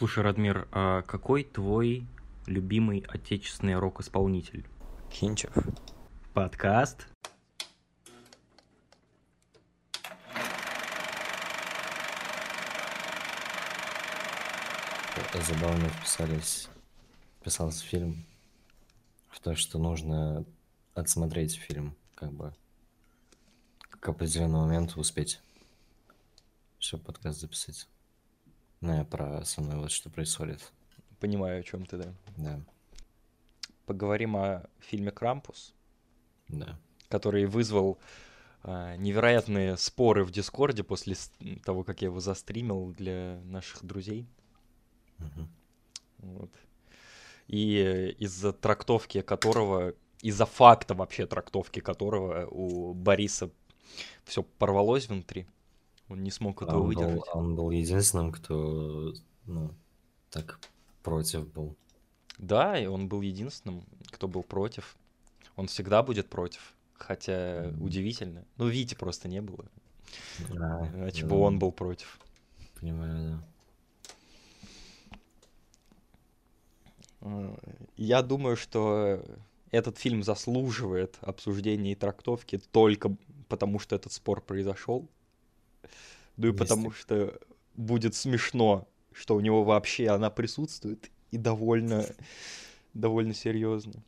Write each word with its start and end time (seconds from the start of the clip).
Слушай, 0.00 0.24
Радмир, 0.24 0.66
а 0.72 1.02
какой 1.02 1.44
твой 1.44 2.06
любимый 2.46 3.04
отечественный 3.06 3.78
рок-исполнитель? 3.78 4.66
Кинчев. 5.10 5.52
Подкаст. 6.32 7.06
Забавно 15.34 15.90
вписались, 15.90 16.70
вписался 17.38 17.84
фильм 17.84 18.24
в 19.28 19.38
то, 19.40 19.54
что 19.54 19.78
нужно 19.78 20.46
отсмотреть 20.94 21.56
фильм, 21.56 21.94
как 22.14 22.32
бы 22.32 22.54
к 23.90 24.08
определенному 24.08 24.64
моменту 24.64 24.98
успеть, 24.98 25.42
чтобы 26.78 27.04
подкаст 27.04 27.40
записать. 27.40 27.86
Ну, 28.80 28.96
я 28.96 29.04
про 29.04 29.44
со 29.44 29.60
мной 29.60 29.76
вот 29.76 29.90
что 29.90 30.10
происходит. 30.10 30.72
Понимаю, 31.18 31.60
о 31.60 31.62
чем 31.62 31.84
ты, 31.84 31.98
да. 31.98 32.14
Да, 32.36 32.60
Поговорим 33.84 34.36
о 34.36 34.68
фильме 34.78 35.10
«Крампус», 35.10 35.74
да. 36.48 36.78
который 37.08 37.44
вызвал 37.44 37.98
а, 38.62 38.96
невероятные 38.96 39.76
споры 39.76 40.24
в 40.24 40.30
Дискорде 40.30 40.82
после 40.82 41.16
того, 41.64 41.82
как 41.82 42.02
я 42.02 42.06
его 42.06 42.20
застримил 42.20 42.92
для 42.92 43.40
наших 43.44 43.84
друзей. 43.84 44.26
Мгм. 45.18 45.48
Вот. 46.18 46.50
И 47.48 47.76
э, 47.78 48.10
из-за 48.12 48.52
трактовки 48.52 49.22
которого, 49.22 49.94
из-за 50.22 50.46
факта 50.46 50.94
вообще 50.94 51.26
трактовки 51.26 51.80
которого 51.80 52.46
у 52.46 52.94
Бориса 52.94 53.50
все 54.24 54.42
порвалось 54.42 55.08
внутри. 55.08 55.46
Он 56.10 56.22
не 56.24 56.30
смог 56.30 56.60
А 56.62 56.64
этого 56.66 56.82
он, 56.82 56.88
выдержать. 56.88 57.16
был, 57.16 57.40
он 57.40 57.54
был 57.56 57.70
единственным, 57.70 58.32
кто, 58.32 59.14
ну, 59.46 59.70
так 60.30 60.58
против 61.02 61.46
был. 61.52 61.76
Да, 62.38 62.78
и 62.78 62.86
он 62.86 63.08
был 63.08 63.20
единственным, 63.22 63.84
кто 64.10 64.26
был 64.28 64.42
против. 64.42 64.96
Он 65.56 65.66
всегда 65.66 66.02
будет 66.02 66.28
против. 66.28 66.74
Хотя 66.94 67.70
Мгм. 67.70 67.82
удивительно. 67.84 68.44
Ну, 68.56 68.66
Вити 68.68 68.94
просто 68.94 69.28
не 69.28 69.40
было. 69.40 69.64
А, 70.50 70.88
Иначе 70.94 71.22
да, 71.22 71.28
бы 71.28 71.40
он 71.40 71.58
был 71.58 71.72
против. 71.72 72.18
Понимаю, 72.80 73.42
да. 77.20 77.28
Э, 77.28 77.56
Я 77.96 78.22
думаю, 78.22 78.56
что 78.56 79.22
этот 79.70 79.98
фильм 79.98 80.22
заслуживает 80.22 81.18
обсуждения 81.20 81.92
и 81.92 81.94
трактовки 81.94 82.58
только 82.72 83.14
потому, 83.48 83.78
что 83.78 83.96
этот 83.96 84.12
спор 84.12 84.40
произошел. 84.40 85.08
Ну 86.40 86.46
и 86.46 86.50
Есть 86.52 86.58
потому, 86.58 86.90
что 86.90 87.38
будет 87.76 88.14
смешно, 88.14 88.88
что 89.12 89.36
у 89.36 89.40
него 89.40 89.62
вообще 89.62 90.08
она 90.08 90.30
присутствует 90.30 91.10
и 91.30 91.36
довольно, 91.36 92.06
довольно 92.94 93.34
серьезно. 93.34 94.02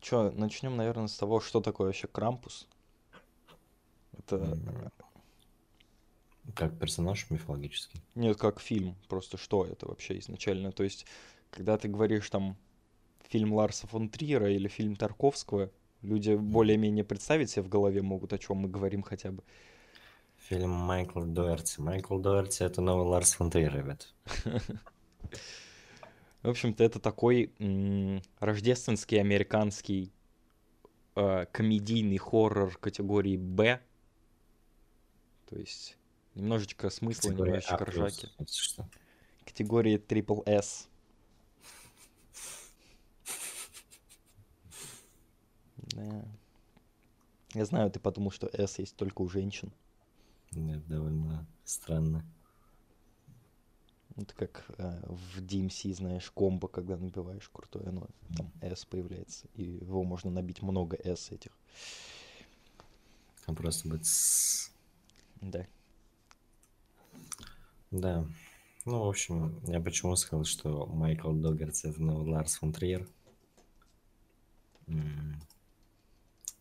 Че, 0.00 0.30
начнем, 0.30 0.78
наверное, 0.78 1.08
с 1.08 1.18
того, 1.18 1.40
что 1.40 1.60
такое 1.60 1.88
вообще 1.88 2.06
Крампус. 2.06 2.66
Это 4.16 4.58
Как 6.54 6.78
персонаж 6.78 7.28
мифологический. 7.28 8.00
Нет, 8.14 8.38
как 8.38 8.60
фильм. 8.60 8.96
Просто 9.08 9.36
что 9.36 9.66
это 9.66 9.86
вообще 9.86 10.18
изначально? 10.20 10.72
То 10.72 10.84
есть, 10.84 11.04
когда 11.50 11.76
ты 11.76 11.86
говоришь 11.88 12.30
там 12.30 12.56
фильм 13.28 13.52
Ларса 13.52 13.86
фон 13.86 14.08
Триера 14.08 14.50
или 14.50 14.68
фильм 14.68 14.96
Тарковского, 14.96 15.70
люди 16.02 16.34
более-менее 16.34 17.04
представить 17.04 17.50
себе 17.50 17.62
в 17.62 17.68
голове 17.68 18.02
могут, 18.02 18.32
о 18.32 18.38
чем 18.38 18.58
мы 18.58 18.68
говорим 18.68 19.02
хотя 19.02 19.30
бы. 19.30 19.42
Фильм 20.48 20.70
Майкла 20.70 21.26
Дуэрти. 21.26 21.80
Майкл 21.80 22.18
Дуэрти— 22.18 22.62
это 22.64 22.80
новый 22.80 23.06
Ларс 23.06 23.32
фон 23.34 23.50
Триер, 23.50 23.74
ребят. 23.74 24.14
В 26.42 26.48
общем-то, 26.48 26.84
это 26.84 27.00
такой 27.00 27.52
рождественский 28.38 29.20
американский 29.20 30.12
э, 31.16 31.46
комедийный 31.52 32.16
хоррор 32.16 32.78
категории 32.78 33.36
Б. 33.36 33.80
То 35.50 35.56
есть 35.56 35.98
немножечко 36.34 36.90
смысла, 36.90 37.30
Категория 37.30 37.50
немножечко 37.50 37.76
А+, 37.76 37.84
ржаки. 37.84 38.28
Категории 39.44 39.98
Triple 39.98 40.42
S. 40.46 40.87
Да. 45.94 46.24
Я 47.54 47.64
знаю, 47.64 47.90
ты 47.90 47.98
подумал, 48.00 48.30
что 48.30 48.46
S 48.48 48.78
есть 48.78 48.96
только 48.96 49.22
у 49.22 49.28
женщин. 49.28 49.72
Нет, 50.52 50.86
довольно 50.86 51.46
странно. 51.64 52.24
Это 54.16 54.34
как 54.34 54.64
э, 54.78 55.00
в 55.06 55.38
DMC, 55.40 55.94
знаешь, 55.94 56.30
комбо, 56.32 56.66
когда 56.68 56.96
набиваешь 56.96 57.48
крутое, 57.50 57.88
оно 57.88 58.08
там 58.36 58.50
S 58.60 58.84
появляется. 58.84 59.46
И 59.54 59.62
его 59.62 60.02
можно 60.02 60.30
набить 60.30 60.60
много 60.62 60.96
S 60.96 61.30
этих. 61.30 61.52
Там 63.46 63.54
просто 63.54 63.88
будет 63.88 64.04
с- 64.06 64.72
Да. 65.40 65.66
Да. 67.90 68.26
Ну, 68.84 69.04
в 69.04 69.08
общем, 69.08 69.60
я 69.66 69.80
почему 69.80 70.16
сказал, 70.16 70.44
что 70.44 70.86
Майкл 70.86 71.32
Доггерти— 71.32 71.86
это 71.88 72.02
новый 72.02 72.28
Ларс 72.30 72.56
фон 72.56 72.72
Триер. 72.72 73.08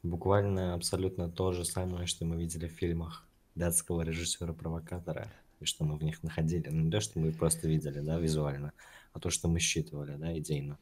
Буквально 0.07 0.73
абсолютно 0.73 1.29
то 1.29 1.51
же 1.51 1.65
самое, 1.65 2.07
что 2.07 2.23
мы 2.23 2.37
видели 2.37 2.69
в 2.69 2.71
фильмах 2.71 3.27
датского 3.55 4.03
режиссера-провокатора, 4.03 5.29
и 5.59 5.65
что 5.65 5.83
мы 5.83 5.97
в 5.97 6.03
них 6.03 6.23
находили. 6.23 6.69
Ну, 6.69 6.83
не 6.83 6.91
то, 6.91 7.01
что 7.01 7.19
мы 7.19 7.33
просто 7.33 7.67
видели, 7.67 7.99
да, 7.99 8.17
визуально, 8.17 8.71
а 9.11 9.19
то, 9.19 9.29
что 9.29 9.49
мы 9.49 9.59
считывали, 9.59 10.15
да, 10.15 10.37
идейно. 10.37 10.79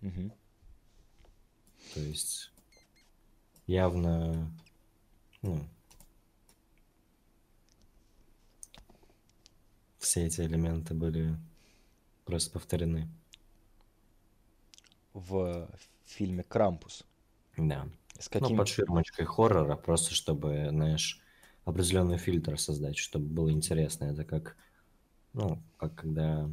Мгм. 0.00 0.32
То 1.94 2.00
есть 2.00 2.50
явно, 3.68 4.52
ну, 5.42 5.64
все 9.98 10.26
эти 10.26 10.40
элементы 10.40 10.94
были 10.94 11.38
просто 12.24 12.50
повторены. 12.50 13.08
В 15.12 15.70
фильме 16.06 16.42
Крампус. 16.42 17.04
Да. 17.56 17.88
С 18.18 18.28
Ну, 18.34 18.40
каким... 18.40 18.58
под 18.58 18.68
ширмочкой 18.68 19.26
хоррора, 19.26 19.76
просто 19.76 20.14
чтобы, 20.14 20.68
знаешь, 20.70 21.20
определенный 21.64 22.18
фильтр 22.18 22.58
создать, 22.58 22.96
чтобы 22.98 23.26
было 23.26 23.50
интересно. 23.50 24.04
Это 24.04 24.24
как, 24.24 24.56
ну, 25.32 25.62
как 25.76 25.94
когда 25.94 26.50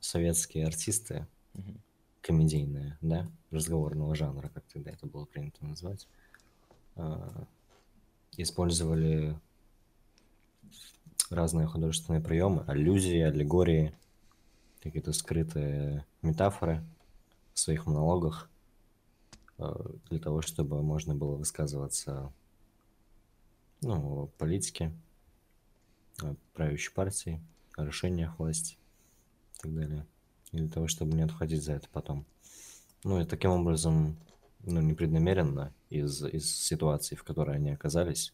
советские 0.00 0.66
артисты, 0.66 1.26
Мгм. 1.54 1.82
комедийные, 2.20 2.98
да, 3.02 3.30
разговорного 3.50 4.14
жанра, 4.14 4.48
как 4.48 4.64
тогда 4.72 4.90
это 4.92 5.06
было 5.06 5.26
принято 5.26 5.64
назвать, 5.64 6.08
а, 6.96 7.46
использовали 8.36 9.38
разные 11.30 11.66
художественные 11.66 12.22
приемы, 12.22 12.64
аллюзии, 12.66 13.20
аллегории, 13.20 13.96
какие-то 14.82 15.12
скрытые 15.12 16.06
метафоры 16.22 16.84
в 17.54 17.58
своих 17.58 17.86
монологах 17.86 18.50
для 19.58 20.18
того, 20.18 20.42
чтобы 20.42 20.82
можно 20.82 21.14
было 21.14 21.36
высказываться 21.36 22.32
ну, 23.80 24.22
о 24.22 24.26
политике, 24.38 24.92
правящей 26.54 26.92
партии, 26.92 27.40
о 27.76 27.84
решениях 27.84 28.38
власти 28.38 28.76
и 29.54 29.62
так 29.62 29.74
далее. 29.74 30.06
И 30.52 30.58
для 30.58 30.68
того, 30.68 30.88
чтобы 30.88 31.14
не 31.14 31.22
отходить 31.22 31.62
за 31.62 31.74
это 31.74 31.88
потом. 31.90 32.24
Ну 33.02 33.20
и 33.20 33.24
таким 33.24 33.50
образом, 33.50 34.16
ну, 34.60 34.80
непреднамеренно 34.80 35.72
из, 35.90 36.22
из 36.24 36.54
ситуации, 36.54 37.16
в 37.16 37.24
которой 37.24 37.56
они 37.56 37.70
оказались, 37.70 38.32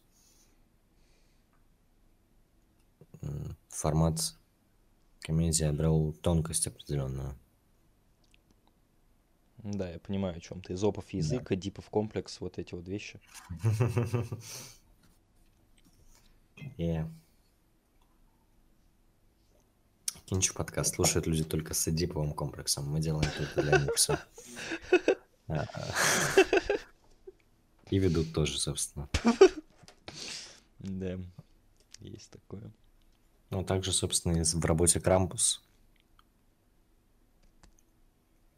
формат 3.69 4.35
комедии 5.19 5.65
обрел 5.65 6.13
тонкость 6.21 6.67
определенную. 6.67 7.35
Да, 9.63 9.89
я 9.89 9.99
понимаю, 9.99 10.37
о 10.37 10.39
чем 10.39 10.61
ты. 10.61 10.73
Изопов 10.73 11.09
язык, 11.11 11.51
Эдипов 11.51 11.89
комплекс, 11.89 12.39
вот 12.41 12.57
эти 12.57 12.73
вот 12.73 12.87
вещи. 12.87 13.19
Yeah. 16.77 17.09
Кинчу 20.25 20.53
подкаст 20.53 20.93
слушают 20.95 21.25
люди 21.25 21.43
только 21.43 21.73
с 21.73 21.87
эдиповым 21.87 22.33
комплексом. 22.33 22.87
Мы 22.87 22.99
делаем 22.99 23.29
только 23.35 23.63
для 23.63 23.79
них 23.79 23.95
всё. 23.95 24.17
А, 25.47 25.65
И 27.89 27.97
ведут 27.97 28.31
тоже, 28.33 28.57
собственно. 28.57 29.09
Да, 30.79 31.17
есть 31.99 32.29
такое. 32.29 32.71
Ну, 33.49 33.65
также, 33.65 33.91
собственно, 33.91 34.41
в 34.41 34.65
работе 34.65 35.01
Крампус. 35.01 35.61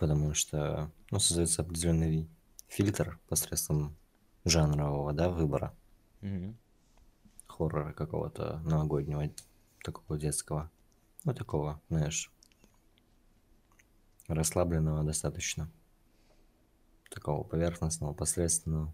Потому 0.04 0.34
что, 0.34 0.92
ну, 1.12 1.20
создается 1.20 1.62
определенный 1.62 2.30
фильтр 2.68 3.22
посредством 3.30 3.96
жанрового, 4.44 5.14
да, 5.14 5.30
выбора. 5.30 5.74
Мгм. 6.20 6.58
хоррора 7.48 7.94
какого-то 7.94 8.60
новогоднего, 8.66 9.32
такого 9.82 10.20
детского. 10.20 10.70
Ну, 11.24 11.34
такого, 11.34 11.82
знаешь, 11.88 12.34
расслабленного 14.28 15.06
достаточно. 15.06 15.72
Такого 17.10 17.46
поверхностного, 17.46 18.14
посредственного. 18.14 18.94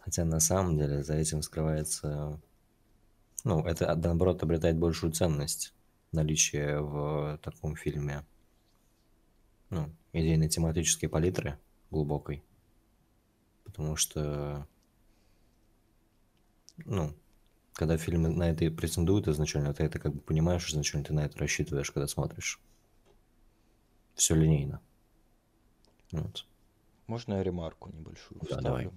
Хотя 0.00 0.24
на 0.24 0.40
самом 0.40 0.76
деле 0.76 1.04
за 1.04 1.14
этим 1.14 1.40
скрывается... 1.40 2.40
Ну, 3.44 3.64
это, 3.64 3.94
наоборот, 3.94 4.42
обретает 4.42 4.76
большую 4.76 5.12
ценность 5.12 5.72
наличие 6.10 6.80
в 6.80 7.38
таком 7.44 7.76
фильме 7.76 8.24
ну, 9.70 9.90
идейно-тематической 10.12 11.08
палитры 11.08 11.58
глубокой. 11.90 12.42
Потому 13.64 13.96
что, 13.96 14.66
ну, 16.84 17.14
когда 17.74 17.96
фильмы 17.96 18.28
на 18.28 18.50
это 18.50 18.64
и 18.64 18.70
претендуют 18.70 19.28
изначально, 19.28 19.72
ты 19.72 19.84
это 19.84 19.98
как 19.98 20.14
бы 20.14 20.20
понимаешь 20.20 20.68
изначально, 20.68 21.06
ты 21.06 21.12
на 21.12 21.20
это 21.20 21.38
рассчитываешь, 21.38 21.90
когда 21.90 22.06
смотришь. 22.08 22.60
Все 24.14 24.34
линейно. 24.34 24.80
Вот. 26.10 26.46
Можно 27.06 27.34
я 27.34 27.42
ремарку 27.42 27.90
небольшую 27.90 28.40
Да, 28.40 28.46
вставлю? 28.46 28.64
давай. 28.64 28.90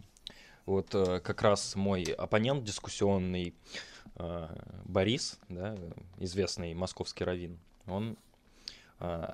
Вот 0.65 0.95
э, 0.95 1.19
как 1.19 1.41
раз 1.41 1.75
мой 1.75 2.03
оппонент 2.03 2.63
дискуссионный 2.63 3.53
э, 4.15 4.47
Борис, 4.85 5.39
да, 5.49 5.77
известный 6.17 6.73
московский 6.73 7.23
раввин, 7.23 7.59
он 7.85 8.17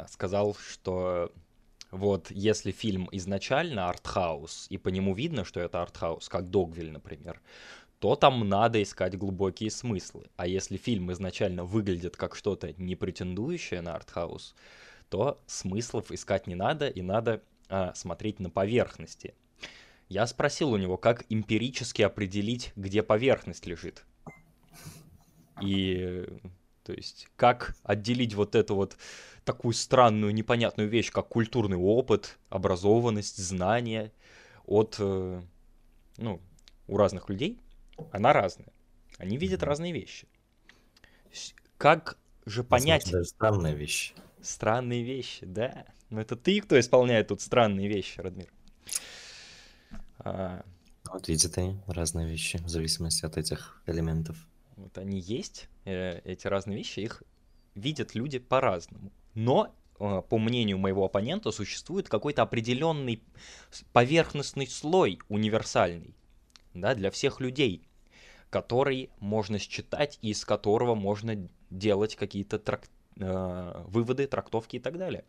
сказал, 0.09 0.55
что 0.55 1.31
вот 1.91 2.31
если 2.31 2.71
фильм 2.71 3.07
изначально 3.11 3.89
артхаус, 3.89 4.67
и 4.69 4.77
по 4.77 4.89
нему 4.89 5.13
видно, 5.13 5.45
что 5.45 5.59
это 5.59 5.81
артхаус, 5.81 6.29
как 6.29 6.49
Догвиль, 6.49 6.91
например, 6.91 7.41
то 7.99 8.15
там 8.15 8.47
надо 8.47 8.81
искать 8.83 9.17
глубокие 9.17 9.71
смыслы. 9.71 10.27
А 10.35 10.47
если 10.47 10.77
фильм 10.77 11.11
изначально 11.11 11.63
выглядит 11.63 12.15
как 12.15 12.35
что-то 12.35 12.73
не 12.77 12.95
претендующее 12.95 13.81
на 13.81 13.95
артхаус, 13.95 14.55
то 15.09 15.39
смыслов 15.47 16.11
искать 16.11 16.47
не 16.47 16.55
надо, 16.55 16.89
и 16.89 17.01
надо 17.01 17.41
а, 17.69 17.93
смотреть 17.95 18.39
на 18.39 18.49
поверхности. 18.49 19.33
Я 20.09 20.27
спросил 20.27 20.71
у 20.71 20.77
него, 20.77 20.97
как 20.97 21.25
эмпирически 21.29 22.01
определить, 22.01 22.71
где 22.75 23.03
поверхность 23.03 23.65
лежит. 23.65 24.05
И, 25.61 26.25
то 26.87 26.93
есть, 26.93 27.27
как 27.35 27.75
отделить 27.83 28.33
вот 28.33 28.55
эту 28.55 28.75
вот 28.75 28.95
такую 29.43 29.73
странную, 29.73 30.33
непонятную 30.33 30.87
вещь, 30.87 31.11
как 31.11 31.27
культурный 31.27 31.75
опыт, 31.75 32.39
образованность, 32.47 33.35
знания 33.35 34.13
от, 34.65 34.95
э, 34.97 35.41
ну, 36.15 36.41
у 36.87 36.95
разных 36.95 37.27
людей, 37.27 37.59
она 38.13 38.31
разная. 38.31 38.71
Они 39.17 39.35
видят 39.35 39.63
разные 39.63 39.91
вещи. 39.91 40.29
Как 41.77 42.17
же 42.45 42.63
понять 42.63 43.01
Возможно, 43.03 43.19
даже 43.19 43.29
странная 43.29 43.73
вещь. 43.73 44.13
странные 44.41 45.03
вещи, 45.03 45.45
да? 45.45 45.87
Но 46.09 46.21
это 46.21 46.37
ты, 46.37 46.61
кто 46.61 46.79
исполняет 46.79 47.27
тут 47.27 47.41
странные 47.41 47.89
вещи, 47.89 48.21
Радмир. 48.21 48.49
А, 50.19 50.63
Вот 51.11 51.27
видят 51.27 51.57
они 51.57 51.81
разные 51.85 52.29
вещи 52.29 52.59
в 52.59 52.69
зависимости 52.69 53.25
от 53.25 53.35
этих 53.37 53.81
элементов. 53.87 54.37
Вот 54.77 54.97
они 54.97 55.19
есть, 55.19 55.67
э, 55.85 56.21
эти 56.23 56.47
разные 56.47 56.77
вещи, 56.77 57.01
их 57.01 57.23
видят 57.75 58.15
люди 58.15 58.39
по-разному. 58.39 59.11
Но, 59.33 59.75
э, 59.99 60.21
по 60.29 60.37
мнению 60.37 60.77
моего 60.77 61.05
оппонента, 61.05 61.51
существует 61.51 62.07
какой-то 62.07 62.43
определенный 62.43 63.21
поверхностный 63.91 64.67
слой 64.67 65.19
универсальный, 65.29 66.15
да, 66.73 66.95
для 66.95 67.11
всех 67.11 67.39
людей, 67.39 67.87
который 68.49 69.09
можно 69.19 69.59
считать 69.59 70.19
и 70.21 70.29
из 70.29 70.45
которого 70.45 70.95
можно 70.95 71.49
делать 71.69 72.15
какие-то 72.15 72.57
трак- 72.57 72.89
э, 73.19 73.83
выводы, 73.87 74.27
трактовки 74.27 74.77
и 74.77 74.79
так 74.79 74.97
далее. 74.97 75.25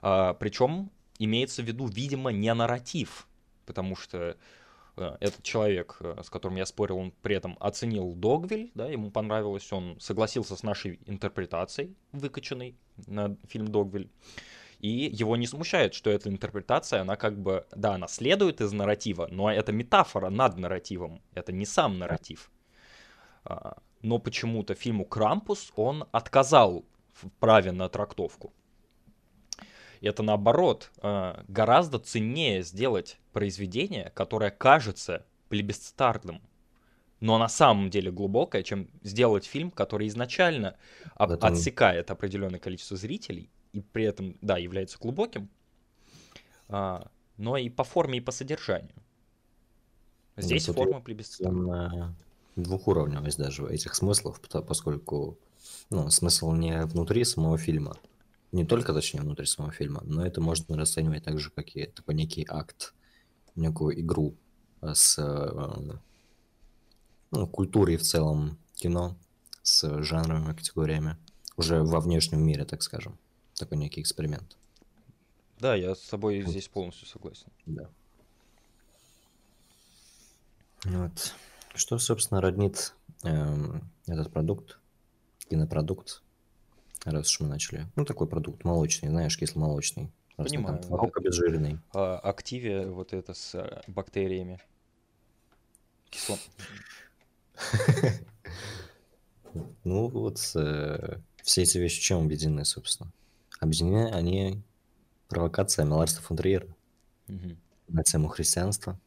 причем 0.00 0.92
имеется 1.18 1.60
в 1.60 1.66
виду, 1.66 1.86
видимо, 1.86 2.30
не 2.30 2.54
нарратив, 2.54 3.26
потому 3.66 3.96
что 3.96 4.36
этот 5.20 5.42
человек, 5.42 5.96
э, 6.00 6.22
с 6.22 6.30
которым 6.30 6.56
я 6.56 6.66
спорил, 6.66 6.98
он 6.98 7.12
при 7.22 7.36
этом 7.36 7.56
оценил 7.60 8.14
Догвиль, 8.14 8.70
да, 8.74 8.86
ему 8.86 9.10
понравилось, 9.10 9.72
он 9.72 9.98
согласился 10.00 10.56
с 10.56 10.62
нашей 10.62 11.00
интерпретацией, 11.06 11.96
выкачанной 12.12 12.76
на 13.06 13.36
фильм 13.48 13.68
Догвиль. 13.68 14.10
И 14.78 15.10
его 15.12 15.36
не 15.36 15.46
смущает, 15.46 15.94
что 15.94 16.10
эта 16.10 16.28
интерпретация, 16.28 17.00
она 17.00 17.16
как 17.16 17.38
бы, 17.40 17.66
да, 17.74 17.94
она 17.94 18.06
следует 18.06 18.60
из 18.60 18.72
нарратива, 18.72 19.28
но 19.30 19.50
это 19.50 19.72
метафора 19.72 20.30
над 20.30 20.56
нарративом, 20.56 21.20
это 21.34 21.52
не 21.52 21.66
сам 21.66 21.98
нарратив. 21.98 22.50
А, 23.44 23.78
Но 24.02 24.18
почему-то 24.18 24.74
фильму 24.74 25.04
«Крампус» 25.04 25.72
он 25.74 26.04
отказал 26.12 26.84
в 27.12 27.28
праве 27.40 27.72
на 27.72 27.88
трактовку. 27.88 28.52
Это 30.00 30.22
наоборот, 30.22 30.90
э, 31.02 31.42
гораздо 31.48 31.98
ценнее 31.98 32.62
сделать 32.62 33.18
произведение, 33.32 34.10
которое 34.14 34.50
кажется 34.50 35.24
плебисцитарным, 35.48 36.40
но 37.20 37.38
на 37.38 37.48
самом 37.48 37.90
деле 37.90 38.10
глубокое, 38.12 38.62
чем 38.62 38.88
сделать 39.02 39.44
фильм, 39.44 39.70
который 39.70 40.06
изначально 40.08 40.76
об- 41.14 41.30
этом- 41.32 41.52
отсекает 41.52 42.10
определенное 42.10 42.60
количество 42.60 42.96
зрителей 42.96 43.50
и 43.72 43.80
при 43.80 44.04
этом, 44.04 44.36
да, 44.40 44.56
является 44.58 44.98
глубоким, 44.98 45.48
а, 46.68 47.08
но 47.36 47.56
и 47.56 47.68
по 47.68 47.84
форме, 47.84 48.18
и 48.18 48.20
по 48.20 48.30
содержанию. 48.32 48.92
Здесь 50.36 50.66
тут 50.66 50.76
форма 50.76 51.00
плебисцитарная. 51.00 52.14
Двухуровневость 52.56 53.38
даже 53.38 53.66
этих 53.68 53.94
смыслов, 53.94 54.40
поскольку 54.66 55.38
ну, 55.90 56.10
смысл 56.10 56.52
не 56.52 56.82
внутри 56.86 57.24
самого 57.24 57.56
фильма, 57.58 57.96
не 58.52 58.64
только, 58.64 58.92
точнее, 58.92 59.20
внутри 59.20 59.46
самого 59.46 59.72
фильма, 59.72 60.02
но 60.04 60.24
это 60.26 60.40
можно 60.40 60.76
расценивать 60.76 61.24
так 61.24 61.38
же, 61.38 61.50
как 61.50 61.74
и 61.76 61.86
такой 61.86 62.14
некий 62.14 62.46
акт, 62.48 62.94
некую 63.54 64.00
игру 64.00 64.36
э, 64.80 64.94
с 64.94 65.18
э, 65.18 65.98
ну, 67.30 67.46
культурой 67.46 67.96
в 67.96 68.02
целом 68.02 68.58
кино, 68.74 69.16
с 69.62 70.02
жанровыми 70.02 70.54
категориями, 70.54 71.16
уже 71.56 71.82
во 71.82 72.00
внешнем 72.00 72.42
мире, 72.42 72.64
так 72.64 72.82
скажем. 72.82 73.18
Такой 73.54 73.76
некий 73.76 74.00
эксперимент. 74.00 74.56
Да, 75.58 75.74
я 75.74 75.94
с 75.94 76.00
тобой 76.02 76.42
здесь 76.42 76.68
полностью 76.68 77.06
согласен. 77.08 77.48
Да. 77.66 77.90
Вот. 80.84 81.34
Что, 81.74 81.98
собственно, 81.98 82.40
роднит 82.40 82.94
эм, 83.24 83.90
этот 84.06 84.32
продукт, 84.32 84.78
кинопродукт, 85.50 86.22
раз 87.12 87.28
уж 87.28 87.40
мы 87.40 87.48
начали. 87.48 87.86
Ну, 87.96 88.04
такой 88.04 88.26
продукт 88.26 88.64
молочный, 88.64 89.08
знаешь, 89.08 89.36
кисломолочный. 89.38 90.12
Там 90.36 90.46
Понимаю, 90.46 90.76
да. 90.76 90.82
творог 90.82 91.16
обезжиренный. 91.16 91.78
А, 91.92 92.18
активе 92.18 92.86
вот 92.86 93.12
это 93.12 93.34
с 93.34 93.54
э, 93.54 93.82
бактериями. 93.86 94.60
Кисло... 96.10 96.38
Ну, 99.82 100.08
вот 100.08 100.38
э, 100.54 101.18
все 101.42 101.62
эти 101.62 101.78
вещи 101.78 102.00
чем 102.02 102.24
объединены, 102.24 102.64
собственно? 102.64 103.10
Объединены 103.58 104.10
они 104.12 104.62
провокациями 105.28 105.90
Ларса 105.90 106.20
фон 106.20 106.36
Триера 106.36 106.66
на 107.88 108.04
тему 108.04 108.28
христианства, 108.28 109.00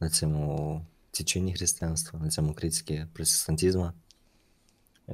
на 0.00 0.08
тему 0.08 0.86
течения 1.10 1.54
христианства, 1.54 2.16
на 2.18 2.30
тему 2.30 2.54
критики 2.54 3.08
протестантизма. 3.14 3.94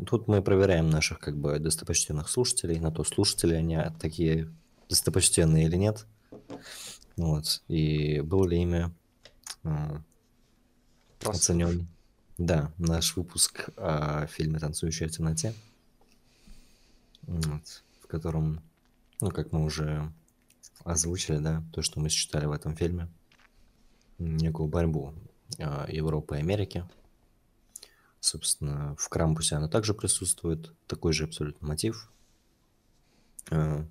Тут 0.06 0.28
мы 0.28 0.42
проверяем 0.42 0.90
наших 0.90 1.18
как 1.18 1.36
бы 1.36 1.58
достопочтенных 1.58 2.28
слушателей, 2.28 2.78
на 2.80 2.90
то, 2.90 3.04
слушатели 3.04 3.54
они 3.54 3.78
такие 3.98 4.52
достопочтенные 4.88 5.66
или 5.66 5.76
нет. 5.76 6.06
Вот. 7.16 7.62
И 7.68 8.20
был 8.20 8.44
ли 8.44 8.62
ими 8.62 8.94
м, 9.64 10.04
Прослушай. 11.18 11.38
оценен, 11.38 11.88
да, 12.38 12.72
наш 12.78 13.16
выпуск 13.16 13.70
о 13.76 14.26
фильме 14.26 14.58
«Танцующая 14.58 15.08
в 15.08 15.10
темноте», 15.12 15.54
вот, 17.22 17.82
в 18.02 18.06
котором, 18.06 18.62
ну, 19.20 19.30
как 19.30 19.52
мы 19.52 19.64
уже 19.64 20.10
озвучили, 20.84 21.38
да, 21.38 21.62
то, 21.72 21.82
что 21.82 22.00
мы 22.00 22.08
считали 22.08 22.46
в 22.46 22.52
этом 22.52 22.76
фильме, 22.76 23.08
некую 24.18 24.68
борьбу 24.68 25.14
а, 25.58 25.86
Европы 25.90 26.36
и 26.36 26.40
Америки. 26.40 26.84
Собственно, 28.20 28.96
в 28.96 29.08
Крампусе 29.08 29.56
она 29.56 29.68
также 29.68 29.94
присутствует, 29.94 30.72
такой 30.86 31.12
же 31.12 31.24
абсолютно 31.24 31.68
мотив. 31.68 32.10
А, 33.50 33.86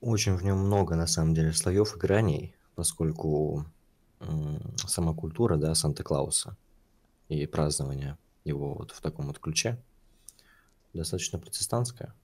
Очень 0.00 0.36
в 0.36 0.44
нем 0.44 0.58
много, 0.58 0.94
на 0.96 1.06
самом 1.06 1.34
деле, 1.34 1.52
слоев 1.52 1.96
и 1.96 1.98
граней, 1.98 2.54
поскольку 2.74 3.66
сама 4.86 5.14
культура, 5.14 5.56
да, 5.56 5.74
Санта-Клауса 5.74 6.56
и 7.28 7.46
празднование 7.46 8.16
его 8.44 8.74
вот 8.74 8.90
в 8.90 9.00
таком 9.00 9.26
вот 9.26 9.38
ключе 9.38 9.78
достаточно 10.92 11.38
протестантская. 11.38 12.14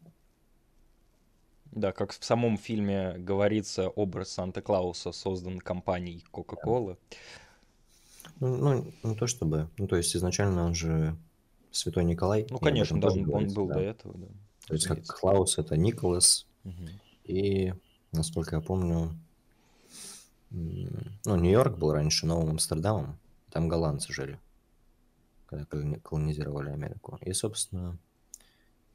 Да, 1.72 1.92
как 1.92 2.12
в 2.12 2.24
самом 2.24 2.56
фильме 2.56 3.14
говорится, 3.18 3.88
образ 3.88 4.30
Санта-Клауса 4.32 5.12
создан 5.12 5.58
компанией 5.58 6.24
Coca-Cola. 6.32 6.96
Ну, 8.40 8.56
ну, 8.56 8.92
не 9.02 9.16
то 9.16 9.26
чтобы. 9.26 9.68
Ну, 9.78 9.86
то 9.86 9.96
есть 9.96 10.14
изначально 10.14 10.64
он 10.64 10.74
же 10.74 11.16
Святой 11.70 12.04
Николай. 12.04 12.46
Ну, 12.50 12.58
конечно, 12.58 13.00
да, 13.00 13.08
он, 13.08 13.22
говорится, 13.22 13.56
был 13.56 13.68
да. 13.68 13.74
до 13.74 13.80
этого, 13.80 14.18
да. 14.18 14.26
То 14.66 14.74
есть 14.74 14.86
как. 14.86 15.04
Клаус 15.06 15.58
это 15.58 15.76
Николас, 15.76 16.46
Мгм. 16.64 16.88
и, 17.24 17.74
насколько 18.12 18.56
я 18.56 18.62
помню, 18.62 19.18
ну, 20.50 21.36
Нью-Йорк 21.36 21.78
был 21.78 21.92
раньше 21.92 22.26
Новым 22.26 22.50
Амстердамом, 22.50 23.18
там 23.50 23.68
голландцы 23.68 24.12
жили, 24.12 24.38
когда 25.46 25.64
колони- 25.64 26.00
колонизировали 26.00 26.70
Америку. 26.70 27.18
И, 27.22 27.32
собственно, 27.32 27.98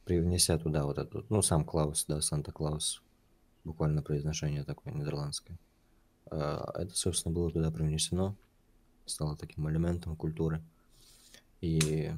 привнеся 0.06 0.58
туда 0.58 0.86
вот 0.86 0.98
эту, 0.98 1.26
ну, 1.30 1.42
сам 1.42 1.64
Клаус, 1.64 2.06
да, 2.08 2.22
Санта-Клаус, 2.22 3.02
буквально 3.64 4.02
произношение 4.02 4.64
такое 4.64 4.94
нидерландское, 4.94 5.58
а, 6.30 6.72
это, 6.76 6.96
собственно, 6.96 7.34
было 7.34 7.52
туда 7.52 7.72
привнесено, 7.72 8.36
стало 9.06 9.36
таким 9.36 9.70
элементом 9.70 10.16
культуры. 10.16 10.62
И 11.62 12.12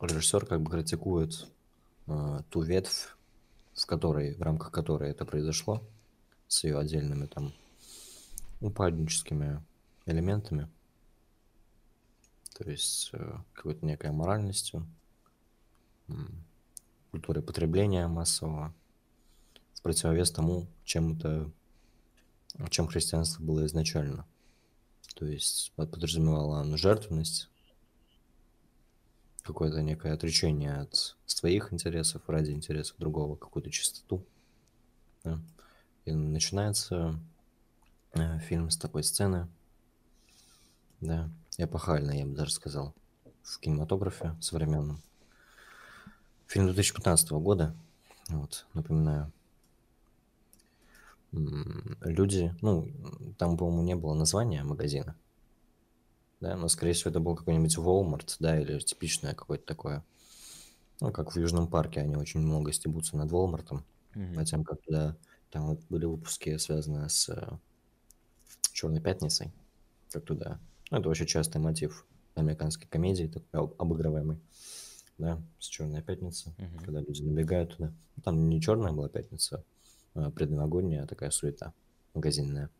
режиссер 0.00 0.46
как 0.46 0.62
бы 0.62 0.70
критикует 0.70 1.46
э, 2.06 2.40
ту 2.48 2.62
ветвь, 2.62 3.14
в 3.74 3.86
которой, 3.86 4.34
в 4.34 4.42
рамках 4.42 4.70
которой 4.70 5.10
это 5.10 5.24
произошло, 5.24 5.82
с 6.48 6.64
ее 6.64 6.78
отдельными 6.78 7.26
там 7.26 7.52
упадническими 8.60 9.62
элементами, 10.06 10.68
то 12.56 12.68
есть 12.68 13.10
э, 13.12 13.38
какой-то 13.54 13.86
некой 13.86 14.10
моральностью, 14.10 14.86
м, 16.08 16.44
культурой 17.10 17.42
потребления 17.42 18.06
массового, 18.06 18.74
в 19.74 19.82
противовес 19.82 20.30
тому, 20.30 20.66
чем 20.84 21.16
это, 21.16 21.50
чем 22.68 22.86
христианство 22.86 23.42
было 23.42 23.64
изначально. 23.64 24.26
То 25.20 25.26
есть 25.26 25.72
под- 25.76 25.90
подразумевало 25.90 26.60
оно 26.60 26.78
жертвенность, 26.78 27.50
какое-то 29.42 29.82
некое 29.82 30.14
отречение 30.14 30.76
от 30.76 31.14
своих 31.26 31.74
интересов 31.74 32.22
ради 32.26 32.52
интересов 32.52 32.96
другого, 32.98 33.36
какую-то 33.36 33.70
чистоту. 33.70 34.24
да. 35.22 35.38
И 36.06 36.12
начинается 36.12 37.20
э, 38.14 38.38
фильм 38.38 38.70
с 38.70 38.78
такой 38.78 39.04
сцены, 39.04 39.46
да, 41.02 41.28
эпохальной, 41.58 42.20
я 42.20 42.26
бы 42.26 42.34
даже 42.34 42.52
сказал, 42.52 42.94
в 43.42 43.60
кинематографе 43.60 44.34
современном. 44.40 45.02
Фильм 46.46 46.64
2015 46.64 47.30
года, 47.32 47.76
вот, 48.28 48.64
напоминаю. 48.72 49.30
Люди, 51.32 52.54
ну, 52.60 53.34
там, 53.38 53.56
по-моему, 53.56 53.82
не 53.82 53.96
было 53.96 54.14
названия 54.14 54.62
магазина, 54.64 55.16
да, 56.40 56.56
но, 56.56 56.68
скорее 56.68 56.92
всего, 56.94 57.10
это 57.10 57.20
был 57.20 57.36
какой-нибудь 57.36 57.76
Walmart, 57.76 58.36
да, 58.38 58.58
или 58.60 58.78
типичное 58.78 59.34
какое-то 59.34 59.64
такое. 59.66 60.04
Ну, 61.00 61.12
как 61.12 61.34
в 61.34 61.38
Южном 61.40 61.68
парке, 61.68 62.00
они 62.00 62.16
очень 62.16 62.40
много 62.40 62.72
стебутся 62.72 63.16
над 63.16 63.30
Walmart'ом, 63.32 63.84
Мгм. 64.14 64.34
по 64.34 64.44
тем, 64.44 64.64
как 64.64 64.82
туда, 64.82 65.18
там 65.50 65.68
вот 65.68 65.80
были 65.88 66.06
выпуски, 66.06 66.56
связанные 66.58 67.08
с 67.08 67.28
Черной 68.72 69.00
пятницей, 69.00 69.52
как 70.10 70.24
туда. 70.24 70.60
Ну, 70.90 70.98
это 70.98 71.08
очень 71.08 71.26
частый 71.26 71.60
мотив 71.60 72.06
американской 72.34 72.88
комедии, 72.88 73.26
такой 73.26 73.60
об- 73.60 73.74
обыгрываемый, 73.80 74.40
да, 75.18 75.42
с 75.58 75.66
Черной 75.66 76.02
пятницы, 76.02 76.56
Мгм. 76.58 76.78
когда 76.84 77.00
люди 77.00 77.22
набегают 77.22 77.76
туда. 77.76 77.94
Ну, 78.16 78.22
Там 78.22 78.48
не 78.48 78.60
черная 78.60 78.92
была 78.92 79.08
пятница, 79.08 79.64
предновогодняя, 80.14 81.04
а 81.04 81.06
такая 81.06 81.30
суета 81.30 81.72
магазинная. 82.14 82.70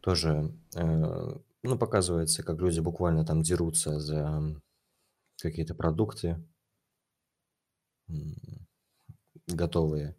Тоже, 0.00 0.52
э, 0.74 1.38
ну, 1.62 1.78
показывается, 1.78 2.42
как 2.42 2.58
люди 2.58 2.80
буквально 2.80 3.24
там 3.24 3.42
дерутся 3.42 3.98
за 3.98 4.60
какие-то 5.40 5.74
продукты, 5.74 6.42
готовые. 9.46 10.16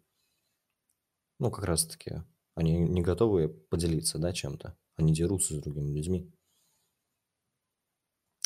Ну, 1.38 1.50
как 1.50 1.64
раз-таки, 1.64 2.22
они 2.54 2.78
не 2.78 3.00
готовы 3.00 3.48
поделиться, 3.48 4.18
да, 4.18 4.32
чем-то. 4.32 4.76
Они 4.96 5.14
дерутся 5.14 5.54
с 5.54 5.62
другими 5.62 5.96
людьми. 5.96 6.30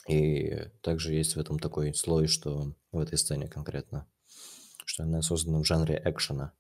И 0.07 0.71
также 0.83 1.15
есть 1.15 1.35
в 1.35 1.41
этом 1.41 1.59
такой 1.59 1.95
слой, 1.95 2.27
что 2.27 2.75
в 2.93 2.99
этой 2.99 3.19
сцене 3.19 3.49
конкретно, 3.49 4.07
что 4.85 5.03
она 5.03 5.23
создана 5.23 5.61
в 5.61 5.65
жанре 5.65 6.01
экшена. 6.05 6.53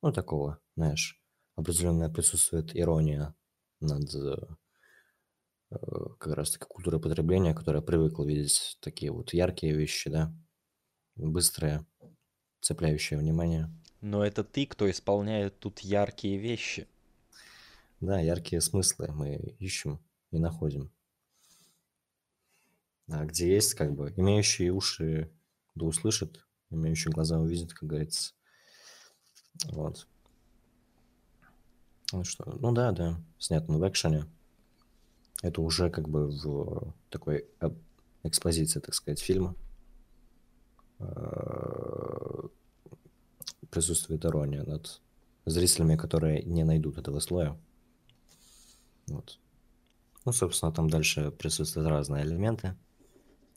Ну, 0.00 0.12
такого, 0.12 0.60
знаешь, 0.76 1.20
определенная 1.56 2.08
присутствует 2.08 2.76
ирония 2.76 3.34
над 3.80 4.14
э, 4.14 4.36
как 6.18 6.34
раз-таки 6.34 6.64
культурой 6.68 7.00
потребления, 7.00 7.54
которая 7.54 7.82
привыкла 7.82 8.24
видеть 8.24 8.78
такие 8.80 9.10
вот 9.10 9.32
яркие 9.32 9.74
вещи, 9.74 10.08
да, 10.08 10.32
быстрые, 11.16 11.84
цепляющие 12.60 13.18
внимание. 13.18 13.70
Но 14.00 14.24
это 14.24 14.44
ты, 14.44 14.66
кто 14.66 14.88
исполняет 14.88 15.58
тут 15.58 15.80
яркие 15.80 16.38
вещи. 16.38 16.86
Да, 18.00 18.20
яркие 18.20 18.60
смыслы 18.60 19.08
мы 19.12 19.56
ищем 19.58 20.00
и 20.30 20.38
находим. 20.38 20.92
А 23.08 23.24
где 23.24 23.52
есть, 23.52 23.74
как 23.74 23.94
бы, 23.94 24.12
имеющие 24.16 24.70
уши 24.70 25.32
да 25.74 25.86
услышат, 25.86 26.46
имеющие 26.70 27.12
глаза 27.12 27.38
увидят, 27.40 27.72
как 27.72 27.88
говорится. 27.88 28.34
Вот. 29.66 30.06
Ну 32.12 32.24
что, 32.24 32.56
ну 32.58 32.72
да, 32.72 32.92
да, 32.92 33.20
снято 33.38 33.72
в 33.72 33.88
экшене. 33.88 34.24
Это 35.42 35.60
уже 35.60 35.90
как 35.90 36.08
бы 36.08 36.28
в 36.28 36.94
такой 37.10 37.46
э, 37.60 37.70
экспозиции, 38.22 38.80
так 38.80 38.94
сказать, 38.94 39.20
фильма. 39.20 39.54
Э, 40.98 42.48
Присутствует 43.70 44.24
ирония 44.24 44.62
над 44.62 45.00
зрителями, 45.44 45.96
которые 45.96 46.42
не 46.42 46.64
найдут 46.64 46.96
этого 46.96 47.20
слоя. 47.20 47.56
Вот. 49.06 49.38
Ну, 50.24 50.32
собственно, 50.32 50.72
там 50.72 50.88
дальше 50.88 51.30
присутствуют 51.30 51.88
разные 51.88 52.24
элементы. 52.24 52.74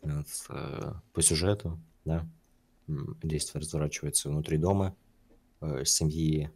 Вот, 0.01 0.27
э, 0.49 0.93
по 1.13 1.21
сюжету, 1.21 1.79
да. 2.05 2.27
Действие 2.87 3.61
разворачивается 3.61 4.29
внутри 4.29 4.57
дома, 4.57 4.95
э, 5.61 5.85
семьи. 5.85 6.51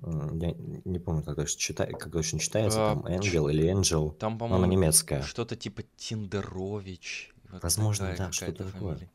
Я 0.00 0.54
не 0.84 0.98
помню, 1.00 1.24
как 1.24 1.34
точно, 1.36 1.58
чита... 1.58 1.86
как 1.86 2.12
точно 2.12 2.38
читается, 2.38 2.92
А, 2.92 2.94
там 2.94 3.08
Энгел 3.08 3.48
или 3.48 3.68
Энджел. 3.68 4.12
Там, 4.12 4.38
но 4.38 4.44
она 4.46 4.54
по-моему, 4.54 4.72
немецкая. 4.72 5.22
что-то 5.22 5.56
типа 5.56 5.82
Тиндерович. 5.96 7.34
Вот 7.50 7.62
Возможно, 7.62 8.10
такая 8.10 8.26
да, 8.28 8.32
что-то 8.32 8.64
такое. 8.70 8.94
фамилия. 8.94 9.10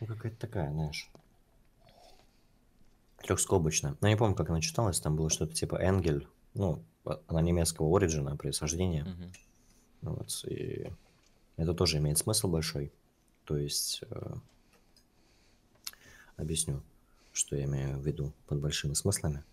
Ну, 0.00 0.06
какая-то 0.06 0.36
такая, 0.38 0.70
знаешь. 0.72 1.10
Трехскобочная. 3.24 3.96
Но 4.00 4.08
я 4.08 4.14
не 4.14 4.18
помню, 4.18 4.34
как 4.36 4.48
она 4.50 4.60
читалась. 4.60 5.00
Там 5.00 5.16
было 5.16 5.28
что-то 5.28 5.54
типа 5.54 5.76
Энгель. 5.82 6.28
Ну, 6.54 6.84
а- 7.04 7.20
она 7.26 7.42
немецкого 7.42 7.94
оригина, 7.96 8.36
происхождения. 8.36 9.04
Мгм. 9.04 9.32
Вот, 10.02 10.44
и 10.46 10.90
это 11.56 11.74
тоже 11.74 11.98
имеет 11.98 12.16
смысл 12.18 12.48
большой. 12.48 12.92
То 13.44 13.56
есть, 13.56 14.02
э, 14.08 14.34
объясню, 16.36 16.82
что 17.32 17.56
я 17.56 17.64
имею 17.64 17.98
в 17.98 18.06
виду 18.06 18.32
под 18.46 18.60
большими 18.60 18.94
смыслами. 18.94 19.44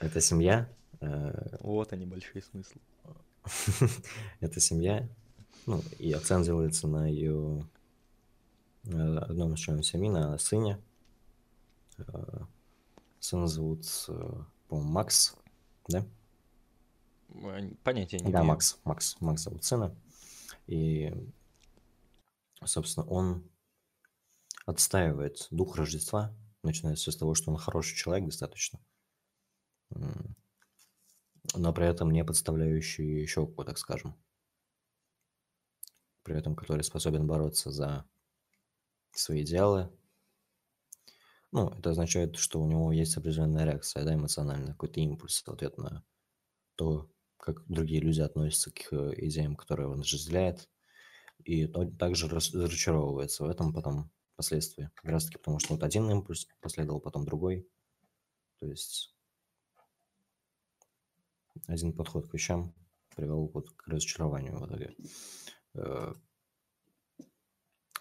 Это 0.00 0.20
семья, 0.20 0.68
э, 1.00 1.56
Вот 1.60 1.92
они, 1.92 2.06
большие 2.06 2.42
смыслы. 2.42 2.80
это 4.40 4.60
семья, 4.60 5.08
ну, 5.66 5.82
и 5.98 6.12
акцент 6.12 6.44
делается 6.44 6.86
на 6.88 7.06
ее 7.06 7.68
одном 8.84 9.54
из 9.54 9.60
членов 9.60 9.86
семьи, 9.86 10.08
на 10.08 10.38
сыне. 10.38 10.80
Э, 11.98 12.44
Сына 13.20 13.46
зовут, 13.46 13.84
э, 14.08 14.42
по-моему, 14.66 14.90
Макс, 14.90 15.36
да? 15.86 16.04
Понятия 17.84 18.18
не 18.18 18.32
Да, 18.32 18.38
имею. 18.38 18.46
Макс, 18.46 18.78
Макс, 18.82 19.16
Макс 19.20 19.42
зовут 19.42 19.62
сына. 19.62 19.94
И, 20.66 21.14
собственно, 22.64 23.06
он 23.06 23.44
отстаивает 24.66 25.46
дух 25.50 25.76
Рождества. 25.76 26.36
Начинается 26.62 27.10
с 27.10 27.16
того, 27.16 27.34
что 27.34 27.50
он 27.50 27.58
хороший 27.58 27.96
человек 27.96 28.26
достаточно. 28.26 28.80
Но 31.54 31.72
при 31.72 31.86
этом 31.86 32.10
не 32.10 32.24
подставляющий 32.24 33.26
щеку, 33.26 33.64
так 33.64 33.78
скажем. 33.78 34.16
При 36.22 36.36
этом 36.36 36.54
который 36.54 36.84
способен 36.84 37.26
бороться 37.26 37.72
за 37.72 38.04
свои 39.10 39.42
идеалы. 39.42 39.90
Ну, 41.50 41.68
это 41.68 41.90
означает, 41.90 42.36
что 42.36 42.62
у 42.62 42.66
него 42.66 42.92
есть 42.92 43.16
определенная 43.16 43.64
реакция, 43.64 44.04
да, 44.04 44.14
эмоциональная, 44.14 44.72
какой-то 44.72 45.00
импульс 45.00 45.42
в 45.42 45.48
ответ 45.50 45.76
на 45.76 46.02
то, 46.76 47.10
как 47.36 47.66
другие 47.66 48.00
люди 48.00 48.20
относятся 48.20 48.70
к 48.70 48.92
э, 48.92 49.12
идеям, 49.18 49.56
которые 49.56 49.88
он 49.88 50.00
разделяет, 50.00 50.70
и 51.44 51.66
он 51.74 51.94
также 51.96 52.28
разочаровывается 52.28 53.44
в 53.44 53.48
этом 53.48 53.74
потом 53.74 54.10
впоследствии. 54.34 54.90
Как 54.94 55.10
раз 55.10 55.24
таки 55.26 55.38
потому, 55.38 55.58
что 55.58 55.74
вот 55.74 55.82
один 55.82 56.10
импульс 56.10 56.46
последовал, 56.60 57.00
потом 57.00 57.24
другой. 57.24 57.68
То 58.58 58.66
есть 58.66 59.14
один 61.66 61.92
подход 61.92 62.28
к 62.28 62.34
вещам 62.34 62.74
привел 63.14 63.50
вот 63.52 63.70
к 63.70 63.86
разочарованию 63.88 64.58
в 64.58 64.66
итоге. 64.66 64.96
Э, 65.74 66.14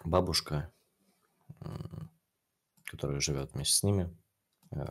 бабушка, 0.04 0.72
которая 2.86 3.20
живет 3.20 3.54
вместе 3.54 3.76
с 3.76 3.84
ними, 3.84 4.16
э, 4.72 4.86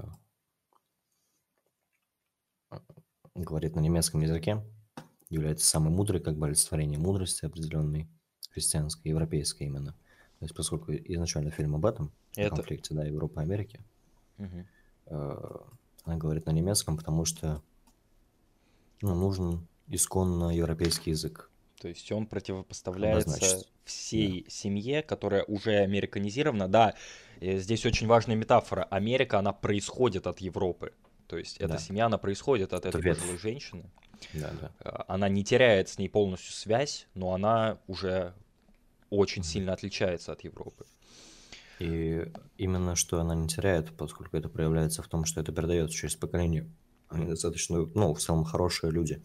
говорит 3.34 3.74
на 3.76 3.80
немецком 3.80 4.20
языке, 4.20 4.64
является 5.28 5.66
самой 5.66 5.90
мудрой, 5.90 6.20
как 6.20 6.36
бы 6.36 6.46
олицетворение 6.46 6.98
мудрости 6.98 7.44
определенной, 7.44 8.08
христианской, 8.50 9.10
европейской 9.10 9.64
именно. 9.64 9.96
То 10.40 10.44
есть, 10.44 10.54
поскольку 10.54 10.92
изначально 10.92 11.50
фильм 11.50 11.74
об 11.74 11.84
этом, 11.84 12.10
Это... 12.34 12.54
о 12.54 12.56
конфликте, 12.56 12.94
да, 12.94 13.04
Европы 13.04 13.40
и 13.40 13.42
Америки, 13.42 13.80
угу. 14.38 14.64
она 15.06 16.16
говорит 16.16 16.46
на 16.46 16.50
немецком, 16.50 16.96
потому 16.96 17.26
что 17.26 17.62
ну, 19.02 19.14
нужен 19.14 19.68
исконно 19.86 20.56
европейский 20.56 21.10
язык. 21.10 21.50
То 21.78 21.88
есть 21.88 22.10
он 22.10 22.26
противопоставляется 22.26 23.66
всей 23.84 24.44
да. 24.44 24.50
семье, 24.50 25.02
которая 25.02 25.44
уже 25.44 25.76
американизирована. 25.76 26.68
Да, 26.68 26.94
здесь 27.40 27.84
очень 27.84 28.06
важная 28.06 28.36
метафора. 28.36 28.84
Америка, 28.84 29.38
она 29.38 29.52
происходит 29.52 30.26
от 30.26 30.40
Европы. 30.40 30.94
То 31.26 31.36
есть 31.36 31.58
да. 31.58 31.66
эта 31.66 31.78
семья, 31.78 32.06
она 32.06 32.18
происходит 32.18 32.72
от 32.72 32.86
Это 32.86 32.98
этой 32.98 33.14
пожилой 33.14 33.38
женщины. 33.38 33.90
Да, 34.34 34.50
да. 34.60 34.72
А, 34.80 35.04
она 35.08 35.28
не 35.28 35.44
теряет 35.44 35.88
с 35.88 35.98
ней 35.98 36.08
полностью 36.08 36.52
связь, 36.52 37.06
но 37.14 37.32
она 37.34 37.78
уже 37.86 38.34
очень 39.10 39.42
сильно 39.42 39.72
отличается 39.72 40.32
от 40.32 40.42
Европы. 40.44 40.86
И 41.80 42.30
именно 42.58 42.94
что 42.94 43.20
она 43.20 43.34
не 43.34 43.48
теряет, 43.48 43.96
поскольку 43.96 44.36
это 44.36 44.48
проявляется 44.48 45.02
в 45.02 45.08
том, 45.08 45.24
что 45.24 45.40
это 45.40 45.52
передается 45.52 45.96
через 45.96 46.14
поколение. 46.14 46.70
Они 47.08 47.26
достаточно, 47.26 47.86
ну, 47.94 48.14
в 48.14 48.20
целом 48.20 48.44
хорошие 48.44 48.92
люди. 48.92 49.22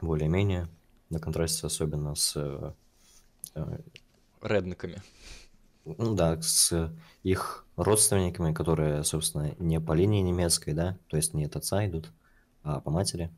Более-менее, 0.00 0.68
на 1.08 1.20
контрасте 1.20 1.66
особенно 1.66 2.14
с... 2.14 2.36
Э, 3.54 3.78
Редниками. 4.42 5.02
Ну 5.84 6.14
да, 6.14 6.40
с 6.42 6.92
их 7.22 7.64
родственниками, 7.76 8.52
которые, 8.52 9.04
собственно, 9.04 9.54
не 9.58 9.80
по 9.80 9.92
линии 9.92 10.20
немецкой, 10.20 10.74
да, 10.74 10.98
то 11.06 11.16
есть 11.16 11.32
не 11.32 11.44
от 11.44 11.54
отца 11.54 11.86
идут, 11.86 12.10
а 12.62 12.80
по 12.80 12.90
матери. 12.90 13.30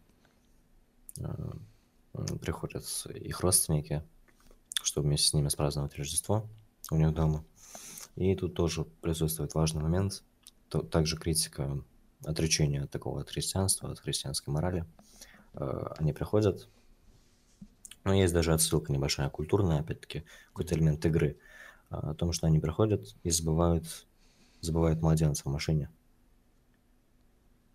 Э, 1.20 1.52
приходят 2.40 2.84
их 3.14 3.40
родственники, 3.40 4.02
чтобы 4.88 5.08
вместе 5.08 5.28
с 5.28 5.34
ними 5.34 5.48
спраздновать 5.48 5.94
Рождество 5.96 6.48
у 6.90 6.96
них 6.96 7.12
дома. 7.12 7.44
И 8.16 8.34
тут 8.34 8.54
тоже 8.54 8.84
присутствует 8.84 9.54
важный 9.54 9.82
момент, 9.82 10.24
то, 10.68 10.80
также 10.80 11.16
критика 11.16 11.84
отречения 12.24 12.82
от 12.82 12.90
такого 12.90 13.20
от 13.20 13.28
христианства, 13.28 13.90
от 13.90 14.00
христианской 14.00 14.52
морали. 14.52 14.86
Э, 15.54 15.92
они 15.98 16.12
приходят, 16.12 16.68
но 18.04 18.14
есть 18.14 18.32
даже 18.32 18.52
отсылка 18.52 18.90
небольшая 18.90 19.28
культурная, 19.28 19.80
опять-таки, 19.80 20.24
какой-то 20.48 20.74
элемент 20.74 21.04
игры, 21.04 21.38
э, 21.90 21.94
о 21.94 22.14
том, 22.14 22.32
что 22.32 22.46
они 22.46 22.58
приходят 22.58 23.14
и 23.22 23.30
забывают, 23.30 24.06
забывают 24.62 25.00
младенца 25.02 25.42
в 25.44 25.52
машине. 25.52 25.90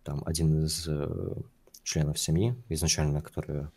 Там 0.02 0.22
один 0.26 0.64
из 0.64 0.86
э, 0.88 1.36
членов 1.84 2.18
семьи, 2.18 2.56
изначально, 2.68 3.22
которые, 3.22 3.70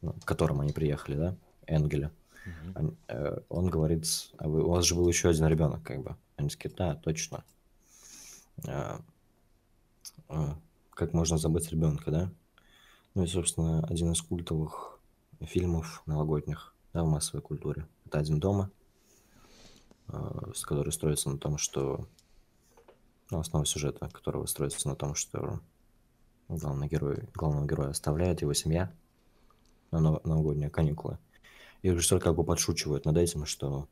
ну, 0.00 0.14
к 0.14 0.24
которым 0.24 0.60
они 0.62 0.72
приехали, 0.72 1.16
да, 1.16 1.36
Энгеля, 1.66 2.10
Uh-huh. 2.46 3.44
Он, 3.48 3.66
говорит, 3.68 4.06
а 4.38 4.48
вы, 4.48 4.62
у 4.62 4.70
вас 4.70 4.84
же 4.84 4.94
был 4.94 5.08
еще 5.08 5.28
один 5.28 5.46
ребенок, 5.46 5.82
как 5.82 6.02
бы. 6.02 6.16
Они 6.36 6.48
такие, 6.48 6.74
да, 6.74 6.94
точно. 6.94 7.44
А, 8.66 9.00
а, 10.28 10.58
как 10.90 11.12
можно 11.12 11.38
забыть 11.38 11.70
ребенка, 11.70 12.10
да? 12.10 12.30
Ну 13.14 13.24
и, 13.24 13.26
собственно, 13.26 13.84
один 13.86 14.12
из 14.12 14.22
культовых 14.22 14.98
фильмов 15.40 16.02
новогодних, 16.06 16.74
да, 16.92 17.04
в 17.04 17.08
массовой 17.08 17.42
культуре. 17.42 17.86
Это 18.06 18.18
«Один 18.18 18.40
дома», 18.40 18.70
а, 20.08 20.52
с 20.54 20.64
который 20.64 20.92
строится 20.92 21.30
на 21.30 21.38
том, 21.38 21.58
что... 21.58 22.06
Ну, 23.30 23.40
основа 23.40 23.66
сюжета, 23.66 24.08
которого 24.08 24.46
строится 24.46 24.88
на 24.88 24.96
том, 24.96 25.14
что 25.14 25.60
главный 26.48 26.88
герой, 26.88 27.28
главного 27.34 27.66
героя 27.66 27.90
оставляет 27.90 28.40
его 28.40 28.54
семья 28.54 28.90
на 29.90 30.00
новогодние 30.00 30.70
каникулы. 30.70 31.18
И 31.82 31.90
режиссер 31.90 32.20
как 32.20 32.34
бы 32.34 32.44
подшучивает 32.44 33.04
над 33.04 33.16
этим, 33.16 33.46
что, 33.46 33.88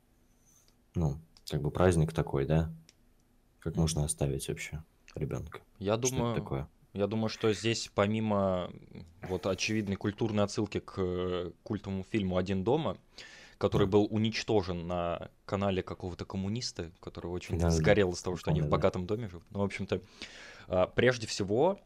ну, 0.95 1.19
как 1.49 1.63
бы 1.63 1.71
праздник 1.71 2.13
такой, 2.13 2.45
да? 2.45 2.73
Как 3.61 3.77
можно 3.77 4.05
оставить 4.05 4.49
вообще 4.49 4.83
ребенка? 5.15 5.61
Я 5.79 5.97
думаю, 5.97 6.35
такое? 6.35 6.69
Я 6.93 7.07
думаю, 7.07 7.29
что 7.29 7.53
здесь 7.53 7.91
помимо 7.95 8.71
вот 9.29 9.47
очевидной 9.47 9.97
культурной 9.97 10.45
отсылки 10.45 10.81
к 10.81 10.95
э, 10.97 11.51
культовому 11.63 12.05
фильму 12.05 12.39
«Один 12.39 12.65
дома», 12.65 12.97
который 13.59 13.87
был 13.87 14.07
уничтожен 14.11 14.87
на 14.87 15.31
канале 15.45 15.83
какого-то 15.83 16.25
коммуниста, 16.25 16.91
который 17.01 17.27
очень 17.27 17.59
да, 17.59 17.71
сгорел 17.71 18.13
из 18.13 18.23
того, 18.23 18.37
что 18.37 18.51
они 18.51 18.63
в 18.63 18.69
богатом 18.69 19.07
доме 19.07 19.29
живут. 19.29 19.45
Ну, 19.51 19.61
в 19.61 19.63
общем-то, 19.63 20.01
а, 20.69 20.87
прежде 20.87 21.27
всего, 21.27 21.81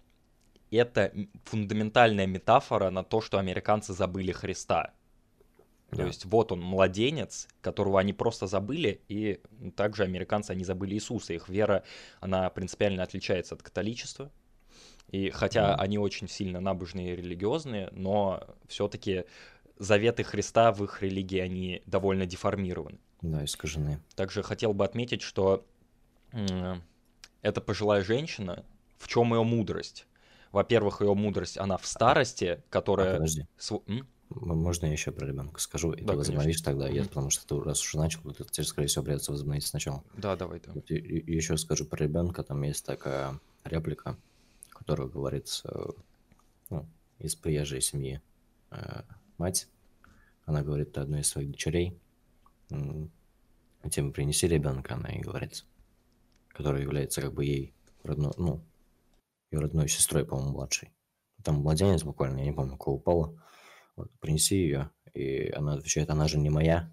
это 0.71 1.13
фундаментальная 1.45 2.27
метафора 2.27 2.91
на 2.91 3.03
то, 3.03 3.21
что 3.21 3.39
американцы 3.39 3.93
забыли 3.93 4.33
Христа. 4.33 4.95
Да. 5.91 5.99
То 5.99 6.07
есть 6.07 6.25
вот 6.25 6.53
он, 6.53 6.61
младенец, 6.61 7.49
которого 7.61 7.99
они 7.99 8.13
просто 8.13 8.47
забыли, 8.47 9.01
и 9.09 9.41
также 9.77 10.05
американцы, 10.05 10.53
они 10.53 10.65
забыли 10.65 10.95
Иисуса. 10.95 11.33
Их 11.33 11.49
вера, 11.49 11.83
она 12.21 12.49
принципиально 12.51 13.03
отличается 13.03 13.55
от 13.55 13.63
католичества. 13.63 14.31
И 15.09 15.31
хотя 15.31 15.73
mm. 15.73 15.75
они 15.77 15.99
очень 15.99 16.29
сильно 16.29 16.61
набожные 16.61 17.15
и 17.15 17.17
религиозные, 17.17 17.89
но 17.91 18.47
все-таки 18.69 19.25
заветы 19.77 20.23
Христа 20.23 20.73
в 20.73 20.85
их 20.85 21.03
религии, 21.03 21.41
они 21.41 21.83
довольно 21.87 22.27
деформированы. 22.27 23.01
Да, 23.23 23.45
искажены. 23.45 24.01
Также 24.15 24.43
хотел 24.43 24.73
бы 24.73 24.85
отметить, 24.85 25.23
что 25.23 25.67
эта 27.43 27.61
пожилая 27.61 28.05
женщина, 28.05 28.65
в 28.99 29.09
чем 29.09 29.35
ее 29.35 29.43
мудрость? 29.43 30.07
Во-первых, 30.53 31.01
ее 31.01 31.15
мудрость, 31.15 31.59
она 31.59 31.77
в 31.77 31.87
старости, 31.87 32.63
которая... 32.71 33.15
А, 33.15 33.15
подожди. 33.15 33.47
Св... 33.57 33.83
Можно 34.31 34.87
я 34.87 34.93
еще 34.93 35.11
про 35.11 35.27
ребенка 35.27 35.61
скажу? 35.61 35.93
И 35.93 36.03
да, 36.03 36.13
ты 36.13 36.19
возобновишь 36.19 36.61
тогда, 36.61 36.89
я, 36.89 37.03
потому 37.03 37.31
что 37.31 37.47
ты 37.47 37.63
раз 37.65 37.83
уже 37.83 37.99
начал, 37.99 38.23
то 38.23 38.45
тебе, 38.45 38.65
скорее 38.65 38.87
всего, 38.87 39.05
придется 39.05 39.33
возобновить 39.33 39.67
сначала. 39.67 40.05
Да, 40.17 40.37
давай. 40.37 40.61
Да. 40.61 40.73
Вот, 40.73 40.89
и, 40.91 40.95
и 40.95 41.35
еще 41.35 41.57
скажу 41.57 41.85
про 41.85 42.05
ребенка, 42.05 42.45
там 42.45 42.63
есть 42.63 42.87
такая 42.87 43.41
реплика, 43.65 44.17
которая 44.71 45.09
говорит 45.09 45.63
ну, 46.71 46.87
из 47.19 47.35
приезжей 47.35 47.81
семьи 47.81 48.23
э, 48.71 49.03
мать. 49.37 49.69
Она 50.45 50.63
говорит 50.63 50.97
одной 50.97 51.21
из 51.21 51.29
своих 51.29 51.51
дочерей, 51.51 51.99
тем 53.91 54.13
принеси 54.13 54.47
ребенка, 54.47 54.95
она 54.95 55.09
ей 55.09 55.21
говорит, 55.21 55.65
который 56.49 56.83
является 56.83 57.21
как 57.21 57.35
бы 57.35 57.45
ей 57.45 57.75
родной, 58.05 58.33
ну, 58.37 58.61
ее 59.51 59.59
родной 59.59 59.89
сестрой, 59.89 60.25
по-моему, 60.25 60.53
младшей. 60.53 60.93
Там 61.43 61.57
младенец 61.57 62.05
буквально, 62.05 62.39
я 62.39 62.45
не 62.45 62.53
помню, 62.53 62.77
кого 62.77 62.97
упало 62.97 63.37
вот, 63.97 64.11
принеси 64.21 64.57
ее. 64.57 64.91
И 65.15 65.51
она 65.51 65.75
отвечает, 65.75 66.11
она 66.11 66.29
же 66.29 66.39
не 66.39 66.51
моя. 66.51 66.93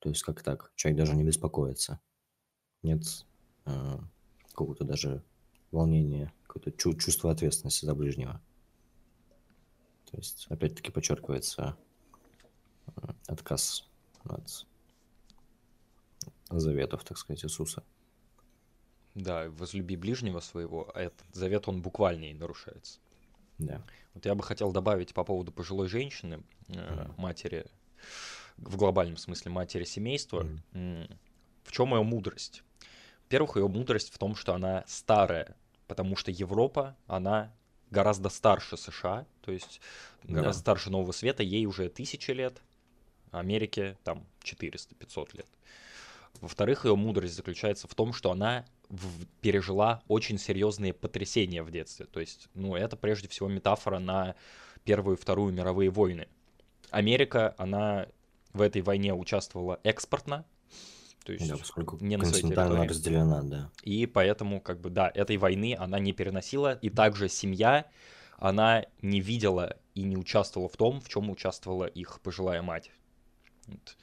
То 0.00 0.08
есть 0.08 0.22
как 0.22 0.42
так? 0.42 0.72
Человек 0.76 0.98
даже 0.98 1.16
не 1.16 1.24
беспокоится. 1.24 2.00
Нет 2.82 3.02
э, 3.64 3.98
какого-то 4.48 4.84
даже 4.84 5.24
волнения, 5.70 6.32
какое-то 6.46 6.70
чу- 6.72 6.94
чувство 6.94 7.30
ответственности 7.30 7.84
за 7.84 7.94
ближнего. 7.94 8.40
То 10.10 10.16
есть, 10.16 10.46
опять-таки, 10.48 10.90
подчеркивается 10.90 11.76
э, 12.86 13.00
отказ 13.26 13.88
от 14.24 14.66
заветов, 16.50 17.04
так 17.04 17.18
сказать, 17.18 17.44
Иисуса. 17.44 17.84
Да, 19.14 19.50
возлюби 19.50 19.96
ближнего 19.96 20.40
своего, 20.40 20.90
а 20.94 21.00
этот 21.00 21.26
завет, 21.34 21.68
он 21.68 21.82
буквальнее 21.82 22.34
нарушается. 22.34 23.00
Да. 23.58 23.82
Вот 24.14 24.24
я 24.26 24.34
бы 24.34 24.42
хотел 24.42 24.72
добавить 24.72 25.14
по 25.14 25.24
поводу 25.24 25.52
пожилой 25.52 25.88
женщины, 25.88 26.42
mm. 26.68 27.14
матери, 27.18 27.66
в 28.56 28.76
глобальном 28.76 29.16
смысле 29.16 29.50
матери 29.50 29.84
семейства. 29.84 30.46
Mm. 30.72 31.16
В 31.64 31.72
чем 31.72 31.94
ее 31.94 32.02
мудрость? 32.02 32.62
Во-первых, 33.24 33.56
ее 33.56 33.68
мудрость 33.68 34.12
в 34.12 34.18
том, 34.18 34.34
что 34.34 34.54
она 34.54 34.84
старая, 34.86 35.54
потому 35.86 36.16
что 36.16 36.30
Европа, 36.30 36.96
она 37.06 37.52
гораздо 37.90 38.28
старше 38.28 38.76
США, 38.76 39.26
то 39.42 39.52
есть 39.52 39.80
гораздо 40.24 40.60
да. 40.60 40.60
старше 40.60 40.90
Нового 40.90 41.12
Света, 41.12 41.42
ей 41.42 41.66
уже 41.66 41.88
тысячи 41.88 42.30
лет, 42.30 42.62
Америке 43.30 43.96
там 44.04 44.26
400-500 44.42 45.36
лет. 45.36 45.46
Во-вторых, 46.40 46.84
ее 46.84 46.96
мудрость 46.96 47.34
заключается 47.34 47.88
в 47.88 47.94
том, 47.94 48.12
что 48.12 48.30
она 48.30 48.64
в, 48.88 49.26
пережила 49.40 50.02
очень 50.08 50.38
серьезные 50.38 50.92
потрясения 50.92 51.62
в 51.62 51.70
детстве. 51.70 52.06
То 52.06 52.20
есть, 52.20 52.48
ну, 52.54 52.76
это 52.76 52.96
прежде 52.96 53.28
всего 53.28 53.48
метафора 53.48 53.98
на 53.98 54.34
Первую 54.84 55.16
и 55.16 55.20
Вторую 55.20 55.52
мировые 55.52 55.90
войны. 55.90 56.28
Америка, 56.90 57.54
она 57.58 58.06
в 58.52 58.60
этой 58.60 58.82
войне 58.82 59.14
участвовала 59.14 59.80
экспортно, 59.82 60.46
То 61.24 61.32
есть 61.32 61.48
Да, 61.48 61.56
поскольку 61.56 61.98
не 62.00 62.16
на 62.16 62.24
своей 62.24 62.44
территории. 62.44 62.88
разделена, 62.88 63.42
да. 63.42 63.70
И 63.82 64.06
поэтому, 64.06 64.60
как 64.60 64.80
бы, 64.80 64.88
да, 64.88 65.10
этой 65.14 65.36
войны 65.36 65.76
она 65.78 65.98
не 65.98 66.12
переносила. 66.12 66.74
И 66.80 66.88
также 66.88 67.28
семья, 67.28 67.84
она 68.38 68.86
не 69.02 69.20
видела 69.20 69.76
и 69.94 70.04
не 70.04 70.16
участвовала 70.16 70.68
в 70.68 70.76
том, 70.76 71.00
в 71.00 71.08
чем 71.08 71.28
участвовала 71.28 71.84
их 71.84 72.20
пожилая 72.22 72.62
мать. 72.62 72.90
Вот. 73.66 73.96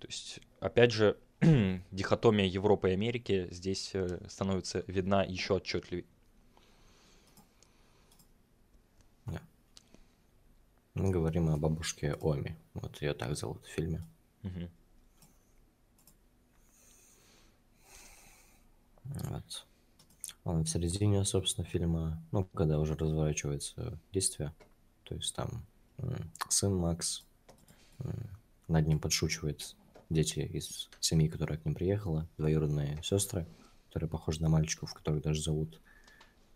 То 0.00 0.06
есть, 0.08 0.40
опять 0.58 0.90
же, 0.90 1.16
дихотомия 1.90 2.46
Европы 2.46 2.90
и 2.90 2.92
Америки 2.92 3.48
здесь 3.50 3.90
э, 3.94 4.26
становится 4.28 4.84
видна 4.86 5.22
еще 5.22 5.56
отчетливее. 5.56 6.04
Мы 10.96 11.10
говорим 11.10 11.50
о 11.50 11.58
бабушке 11.58 12.16
Оми. 12.22 12.56
Вот 12.72 13.02
ее 13.02 13.12
так 13.12 13.36
зовут 13.36 13.62
в 13.66 13.68
фильме. 13.68 14.02
Мгм. 14.42 14.70
Вот. 19.04 19.66
Он 20.44 20.64
в 20.64 20.68
середине, 20.70 21.22
собственно, 21.26 21.66
фильма, 21.66 22.18
ну, 22.32 22.44
когда 22.46 22.78
уже 22.78 22.94
разворачивается 22.94 23.98
действие, 24.10 24.54
то 25.04 25.14
есть 25.14 25.34
там 25.34 25.66
сын 26.48 26.74
Макс, 26.74 27.26
над 28.66 28.86
ним 28.86 28.98
подшучивает 28.98 29.76
дети 30.08 30.40
из 30.40 30.88
семьи, 31.00 31.28
которая 31.28 31.58
к 31.58 31.64
ним 31.64 31.74
приехала, 31.74 32.28
двоюродные 32.38 33.00
сестры, 33.02 33.46
которые 33.88 34.08
похожи 34.08 34.42
на 34.42 34.48
мальчиков, 34.48 34.92
которых 34.94 35.22
даже 35.22 35.42
зовут 35.42 35.80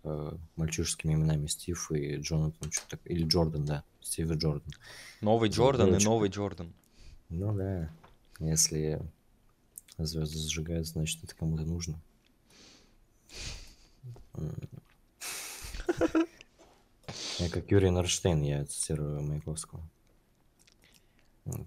э, 0.05 0.33
мальчишескими 0.57 1.15
именами 1.15 1.47
Стив 1.47 1.91
и 1.93 2.17
Джонатан, 2.17 2.71
что-то 2.71 2.99
или 3.05 3.25
Джордан, 3.25 3.65
да, 3.65 3.85
Стив 4.01 4.31
и 4.31 4.35
Джордан. 4.35 4.73
Новый 5.21 5.51
Джордан 5.51 5.95
и 5.95 6.05
новый 6.05 6.29
Джордан. 6.31 6.73
Ну 7.29 7.55
да, 7.55 7.91
если 8.39 9.01
звезды 9.99 10.39
зажигают, 10.39 10.87
значит 10.87 11.23
это 11.25 11.35
кому-то 11.35 11.65
нужно. 11.65 12.01
Я 17.39 17.49
как 17.49 17.71
Юрий 17.71 17.91
Норштейн, 17.91 18.43
я 18.43 18.65
цитирую 18.67 19.23
Маяковского. 19.23 19.83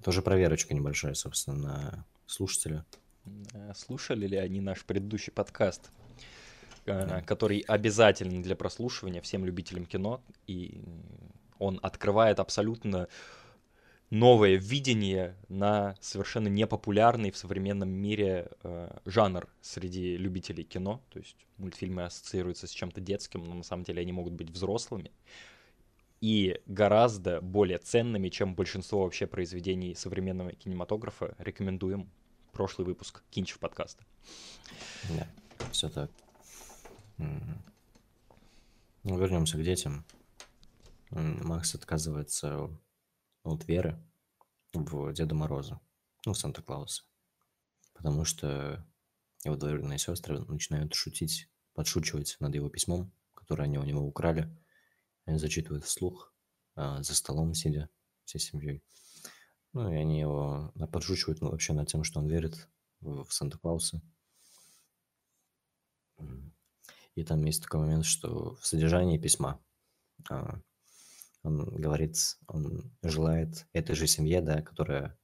Тоже 0.04 0.22
проверочка 0.22 0.74
небольшая, 0.74 1.14
собственно, 1.14 1.58
на 1.58 2.06
слушателя. 2.26 2.86
Э, 3.54 3.74
Слушали 3.76 4.28
ли 4.28 4.38
они 4.38 4.62
наш 4.62 4.84
предыдущий 4.86 5.32
подкаст, 5.34 5.92
э, 6.86 7.08
Да. 7.08 7.22
который 7.22 7.60
обязателен 7.60 8.42
для 8.42 8.56
прослушивания 8.56 9.22
всем 9.22 9.46
любителям 9.46 9.86
кино, 9.86 10.22
и 10.48 10.82
он 11.60 11.80
открывает 11.82 12.40
абсолютно 12.40 13.08
новое 14.10 14.56
видение 14.56 15.36
на 15.50 15.96
совершенно 16.00 16.48
непопулярный 16.48 17.32
в 17.32 17.38
современном 17.38 17.90
мире 17.90 18.52
э, 18.62 19.00
жанр 19.06 19.48
среди 19.62 20.18
любителей 20.18 20.64
кино. 20.64 21.02
То 21.10 21.20
есть 21.20 21.38
мультфильмы 21.58 22.04
ассоциируются 22.04 22.68
с 22.68 22.72
чем-то 22.72 23.02
детским, 23.02 23.44
но 23.44 23.56
на 23.56 23.64
самом 23.64 23.84
деле 23.84 24.02
они 24.02 24.12
могут 24.12 24.34
быть 24.34 24.52
взрослыми 24.52 25.12
и 26.24 26.62
гораздо 26.68 27.42
более 27.42 27.80
ценными, 27.80 28.30
чем 28.30 28.56
большинство 28.56 29.04
вообще 29.04 29.28
произведений 29.28 29.94
современного 29.94 30.54
кинематографа. 30.54 31.36
Рекомендуем 31.38 32.10
прошлый 32.54 32.88
выпуск 32.88 33.26
Кинчев 33.30 33.60
подкаста. 33.60 34.06
Да, 35.10 35.28
все 35.74 35.90
так. 35.90 36.10
Ну, 37.18 37.60
вернемся 39.04 39.58
к 39.58 39.64
детям. 39.64 40.06
Макс 41.10 41.76
отказывается 41.76 42.70
от 43.44 43.68
веры 43.68 44.02
в 44.72 45.12
Деда 45.12 45.36
Мороза, 45.36 45.82
ну, 46.26 46.32
в 46.32 46.38
Санта-Клауса. 46.38 47.04
Потому 47.94 48.24
что 48.24 48.88
его 49.44 49.58
двоюродные 49.58 50.00
сестры 50.00 50.40
начинают 50.40 50.94
шутить, 50.94 51.50
подшучивать 51.74 52.38
над 52.40 52.56
его 52.56 52.70
письмом, 52.70 53.12
которое 53.34 53.64
они 53.64 53.78
у 53.78 53.84
него 53.84 54.08
украли. 54.08 54.50
Они 55.26 55.38
зачитывают 55.38 55.86
вслух, 55.86 56.34
а, 56.76 57.02
за 57.04 57.16
столом 57.16 57.54
сидя 57.54 57.90
всей 58.26 58.40
семьей. 58.40 58.84
Ну, 59.74 59.92
и 59.92 59.96
они 59.96 60.20
его 60.20 60.72
а, 60.80 60.88
подшучивают 60.88 61.42
ну, 61.42 61.50
вообще 61.50 61.74
над 61.74 61.88
тем, 61.88 62.04
что 62.04 62.20
он 62.20 62.28
верит 62.28 62.68
в, 63.02 63.30
Санта-Клауса. 63.30 64.02
И 67.16 67.24
там 67.24 67.44
есть 67.44 67.62
такой 67.62 67.82
момент, 67.82 68.06
что 68.06 68.56
в 68.56 68.66
содержании 68.66 69.18
письма 69.18 69.64
а, 70.30 70.60
он 71.44 71.66
говорит, 71.76 72.18
он 72.48 72.92
желает 73.04 73.68
этой 73.74 73.96
же 73.96 74.08
семье, 74.08 74.42
да, 74.42 74.62
которая, 74.62 75.18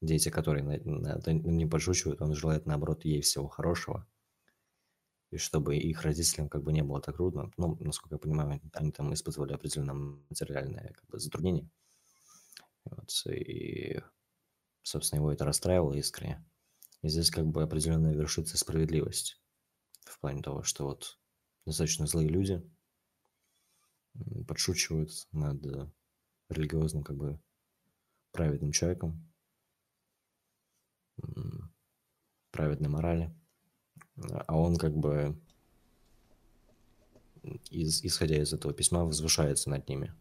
дети, 0.00 0.28
которые 0.28 0.62
на, 0.62 0.78
на- 0.84 1.20
на- 1.24 1.32
не 1.32 1.66
подшучивают, 1.66 2.20
он 2.20 2.34
желает, 2.34 2.66
наоборот, 2.66 3.04
ей 3.04 3.22
всего 3.22 3.48
хорошего. 3.48 4.06
И 5.32 5.38
чтобы 5.38 5.78
их 5.78 6.02
родителям 6.02 6.50
как 6.50 6.62
бы 6.62 6.74
не 6.74 6.82
было 6.82 7.00
так 7.00 7.16
трудно. 7.16 7.50
Ну, 7.56 7.74
насколько 7.80 8.16
я 8.16 8.18
понимаю, 8.18 8.60
они 8.74 8.92
там 8.92 9.14
испытывали 9.14 9.54
определенное 9.54 9.94
материальное 9.94 10.92
как 10.92 11.06
бы, 11.08 11.18
затруднение. 11.18 11.70
Вот, 12.84 13.10
и, 13.26 14.02
собственно, 14.82 15.20
его 15.20 15.32
это 15.32 15.46
расстраивало 15.46 15.94
искренне. 15.94 16.44
И 17.00 17.08
здесь 17.08 17.30
как 17.30 17.46
бы 17.46 17.62
определенная 17.62 18.12
вершится 18.12 18.58
справедливость 18.58 19.40
в 20.04 20.20
плане 20.20 20.42
того, 20.42 20.64
что 20.64 20.84
вот 20.84 21.18
достаточно 21.64 22.06
злые 22.06 22.28
люди 22.28 22.62
подшучивают 24.46 25.10
над 25.32 25.64
религиозным 26.50 27.04
как 27.04 27.16
бы 27.16 27.40
праведным 28.32 28.72
человеком, 28.72 29.32
праведной 32.50 32.90
морали, 32.90 33.34
а 34.16 34.56
он 34.56 34.76
как 34.76 34.96
бы 34.96 35.40
из, 37.70 38.04
исходя 38.04 38.36
из 38.40 38.52
этого 38.52 38.72
письма 38.74 39.04
возвышается 39.04 39.70
над 39.70 39.88
ними, 39.88 40.14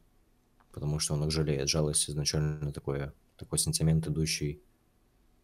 потому 0.72 1.00
что 1.00 1.14
он 1.16 1.26
их 1.26 1.32
жалеет. 1.32 1.70
Жалость 1.70 2.10
изначально 2.10 2.74
такое, 2.74 3.14
такой 3.38 3.60
сентимент, 3.60 4.08
идущий 4.08 4.64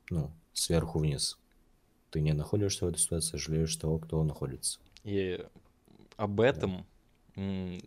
ну, 0.09 0.33
сверху 0.53 0.99
вниз. 0.99 1.39
Ты 2.11 2.21
не 2.21 2.33
находишься 2.33 2.85
в 2.85 2.89
этой 2.89 2.99
ситуации, 2.99 3.37
жалеешь 3.37 3.75
того, 3.77 3.99
кто 3.99 4.23
находится. 4.23 4.79
И 5.03 5.45
об 6.17 6.41
этом, 6.41 6.87
м, 7.35 7.79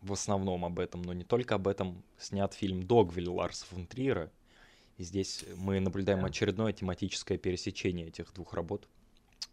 в 0.00 0.12
основном 0.12 0.64
об 0.64 0.78
этом, 0.78 1.02
но 1.02 1.12
не 1.12 1.24
только 1.24 1.54
об 1.56 1.68
этом, 1.68 2.04
снят 2.18 2.54
фильм 2.54 2.82
«Догвиль» 2.82 3.28
Ларса 3.28 3.66
фон 3.66 3.86
Триера. 3.86 4.32
И 4.96 5.04
здесь 5.04 5.44
мы 5.56 5.80
наблюдаем 5.80 6.20
Да. 6.20 6.26
очередное 6.26 6.72
тематическое 6.72 7.38
пересечение 7.38 8.08
этих 8.08 8.32
двух 8.34 8.54
работ 8.54 8.88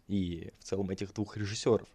и 0.08 0.52
в 0.58 0.64
целом 0.64 0.90
этих 0.90 1.12
двух 1.14 1.36
режиссеров. 1.36 1.88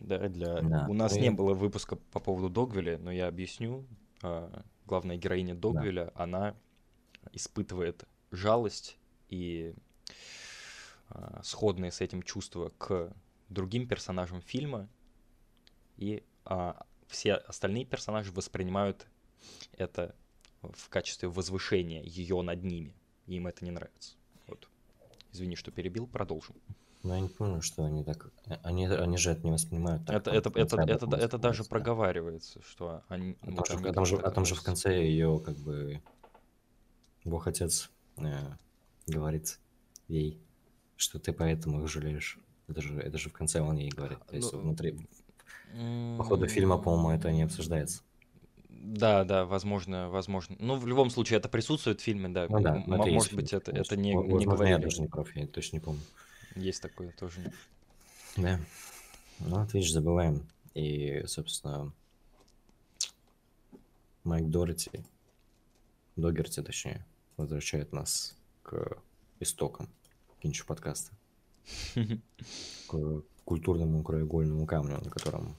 Да, 0.00 0.28
для... 0.28 0.62
Да, 0.62 0.86
У 0.88 0.94
нас 0.94 1.12
ну 1.12 1.20
не 1.20 1.26
и- 1.28 1.30
было 1.30 1.54
выпуска 1.54 1.96
по 1.96 2.18
поводу 2.20 2.48
Догвиля, 2.48 2.98
но 2.98 3.12
я 3.12 3.28
объясню. 3.28 3.86
А, 4.22 4.64
Главная 4.86 5.16
героиня 5.16 5.54
Догвиля, 5.54 6.10
она 6.14 6.56
испытывает 7.32 8.04
жалость 8.32 8.98
и 9.28 9.74
а, 11.08 11.40
сходные 11.44 11.92
с 11.92 12.00
этим 12.00 12.22
чувства 12.22 12.72
к 12.78 13.14
другим 13.48 13.86
персонажам 13.86 14.40
фильма, 14.42 14.88
и 15.96 16.24
а, 16.44 16.84
все 17.06 17.34
остальные 17.34 17.84
персонажи 17.84 18.32
воспринимают 18.32 19.06
это 19.72 20.16
в 20.62 20.88
качестве 20.88 21.28
возвышения 21.28 22.02
ее 22.02 22.42
над 22.42 22.64
ними, 22.64 22.96
и 23.26 23.34
им 23.36 23.46
это 23.46 23.64
не 23.64 23.70
нравится. 23.70 24.16
Вот. 24.46 24.68
Извини, 25.32 25.56
что 25.56 25.70
перебил, 25.70 26.06
продолжим. 26.06 26.56
Но 27.02 27.14
я 27.16 27.20
не 27.20 27.28
помню, 27.28 27.62
что 27.62 27.84
они 27.84 28.04
так... 28.04 28.30
Они, 28.62 28.86
они 28.86 29.16
же 29.16 29.32
это 29.32 29.42
не 29.44 29.50
воспринимают 29.50 30.06
так. 30.06 30.16
это, 30.16 30.30
это, 30.30 30.50
в 30.50 30.56
это, 30.56 30.76
это, 30.82 30.92
этом 30.92 31.10
да- 31.10 31.18
это 31.18 31.38
даже 31.38 31.64
проговаривается, 31.64 32.62
что 32.62 33.02
они... 33.08 33.36
А 33.40 33.50
вот 33.50 33.66
там, 33.66 33.78
же, 33.78 33.88
а 33.88 33.92
там 33.92 34.06
же- 34.06 34.16
а 34.16 34.30
там 34.30 34.44
же 34.44 34.54
в 34.54 34.58
относятся. 34.60 34.64
конце 34.64 35.04
ее 35.04 35.40
как 35.44 35.56
бы 35.56 36.00
Бог 37.24 37.46
Отец 37.48 37.90
э, 38.18 38.52
говорит 39.08 39.58
ей, 40.06 40.40
что 40.96 41.18
ты 41.18 41.32
поэтому 41.32 41.82
их 41.82 41.88
жалеешь. 41.88 42.38
Это 42.68 42.80
же, 42.82 42.98
это 43.00 43.18
же 43.18 43.30
в 43.30 43.32
конце 43.32 43.60
он 43.60 43.76
ей 43.76 43.90
говорит. 43.90 44.18
То 44.26 44.36
есть 44.36 44.52
Ну, 44.52 44.60
внутри, 44.60 45.08
по 46.18 46.24
ходу 46.24 46.46
фильма, 46.46 46.78
по-моему, 46.78 47.10
это 47.10 47.32
не 47.32 47.42
обсуждается. 47.42 48.02
Да, 48.84 49.22
да, 49.22 49.44
возможно, 49.44 50.10
возможно. 50.10 50.56
Ну, 50.58 50.74
в 50.76 50.86
любом 50.88 51.08
случае, 51.08 51.38
это 51.38 51.48
присутствует 51.48 52.00
в 52.00 52.02
фильме, 52.02 52.28
да. 52.28 52.48
Ну 52.50 52.60
да, 52.60 52.74
М- 52.76 52.92
это 52.92 53.06
может 53.12 53.32
быть, 53.32 53.52
это, 53.52 53.70
это 53.70 53.96
не, 53.96 54.12
Во- 54.12 54.24
не 54.24 54.32
возможно, 54.32 54.52
говорили. 54.54 54.72
я 54.74 54.78
даже 54.80 55.00
не 55.00 55.06
прав, 55.06 55.36
я 55.36 55.46
точно 55.46 55.76
не 55.76 55.80
помню. 55.80 56.00
Есть 56.56 56.82
такое 56.82 57.12
тоже. 57.12 57.52
Да. 58.36 58.58
Ну, 59.38 59.60
вот 59.60 59.72
видишь, 59.72 59.92
забываем. 59.92 60.42
И, 60.74 61.22
собственно, 61.26 61.92
Майк 64.24 64.48
Дорти, 64.50 64.90
Догерти, 66.16 66.60
точнее, 66.60 67.06
возвращает 67.36 67.92
нас 67.92 68.36
к 68.64 68.96
истокам 69.38 69.88
кинчу 70.40 70.66
подкаста. 70.66 71.12
К 72.88 73.22
культурному 73.44 74.02
краеугольному 74.02 74.66
камню, 74.66 75.00
на 75.02 75.10
котором 75.10 75.56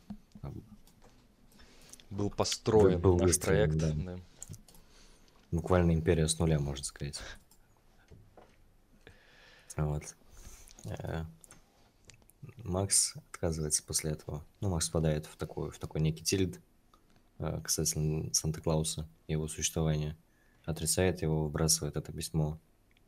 Был 2.13 2.29
построен 2.29 3.01
был 3.01 3.17
наш 3.17 3.29
выстроен, 3.29 3.77
проект. 3.77 4.05
да. 4.05 4.15
да. 4.15 4.19
буквально 5.51 5.93
империя 5.93 6.27
с 6.27 6.37
нуля, 6.37 6.59
можно 6.59 6.83
сказать. 6.83 7.19
Вот. 9.75 10.03
Э, 10.85 11.23
Макс 12.57 13.15
отказывается 13.31 13.83
после 13.83 14.11
этого. 14.11 14.45
Ну, 14.61 14.69
Макс 14.69 14.89
впадает 14.89 15.25
в 15.25 15.35
такой, 15.37 15.71
в 15.71 15.79
такой 15.79 16.01
некий 16.01 16.23
тильд 16.23 16.59
э, 17.39 17.59
касательно 17.61 18.31
Санта-Клауса 18.31 19.07
и 19.27 19.31
его 19.31 19.47
существования. 19.47 20.15
Отрицает 20.65 21.23
его, 21.23 21.43
выбрасывает 21.43 21.95
это 21.95 22.11
письмо. 22.11 22.59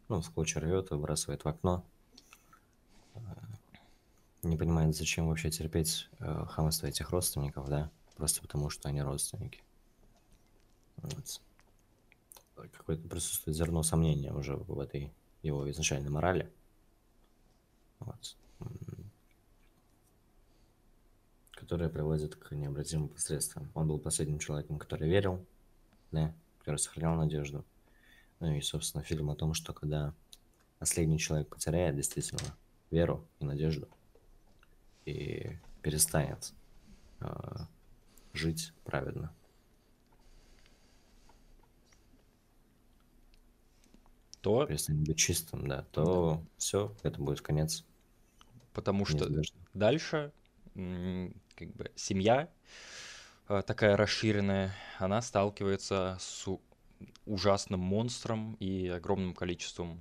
Ну, 0.08 0.22
в 0.22 0.32
клочья 0.32 0.62
рвет, 0.62 0.90
выбрасывает 0.90 1.44
в 1.44 1.48
окно. 1.48 1.86
Э, 3.14 3.20
не 4.42 4.58
понимает, 4.58 4.96
зачем 4.96 5.28
вообще 5.28 5.52
терпеть 5.52 6.10
хамство 6.20 6.88
этих 6.88 7.12
родственников, 7.12 7.70
да? 7.70 7.92
Просто 8.16 8.42
потому, 8.42 8.70
что 8.70 8.90
они 8.90 9.02
родственники. 9.02 9.64
Вот. 10.98 11.42
Какое-то 12.56 13.08
присутствует 13.08 13.58
зерно 13.58 13.84
сомнения 13.84 14.34
уже 14.34 14.56
в 14.56 14.80
этой 14.80 15.12
его 15.42 15.70
изначальной 15.70 16.10
морали. 16.10 16.52
Вот. 18.00 18.38
Которая 21.52 21.90
приводит 21.90 22.36
к 22.36 22.52
необратимым 22.52 23.10
последствиям. 23.10 23.70
Он 23.74 23.88
был 23.88 24.00
последним 24.00 24.40
человеком, 24.40 24.78
который 24.78 25.10
верил, 25.10 25.46
да, 26.12 26.34
который 26.60 26.78
сохранял 26.78 27.16
надежду. 27.16 27.66
Ну 28.40 28.54
и, 28.54 28.62
собственно, 28.62 29.04
фильм 29.04 29.30
о 29.30 29.36
том, 29.36 29.54
что 29.54 29.74
когда 29.74 30.14
последний 30.80 31.20
человек 31.20 31.50
потеряет 31.50 31.96
действительно 31.96 32.56
веру 32.92 33.28
и 33.40 33.46
надежду 33.46 33.88
и 35.06 35.58
перестанет 35.82 36.54
э, 37.20 37.66
жить 38.38 38.74
праведно, 38.84 39.34
то... 44.42 44.66
Перестанет 44.68 45.08
быть 45.08 45.18
чистым, 45.18 45.68
да, 45.68 45.84
то 45.92 46.36
да. 46.36 46.48
все, 46.58 46.96
это 47.02 47.20
будет 47.20 47.42
конец. 47.42 47.84
Потому 48.74 49.06
что 49.06 49.28
дальше 49.74 50.32
как 50.76 51.74
бы 51.74 51.92
семья 51.96 52.50
э, 53.48 53.64
такая 53.66 53.98
расширенная, 53.98 54.76
она 55.00 55.22
сталкивается 55.22 56.18
с 56.20 56.48
ужасным 57.26 57.80
монстром 57.80 58.56
и 58.60 58.88
огромным 58.88 59.34
количеством 59.34 60.00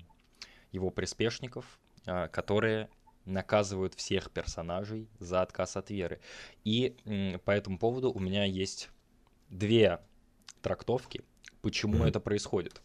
его 0.73 0.91
приспешников, 0.91 1.79
э, 2.07 2.29
которые 2.29 2.91
наказывают 3.25 3.95
всех 3.95 4.31
персонажей 4.31 5.09
за 5.19 5.43
отказ 5.43 5.77
от 5.77 5.91
веры. 5.91 6.21
И 6.65 6.97
по 7.45 7.51
этому 7.51 7.79
поводу 7.79 8.13
у 8.13 8.19
меня 8.19 8.45
есть 8.45 8.91
две 9.49 10.01
трактовки, 10.63 11.23
почему 11.63 12.05
mm-hmm. 12.05 12.09
это 12.09 12.21
происходит. 12.21 12.81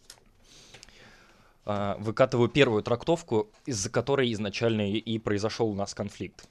А, 1.64 1.96
выкатываю 1.98 2.48
первую 2.48 2.82
трактовку, 2.82 3.50
из-за 3.66 3.90
которой 3.90 4.32
изначально 4.32 4.90
и 4.90 5.18
произошел 5.18 5.68
у 5.68 5.74
нас 5.74 5.94
конфликт. 5.94 6.48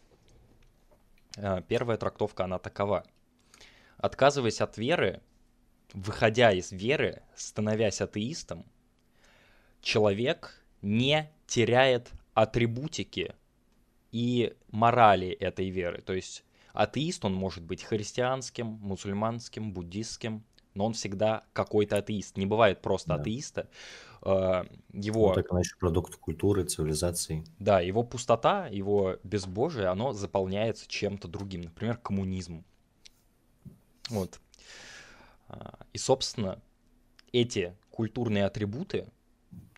А, 1.38 1.62
первая 1.62 1.97
трактовка, 1.97 2.45
она 2.45 2.60
такова. 2.60 3.06
Отказываясь 3.97 4.62
от 4.62 4.78
веры, 4.78 5.21
выходя 5.93 6.52
из 6.52 6.71
веры, 6.71 7.23
становясь 7.36 8.02
атеистом, 8.02 8.65
человек 9.82 10.63
не 10.82 11.30
теряет 11.47 12.12
атрибутики 12.34 13.36
и 14.12 14.56
морали 14.72 15.30
этой 15.30 15.69
веры. 15.69 16.02
То 16.02 16.13
есть 16.13 16.43
атеист, 16.74 17.26
он 17.26 17.34
может 17.34 17.63
быть 17.63 17.84
христианским, 17.84 18.67
мусульманским, 18.67 19.74
буддистским, 19.74 20.43
но 20.74 20.86
он 20.86 20.93
всегда 20.93 21.43
какой-то 21.54 21.98
атеист. 21.98 22.38
Не 22.38 22.45
бывает 22.45 22.82
просто 22.82 23.10
да. 23.10 23.15
атеиста. 23.15 23.69
А, 24.22 24.65
его... 24.93 25.30
Ну, 25.30 25.36
так 25.36 25.52
иначе 25.52 25.76
продукт 25.80 26.15
культуры, 26.15 26.63
цивилизации. 26.63 27.43
Да, 27.60 27.80
его 27.80 28.04
пустота, 28.04 28.67
его 28.67 29.17
безбожие, 29.24 29.88
оно 29.88 30.13
заполняется 30.13 30.88
чем-то 30.88 31.28
другим. 31.28 31.62
Например, 31.62 31.98
коммунизм. 31.98 32.63
Вот. 34.10 34.39
А, 35.48 35.80
и, 35.93 35.98
собственно, 35.98 36.62
эти 37.32 37.76
культурные 37.89 38.45
атрибуты, 38.45 39.08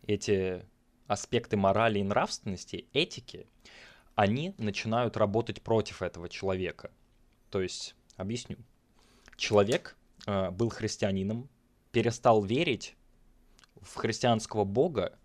эти 0.06 0.64
аспекты 1.08 1.58
морали 1.58 2.00
и 2.00 2.04
нравственности, 2.04 2.86
этики, 2.94 3.48
они 4.16 4.54
начинают 4.58 5.18
работать 5.18 5.62
против 5.62 6.02
этого 6.02 6.30
человека. 6.30 6.92
То 7.50 7.62
есть, 7.62 7.96
объясню. 8.16 8.58
Человек 9.38 9.96
э, 10.26 10.52
был 10.52 10.70
христианином, 10.70 11.50
перестал 11.92 12.44
верить 12.44 12.96
в 13.82 13.96
христианского 13.96 14.64
бога, 14.64 15.18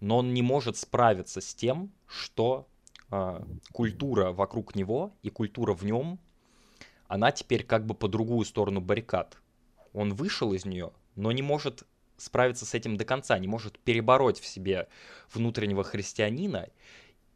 но 0.00 0.18
он 0.18 0.34
не 0.34 0.42
может 0.42 0.76
справиться 0.76 1.40
с 1.40 1.54
тем, 1.54 1.92
что 2.06 2.66
э, 3.10 3.44
культура 3.72 4.32
вокруг 4.32 4.74
него 4.74 5.14
и 5.22 5.30
культура 5.30 5.74
в 5.74 5.84
нем, 5.84 6.18
она 7.06 7.30
теперь 7.30 7.64
как 7.64 7.86
бы 7.86 7.94
по 7.94 8.08
другую 8.08 8.44
сторону 8.44 8.80
баррикад. 8.80 9.38
Он 9.92 10.14
вышел 10.14 10.52
из 10.52 10.64
нее, 10.64 10.92
но 11.14 11.30
не 11.30 11.42
может 11.42 11.84
справиться 12.16 12.64
с 12.64 12.74
этим 12.74 12.96
до 12.96 13.04
конца, 13.04 13.38
не 13.38 13.48
может 13.48 13.78
перебороть 13.78 14.40
в 14.40 14.46
себе 14.46 14.88
внутреннего 15.32 15.84
христианина 15.84 16.68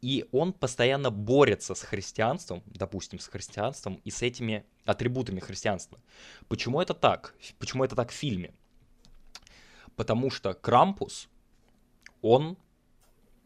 и 0.01 0.27
он 0.31 0.53
постоянно 0.53 1.09
борется 1.09 1.73
с 1.73 1.81
христианством, 1.81 2.63
допустим, 2.65 3.19
с 3.19 3.27
христианством 3.27 3.99
и 4.03 4.11
с 4.11 4.21
этими 4.21 4.65
атрибутами 4.85 5.39
христианства. 5.39 5.99
Почему 6.47 6.81
это 6.81 6.93
так? 6.93 7.35
Почему 7.57 7.83
это 7.83 7.95
так 7.95 8.11
в 8.11 8.13
фильме? 8.13 8.53
Потому 9.95 10.29
что 10.29 10.53
Крампус, 10.53 11.27
он 12.21 12.57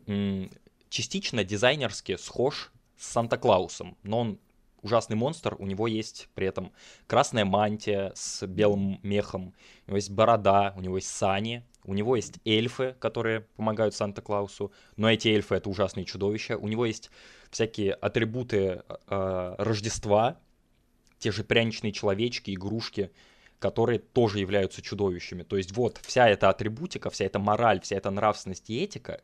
м, 0.08 0.52
частично 0.90 1.44
дизайнерски 1.44 2.18
схож 2.18 2.72
с 2.98 3.08
Санта-Клаусом, 3.08 3.98
но 4.04 4.20
он 4.20 4.40
ужасный 4.82 5.16
монстр, 5.16 5.56
у 5.60 5.66
него 5.66 5.88
есть 5.88 6.30
при 6.34 6.48
этом 6.48 6.72
красная 7.08 7.46
мантия 7.46 8.12
с 8.16 8.46
белым 8.46 9.00
мехом, 9.04 9.54
у 9.86 9.92
него 9.92 9.98
есть 9.98 10.10
борода, 10.12 10.74
у 10.78 10.82
него 10.82 10.98
есть 10.98 11.10
сани, 11.10 11.64
у 11.84 11.94
него 11.94 12.16
есть 12.16 12.40
эльфы, 12.46 12.96
которые 13.00 13.42
помогают 13.42 13.96
Санта-Клаусу, 13.96 14.72
но 14.98 15.12
эти 15.12 15.30
эльфы 15.30 15.56
это 15.56 15.70
ужасные 15.70 16.06
чудовища. 16.06 16.58
У 16.58 16.68
него 16.68 16.86
есть 16.86 17.10
всякие 17.50 17.94
атрибуты 17.94 18.84
э, 19.08 19.56
Рождества, 19.58 20.40
те 21.18 21.32
же 21.32 21.44
пряничные 21.44 21.92
человечки, 21.92 22.54
игрушки, 22.54 23.12
которые 23.60 24.00
тоже 24.00 24.40
являются 24.40 24.82
чудовищами. 24.82 25.44
То 25.44 25.58
есть 25.58 25.72
вот 25.72 26.00
вся 26.04 26.28
эта 26.28 26.50
атрибутика, 26.50 27.10
вся 27.10 27.26
эта 27.26 27.40
мораль, 27.40 27.80
вся 27.82 27.96
эта 27.96 28.10
нравственность 28.10 28.70
и 28.70 28.84
этика, 28.84 29.22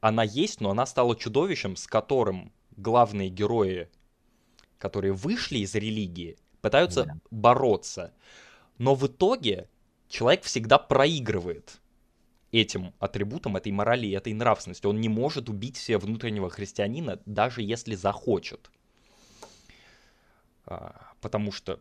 она 0.00 0.22
есть, 0.22 0.60
но 0.60 0.70
она 0.70 0.86
стала 0.86 1.16
чудовищем, 1.16 1.76
с 1.76 1.86
которым 1.86 2.52
главные 2.76 3.30
герои, 3.30 3.88
которые 4.84 5.14
вышли 5.14 5.60
из 5.60 5.74
религии, 5.74 6.36
пытаются 6.60 7.04
yeah. 7.04 7.18
бороться. 7.30 8.12
Но 8.76 8.94
в 8.94 9.06
итоге 9.06 9.70
человек 10.10 10.42
всегда 10.42 10.76
проигрывает 10.76 11.80
этим 12.52 12.92
атрибутом, 12.98 13.56
этой 13.56 13.72
морали 13.72 14.10
этой 14.10 14.34
нравственности. 14.34 14.86
Он 14.86 15.00
не 15.00 15.08
может 15.08 15.48
убить 15.48 15.78
себе 15.78 15.96
внутреннего 15.96 16.50
христианина, 16.50 17.18
даже 17.24 17.62
если 17.62 17.94
захочет. 17.94 18.70
А, 20.66 21.12
потому 21.22 21.50
что 21.50 21.80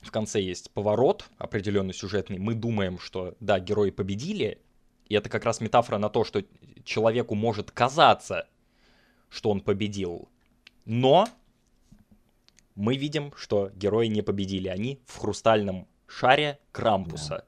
в 0.00 0.10
конце 0.10 0.40
есть 0.40 0.70
поворот 0.70 1.28
определенный 1.36 1.92
сюжетный. 1.92 2.38
Мы 2.38 2.54
думаем, 2.54 2.98
что 2.98 3.36
да, 3.40 3.60
герои 3.60 3.90
победили, 3.90 4.62
и 5.10 5.14
это 5.14 5.28
как 5.28 5.44
раз 5.44 5.60
метафора 5.60 5.98
на 5.98 6.08
то, 6.08 6.24
что 6.24 6.42
человеку 6.84 7.34
может 7.34 7.70
казаться, 7.70 8.48
что 9.28 9.50
он 9.50 9.60
победил. 9.60 10.30
Но 10.86 11.28
мы 12.80 12.96
видим, 12.96 13.32
что 13.36 13.70
герои 13.74 14.06
не 14.06 14.22
победили. 14.22 14.68
Они 14.68 15.00
в 15.06 15.18
хрустальном 15.18 15.86
шаре 16.06 16.58
Крампуса. 16.72 17.34
Yeah 17.34 17.44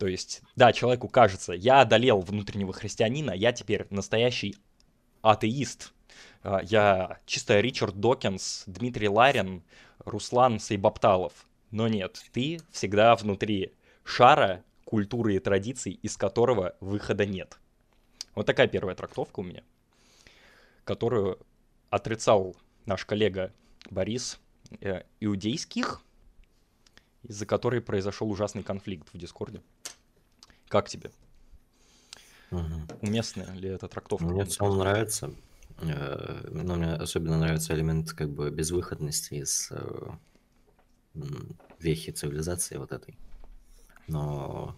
то 0.00 0.06
есть, 0.06 0.40
да, 0.56 0.72
человеку 0.72 1.08
кажется, 1.08 1.52
я 1.52 1.82
одолел 1.82 2.20
внутреннего 2.20 2.72
христианина, 2.72 3.32
я 3.32 3.52
теперь 3.52 3.86
настоящий 3.90 4.56
атеист. 5.20 5.92
А, 6.42 6.62
я 6.62 7.18
чисто 7.26 7.60
Ричард 7.60 8.00
Докинс, 8.00 8.64
Дмитрий 8.66 9.10
Ларин, 9.10 9.62
Руслан 9.98 10.58
Сейбапталов. 10.58 11.46
Но 11.70 11.86
нет, 11.86 12.22
ты 12.32 12.60
всегда 12.70 13.14
внутри 13.14 13.74
шара 14.02 14.64
культуры 14.86 15.34
и 15.36 15.38
традиций, 15.38 15.92
из 16.00 16.16
которого 16.16 16.74
выхода 16.80 17.26
нет. 17.26 17.58
Вот 18.34 18.46
такая 18.46 18.68
первая 18.68 18.96
трактовка 18.96 19.40
у 19.40 19.42
меня, 19.42 19.62
которую 20.84 21.38
отрицал 21.90 22.56
наш 22.86 23.04
коллега 23.04 23.52
Борис 23.90 24.38
э, 24.80 25.02
иудейских 25.20 26.02
из-за 27.22 27.46
которой 27.46 27.80
произошел 27.80 28.30
ужасный 28.30 28.62
конфликт 28.62 29.12
в 29.12 29.18
Дискорде. 29.18 29.62
Как 30.68 30.88
тебе? 30.88 31.10
Угу. 32.50 32.62
Уместная 33.02 33.52
ли 33.54 33.68
эта 33.68 33.88
трактовка? 33.88 34.26
Мне 34.26 34.44
в 34.44 34.48
целом 34.48 34.78
нравится. 34.78 35.32
Э, 35.78 36.48
но 36.50 36.76
мне 36.76 36.92
особенно 36.92 37.38
нравится 37.38 37.74
элемент 37.74 38.12
как 38.12 38.30
бы 38.30 38.50
безвыходности 38.50 39.34
из 39.34 39.70
э, 39.70 40.08
вехи 41.78 42.12
цивилизации 42.12 42.76
вот 42.76 42.92
этой. 42.92 43.18
Но 44.06 44.76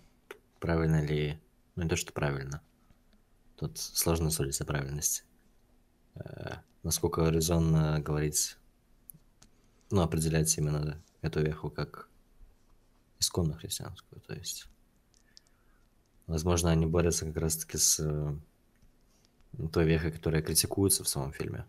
правильно 0.60 1.04
ли... 1.04 1.38
Ну, 1.74 1.84
не 1.84 1.88
то, 1.88 1.96
что 1.96 2.12
правильно. 2.12 2.60
Тут 3.56 3.78
сложно 3.78 4.30
судить 4.30 4.60
о 4.60 4.64
правильности. 4.64 5.24
э, 6.16 6.56
насколько 6.82 7.28
резонно 7.28 8.00
говорить, 8.00 8.58
ну, 9.92 10.02
определять 10.02 10.56
именно 10.58 11.00
эту 11.20 11.40
веху 11.42 11.70
как 11.70 12.08
исконно 13.20 13.54
христианскую. 13.54 14.20
То 14.22 14.34
есть, 14.34 14.66
возможно, 16.26 16.70
они 16.70 16.86
борются 16.86 17.26
как 17.26 17.36
раз-таки 17.36 17.78
с 17.78 18.00
э, 18.00 18.34
той 19.72 19.84
вехой, 19.84 20.10
которая 20.10 20.42
критикуется 20.42 21.04
в 21.04 21.08
самом 21.08 21.32
фильме. 21.32 21.66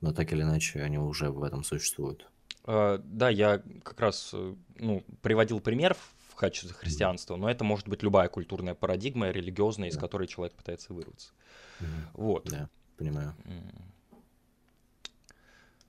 Но 0.00 0.12
так 0.12 0.32
или 0.32 0.42
иначе, 0.42 0.82
они 0.82 0.98
уже 0.98 1.30
в 1.30 1.42
этом 1.42 1.62
существуют. 1.64 2.28
Э, 2.66 2.98
Да, 3.02 3.30
я 3.30 3.62
как 3.82 4.00
раз 4.00 4.30
э, 4.34 4.54
ну, 4.76 5.04
приводил 5.22 5.60
пример 5.60 5.96
в 6.28 6.34
качестве 6.34 6.74
христианства, 6.74 7.36
но 7.36 7.50
это 7.50 7.64
может 7.64 7.88
быть 7.88 8.02
любая 8.02 8.28
культурная 8.28 8.74
парадигма, 8.74 9.30
религиозная, 9.30 9.88
из 9.88 9.94
Да. 9.94 10.00
которой 10.00 10.26
человек 10.26 10.54
пытается 10.56 10.92
вырваться. 10.92 11.32
Мгм. 11.80 12.08
Вот. 12.14 12.44
Да, 12.50 12.68
понимаю. 12.96 13.34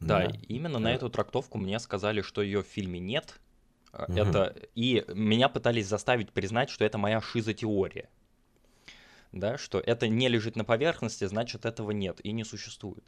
Да, 0.02 0.28
Да. 0.28 0.36
именно 0.48 0.80
на 0.80 0.90
Да. 0.90 0.96
эту 0.96 1.10
трактовку 1.10 1.58
мне 1.58 1.80
сказали, 1.80 2.22
что 2.22 2.42
ее 2.42 2.64
в 2.64 2.68
фильме 2.68 3.00
нет. 3.00 3.40
Мгм. 3.94 4.18
Это 4.18 4.56
и 4.76 5.06
меня 5.14 5.48
пытались 5.50 5.88
заставить 5.88 6.32
признать, 6.32 6.70
что 6.70 6.84
это 6.86 6.98
моя 6.98 7.22
шизотеория. 7.22 8.10
Да, 9.32 9.58
что 9.58 9.80
это 9.80 10.08
не 10.08 10.28
лежит 10.28 10.56
на 10.58 10.66
поверхности, 10.66 11.26
значит 11.26 11.66
этого 11.66 11.92
нет 11.92 12.20
и 12.24 12.32
не 12.32 12.44
существует. 12.44 13.04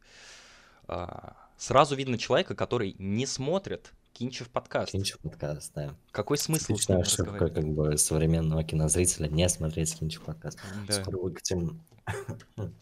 А, 0.87 1.35
Сразу 1.57 1.95
видно 1.95 2.17
человека, 2.17 2.55
который 2.55 2.95
не 2.97 3.25
смотрит 3.25 3.93
Кинчев 4.11 4.49
подкаст. 4.49 4.91
Кинчев 4.91 5.19
подкаст, 5.19 5.71
да. 5.75 5.95
Какой 6.11 6.37
смысл 6.37 6.67
Типичная 6.73 6.99
ошибка 6.99 7.47
как 7.49 7.65
бы 7.69 7.97
современного 7.97 8.63
кинозрителя 8.63 9.27
не 9.29 9.47
смотреть 9.47 9.97
Кинчев 9.97 10.23
подкаст. 10.23 10.59
Да. 10.87 10.93
Скоро 10.93 11.17
выкатим 11.17 11.81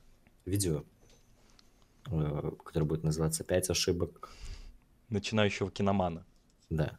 видео, 0.45 0.84
э, 2.10 2.52
которое 2.64 2.86
будет 2.86 3.04
называться 3.04 3.44
«Пять 3.44 3.70
ошибок». 3.70 4.30
Начинающего 5.10 5.70
киномана. 5.70 6.26
Да. 6.70 6.98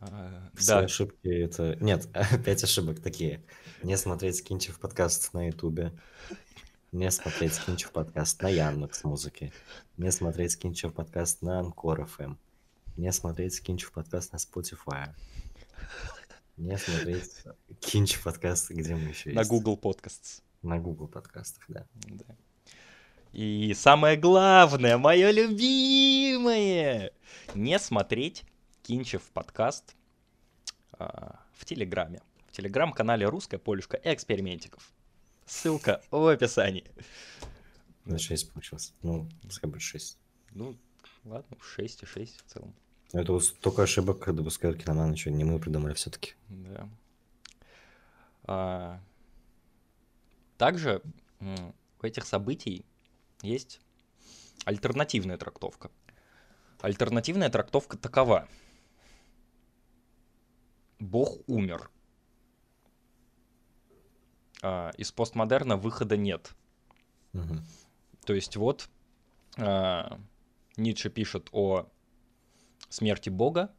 А, 0.00 0.50
Все 0.54 0.66
Да, 0.74 0.78
ошибки 0.80 1.28
это... 1.28 1.76
Нет, 1.80 2.08
пять 2.44 2.62
ошибок 2.62 3.00
такие. 3.00 3.42
Не 3.82 3.96
смотреть 3.96 4.42
Кинчев 4.44 4.78
подкаст 4.78 5.34
на 5.34 5.48
Ютубе. 5.48 5.92
Не 6.92 7.10
смотреть 7.10 7.58
Кинчев 7.64 7.90
подкаст 7.90 8.40
на 8.42 8.48
Яндекс 8.48 9.04
Музыке. 9.04 9.52
Не 9.96 10.12
смотреть 10.12 10.56
Кинчев 10.58 10.94
подкаст 10.94 11.42
на 11.42 11.58
Анкор 11.58 12.06
ФМ. 12.06 12.36
Не 12.96 13.12
смотреть 13.12 13.60
Кинчев 13.60 13.92
подкаст 13.92 14.32
на 14.32 14.36
Spotify. 14.36 15.14
Не 16.56 16.78
смотреть 16.78 17.44
Кинчев 17.80 18.22
подкаст, 18.22 18.70
где 18.70 18.94
мы 18.94 19.08
еще 19.10 19.32
на 19.32 19.40
есть? 19.40 19.50
Google 19.50 19.78
Podcasts. 19.80 20.42
На 20.62 20.78
Google 20.78 21.08
подкастах, 21.08 21.64
да. 21.68 21.86
Да. 22.06 22.36
И 23.38 23.72
самое 23.72 24.16
главное, 24.16 24.98
мое 24.98 25.30
любимое, 25.30 27.12
не 27.54 27.78
смотреть 27.78 28.42
Кинчев 28.82 29.22
подкаст 29.30 29.94
а, 30.94 31.38
в 31.52 31.64
Телеграме. 31.64 32.20
В 32.48 32.50
Телеграм-канале 32.50 33.26
«Русская 33.26 33.58
полюшка 33.58 34.00
экспериментиков». 34.02 34.92
Ссылка 35.46 36.02
в 36.10 36.26
описании. 36.26 36.90
На 38.06 38.18
6 38.18 38.50
получилось. 38.50 38.92
Ну, 39.02 39.28
пускай 39.42 39.70
будет 39.70 39.82
6. 39.82 40.18
Ну, 40.54 40.76
ладно, 41.22 41.56
6 41.60 42.02
и 42.02 42.06
6 42.06 42.40
в 42.44 42.52
целом. 42.52 42.74
Это 43.12 43.32
вот 43.32 43.44
столько 43.44 43.84
ошибок 43.84 44.34
допускают 44.34 44.82
киноман, 44.82 45.12
еще 45.12 45.30
не 45.30 45.44
мы 45.44 45.60
придумали 45.60 45.94
все-таки. 45.94 46.32
Да. 46.48 46.88
А, 48.42 49.00
Также 50.56 51.02
у 51.38 52.04
этих 52.04 52.26
событий 52.26 52.84
есть 53.42 53.80
альтернативная 54.64 55.36
трактовка. 55.36 55.90
Альтернативная 56.80 57.50
трактовка 57.50 57.96
такова. 57.96 58.48
Бог 60.98 61.38
умер. 61.48 61.90
А, 64.62 64.90
Из 64.96 65.12
постмодерна 65.12 65.76
выхода 65.76 66.16
нет. 66.16 66.54
Мгм. 67.32 67.64
То 68.24 68.34
есть 68.34 68.56
вот 68.56 68.88
а, 69.56 70.20
Ницше 70.76 71.10
пишет 71.10 71.48
о 71.52 71.88
смерти 72.88 73.28
Бога. 73.30 73.74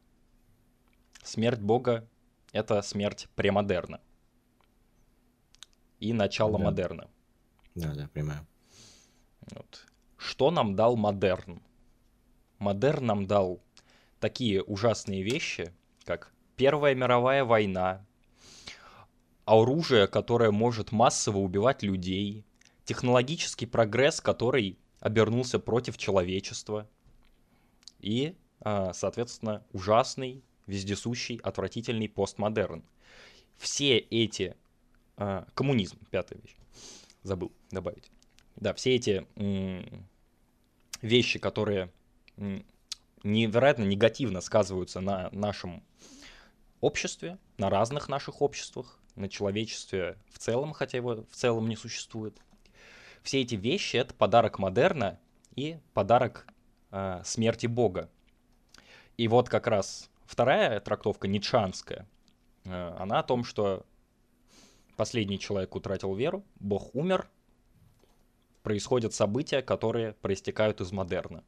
Смерть 1.24 1.60
Бога— 1.60 2.08
это 2.54 2.82
смерть 2.82 3.28
премодерна. 3.36 4.00
И 6.00 6.14
начало 6.14 6.58
Да. 6.58 6.64
модерна. 6.66 7.10
Да, 7.76 7.94
да, 7.94 8.08
понимаю. 8.14 8.48
Вот. 9.52 9.86
Что 10.18 10.52
нам 10.52 10.76
дал 10.76 10.96
модерн? 10.96 11.62
Модерн 12.60 13.06
нам 13.06 13.28
дал 13.28 13.62
такие 14.20 14.62
ужасные 14.64 15.24
вещи, 15.24 15.74
как 16.04 16.32
Первая 16.60 16.94
мировая 16.94 17.46
война, 17.46 18.06
оружие, 19.46 20.08
которое 20.08 20.52
может 20.52 20.92
массово 20.92 21.38
убивать 21.38 21.84
людей, 21.84 22.44
технологический 22.84 23.66
прогресс, 23.66 24.20
который 24.20 24.78
обернулся 25.00 25.58
против 25.58 25.98
человечества, 25.98 26.86
и, 28.02 28.36
а, 28.60 28.92
соответственно, 28.92 29.64
ужасный, 29.72 30.44
вездесущий, 30.68 31.38
отвратительный 31.38 32.10
постмодерн. 32.10 32.84
Все 33.58 33.98
эти... 33.98 34.58
а, 35.16 35.48
коммунизм, 35.54 35.98
пятая 36.12 36.40
вещь. 36.42 36.58
Забыл 37.24 37.54
добавить. 37.72 38.12
Да, 38.60 38.74
все 38.74 38.96
эти 38.96 39.26
вещи, 41.02 41.40
которые 41.40 41.92
невероятно 43.24 43.84
негативно 43.86 44.42
сказываются 44.42 45.00
на 45.00 45.30
нашем 45.32 45.82
обществе, 46.82 47.38
на 47.58 47.70
разных 47.70 48.10
наших 48.10 48.42
обществах, 48.42 49.00
на 49.16 49.30
человечестве 49.30 50.18
в 50.30 50.40
целом, 50.40 50.74
хотя 50.74 50.98
его 50.98 51.24
в 51.30 51.36
целом 51.36 51.70
не 51.70 51.78
существует. 51.78 52.38
Все 53.24 53.42
эти 53.42 53.56
вещи— 53.56 53.96
это 53.98 54.14
подарок 54.14 54.60
модерна 54.60 55.20
и 55.56 55.78
подарок 55.94 56.46
э, 56.92 57.22
смерти 57.24 57.68
Бога. 57.68 58.10
И 59.18 59.28
вот 59.28 59.48
как 59.50 59.68
раз 59.68 60.10
вторая 60.26 60.80
трактовка, 60.82 61.28
ницшанская, 61.28 62.08
э, 62.66 62.96
она 62.98 63.20
о 63.20 63.24
том, 63.24 63.44
что 63.44 63.86
последний 64.96 65.40
человек 65.40 65.76
утратил 65.76 66.14
веру, 66.14 66.44
Бог 66.60 66.94
умер, 66.94 67.30
происходят 68.70 69.16
события, 69.16 69.64
которые 69.64 70.14
проистекают 70.14 70.80
из 70.80 70.92
модерна. 70.92 71.44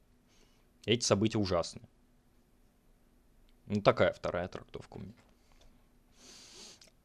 Эти 0.88 1.04
события 1.04 1.38
ужасны. 1.38 1.82
Ну, 3.68 3.80
такая 3.80 4.12
вторая 4.12 4.48
трактовка 4.48 4.98
у 4.98 5.02
меня. 5.02 5.14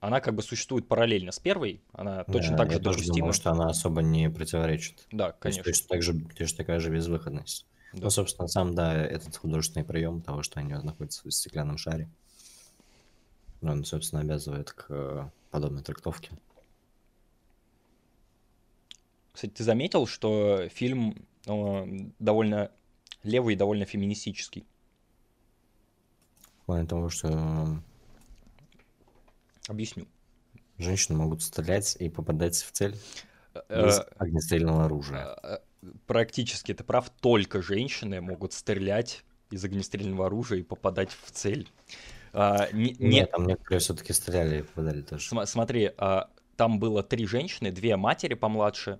Она 0.00 0.22
как 0.22 0.34
бы 0.34 0.42
существует 0.42 0.88
параллельно 0.88 1.32
с 1.32 1.38
первой, 1.38 1.82
она 1.92 2.24
точно 2.24 2.52
Да, 2.52 2.56
так 2.56 2.70
же 2.70 2.78
я 2.78 2.82
тоже 2.82 3.04
думал, 3.04 3.34
что 3.34 3.50
она 3.50 3.66
особо 3.68 4.00
не 4.00 4.30
противоречит. 4.30 5.06
Да, 5.12 5.32
То 5.32 5.48
есть 5.48 5.60
конечно. 5.60 5.64
точно, 5.64 5.88
так 5.88 6.02
же, 6.02 6.34
точно 6.34 6.56
такая 6.56 6.80
же 6.80 6.90
безвыходность. 6.90 7.66
Да. 7.92 8.04
Ну, 8.04 8.08
собственно, 8.10 8.48
сам, 8.48 8.74
да, 8.74 8.94
этот 8.94 9.36
художественный 9.36 9.84
прием 9.84 10.22
того, 10.22 10.42
что 10.42 10.60
они 10.60 10.72
находятся 10.72 11.28
в 11.28 11.30
стеклянном 11.30 11.76
шаре, 11.76 12.08
он, 13.60 13.84
собственно, 13.84 14.22
обязывает 14.22 14.72
к 14.72 14.86
э, 14.88 15.28
подобной 15.50 15.82
трактовке. 15.82 16.30
Кстати, 19.36 19.50
ты 19.52 19.64
заметил, 19.64 20.06
что 20.06 20.66
фильм 20.70 21.26
э, 21.46 21.84
довольно 22.18 22.70
левый 23.22 23.52
и 23.52 23.56
довольно 23.58 23.84
феминистический? 23.84 24.66
В 26.62 26.64
плане 26.64 26.88
того, 26.88 27.10
что 27.10 27.28
э, 27.28 27.66
Объясню. 29.68 30.08
женщины 30.78 31.18
могут 31.18 31.42
стрелять 31.42 31.96
и 32.00 32.08
попадать 32.08 32.56
в 32.56 32.72
цель 32.72 32.96
Э, 33.68 33.84
без 33.84 34.00
огнестрельного 34.16 34.86
оружия. 34.86 35.36
Практически 36.06 36.72
ты 36.72 36.82
прав, 36.82 37.10
только 37.10 37.60
женщины 37.60 38.22
могут 38.22 38.54
стрелять 38.54 39.22
из 39.50 39.62
огнестрельного 39.64 40.26
оружия 40.26 40.60
и 40.60 40.62
попадать 40.62 41.10
в 41.10 41.30
цель. 41.30 41.68
А, 42.32 42.70
не- 42.72 42.96
не- 42.98 43.08
Нет, 43.20 43.32
там 43.32 43.46
некоторые 43.46 43.80
все-таки 43.80 44.14
стреляли 44.14 44.60
и 44.60 44.62
попадали 44.62 45.02
тоже. 45.02 45.30
Сма- 45.30 45.44
Смотри, 45.46 45.90
а, 45.98 46.30
там 46.56 46.78
было 46.78 47.02
три 47.02 47.26
женщины, 47.26 47.70
две 47.70 47.96
матери 47.96 48.34
помладше, 48.34 48.98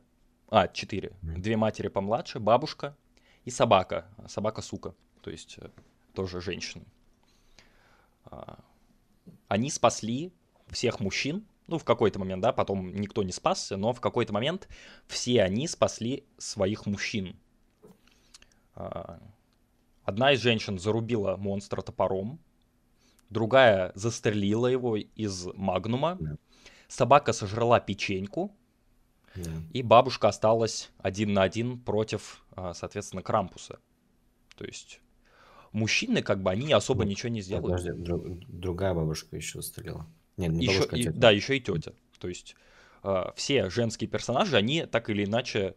а, 0.57 0.69
четыре, 0.69 1.13
две 1.21 1.59
матери 1.59 1.89
помладше, 1.89 2.41
бабушка 2.41 2.97
и 3.45 3.51
собака, 3.51 4.07
собака-сука, 4.27 4.95
то 5.21 5.31
есть 5.31 5.59
э, 5.59 5.69
тоже 6.15 6.41
женщины. 6.41 6.87
А, 8.25 8.65
Они 9.49 9.71
спасли 9.71 10.33
всех 10.69 11.01
мужчин, 11.01 11.47
ну, 11.67 11.77
в 11.77 11.85
какой-то 11.85 12.19
момент, 12.19 12.41
да, 12.43 12.55
потом 12.55 12.95
никто 12.95 13.23
не 13.23 13.33
спасся, 13.33 13.77
но 13.77 13.93
в 13.93 14.01
какой-то 14.01 14.33
момент 14.33 14.67
все 15.07 15.43
они 15.43 15.69
спасли 15.69 16.25
своих 16.39 16.87
мужчин. 16.87 17.37
А, 18.75 19.21
Одна 20.05 20.33
из 20.33 20.41
женщин 20.41 20.79
зарубила 20.79 21.37
монстра 21.37 21.83
топором, 21.83 22.41
другая 23.29 23.93
застрелила 23.95 24.69
его 24.69 24.97
из 24.97 25.49
магнума, 25.53 26.19
собака 26.89 27.35
сожрала 27.35 27.79
печеньку, 27.79 28.57
Да. 29.35 29.51
И 29.73 29.83
бабушка 29.83 30.29
осталась 30.29 30.91
один 30.99 31.33
на 31.35 31.43
один 31.43 31.79
против, 31.79 32.45
а, 32.53 32.73
соответственно, 32.75 33.23
Крампуса. 33.23 33.79
То 34.57 34.65
есть 34.65 35.01
мужчины, 35.73 36.23
как 36.23 36.43
бы, 36.43 36.51
они 36.51 36.73
особо 36.73 37.05
Ну, 37.05 37.11
ничего 37.11 37.29
не 37.29 37.43
сделают. 37.43 37.67
Подожди, 37.83 37.91
дру- 37.91 38.43
другая 38.49 38.95
бабушка 38.95 39.37
еще 39.37 39.61
стрелила. 39.63 40.07
Нет, 40.37 40.53
не 40.53 40.65
Еще, 40.67 40.75
бабушка, 40.79 40.97
а 40.97 40.99
и- 40.99 41.03
тетя. 41.03 41.13
да, 41.19 41.31
еще 41.31 41.57
и 41.57 41.61
тетя. 41.61 41.93
То 42.19 42.29
есть 42.29 42.57
а, 43.03 43.33
все 43.37 43.69
женские 43.71 44.09
персонажи, 44.09 44.57
они 44.57 44.87
так 44.87 45.11
или 45.11 45.25
иначе 45.25 45.77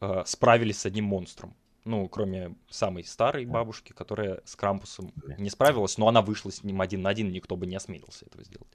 а, 0.00 0.24
справились 0.26 0.78
с 0.80 0.86
одним 0.86 1.04
монстром. 1.04 1.56
Ну, 1.84 2.08
кроме 2.08 2.54
самой 2.70 3.02
старой 3.04 3.44
бабушки, 3.44 3.92
которая 3.92 4.40
с 4.44 4.54
Крампусом 4.54 5.12
не 5.38 5.50
справилась, 5.50 5.98
но 5.98 6.06
она 6.06 6.22
вышла 6.22 6.50
с 6.52 6.62
ним 6.62 6.80
один 6.80 7.02
на 7.02 7.10
один, 7.10 7.32
никто 7.32 7.56
бы 7.56 7.66
не 7.66 7.74
осмелился 7.74 8.24
этого 8.26 8.44
сделать. 8.44 8.70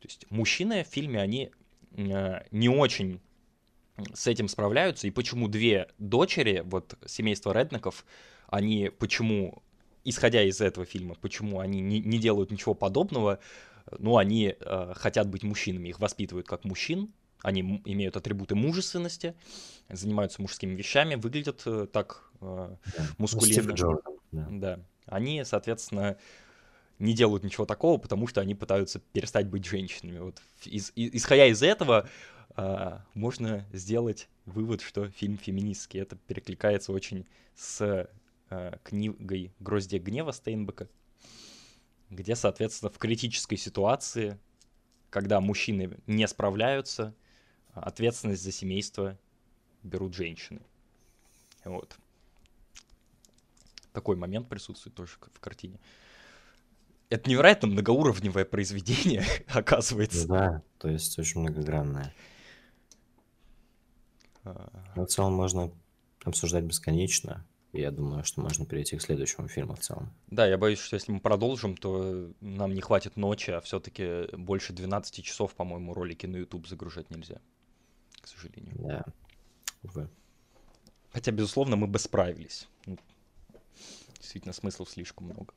То 0.00 0.06
есть 0.06 0.26
мужчины 0.30 0.84
в 0.84 0.88
фильме, 0.88 1.20
они 1.22 1.46
э, 1.46 1.50
не 1.96 2.68
очень 2.68 3.20
с 4.14 4.26
этим 4.26 4.48
справляются, 4.48 5.06
и 5.06 5.10
почему 5.10 5.48
две 5.48 5.88
дочери, 5.98 6.62
вот 6.64 6.98
семейства 7.06 7.52
Реднеков, 7.52 8.04
они 8.48 8.90
почему, 8.98 9.62
исходя 10.04 10.42
из 10.42 10.60
этого 10.60 10.86
фильма, 10.86 11.14
почему 11.16 11.60
они 11.60 11.80
не, 11.80 12.00
не 12.00 12.18
делают 12.18 12.50
ничего 12.50 12.74
подобного, 12.74 13.40
ну, 13.98 14.16
они 14.16 14.54
э, 14.58 14.92
хотят 14.96 15.28
быть 15.28 15.42
мужчинами, 15.42 15.88
их 15.88 16.00
воспитывают 16.00 16.46
как 16.46 16.64
мужчин, 16.64 17.12
они 17.42 17.82
имеют 17.84 18.16
атрибуты 18.16 18.54
мужественности, 18.54 19.34
занимаются 19.88 20.42
мужскими 20.42 20.74
вещами, 20.74 21.14
выглядят 21.14 21.62
э, 21.66 21.86
так 21.90 22.30
э. 22.40 22.76
Ну, 22.98 23.04
мускулинно. 23.18 23.62
Стив 23.62 23.72
Джордан, 23.72 24.14
да. 24.32 24.80
Они, 25.06 25.42
соответственно, 25.44 26.16
не 27.00 27.14
делают 27.14 27.42
ничего 27.42 27.66
такого, 27.66 27.98
потому 27.98 28.26
что 28.28 28.40
они 28.40 28.54
пытаются 28.54 29.00
перестать 29.00 29.48
быть 29.48 29.64
женщинами. 29.64 30.18
Вот 30.18 30.40
из- 30.64 30.92
и- 30.94 31.16
исходя 31.16 31.46
из 31.46 31.62
этого, 31.62 32.08
а, 32.50 33.04
можно 33.14 33.66
сделать 33.72 34.28
вывод, 34.44 34.82
что 34.82 35.08
фильм 35.08 35.38
феминистский. 35.38 36.00
Это 36.00 36.16
перекликается 36.16 36.92
очень 36.92 37.26
с 37.56 38.08
а, 38.50 38.78
книгой 38.82 39.52
«Гроздья 39.60 39.98
гнева» 39.98 40.32
Стейнбека, 40.32 40.88
где, 42.10 42.34
соответственно, 42.34 42.90
в 42.90 42.98
критической 42.98 43.56
ситуации, 43.56 44.38
когда 45.08 45.40
мужчины 45.40 45.96
не 46.06 46.26
справляются, 46.28 47.14
ответственность 47.72 48.42
за 48.42 48.52
семейство 48.52 49.18
берут 49.84 50.14
женщины. 50.14 50.60
Вот. 51.64 51.96
Такой 53.92 54.16
момент 54.16 54.48
присутствует 54.48 54.94
тоже 54.96 55.12
в 55.32 55.40
картине. 55.40 55.78
Это 57.10 57.28
невероятно 57.28 57.68
многоуровневое 57.68 58.44
произведение, 58.44 59.24
оказывается. 59.48 60.26
Да, 60.28 60.62
то 60.78 60.88
есть 60.88 61.18
очень 61.18 61.40
многогранная. 61.40 62.14
А, 64.44 64.70
Но 64.94 65.04
в 65.04 65.08
целом 65.08 65.34
можно 65.34 65.72
обсуждать 66.24 66.64
бесконечно. 66.64 67.44
И 67.72 67.80
я 67.80 67.90
думаю, 67.90 68.24
что 68.24 68.40
можно 68.40 68.64
перейти 68.64 68.96
к 68.96 69.02
следующему 69.02 69.48
фильму 69.48 69.74
в 69.74 69.80
целом. 69.80 70.12
Да, 70.28 70.46
я 70.46 70.56
боюсь, 70.56 70.78
что 70.80 70.94
если 70.94 71.12
мы 71.12 71.20
продолжим, 71.20 71.76
то 71.76 72.32
нам 72.40 72.74
не 72.74 72.80
хватит 72.80 73.16
ночи, 73.16 73.50
а 73.50 73.60
все-таки 73.60 74.28
больше 74.36 74.72
12 74.72 75.24
часов, 75.24 75.54
по-моему, 75.54 75.94
ролики 75.94 76.26
на 76.26 76.36
YouTube 76.36 76.66
загружать 76.66 77.10
нельзя, 77.10 77.40
к 78.20 78.26
сожалению. 78.26 78.74
Да. 78.78 79.04
Увы. 79.82 80.08
Хотя, 81.12 81.32
безусловно, 81.32 81.76
мы 81.76 81.86
бы 81.86 81.98
справились. 81.98 82.68
Ну, 82.86 82.98
Действительно, 84.18 84.52
смыслов 84.52 84.90
слишком 84.90 85.26
много. 85.26 85.54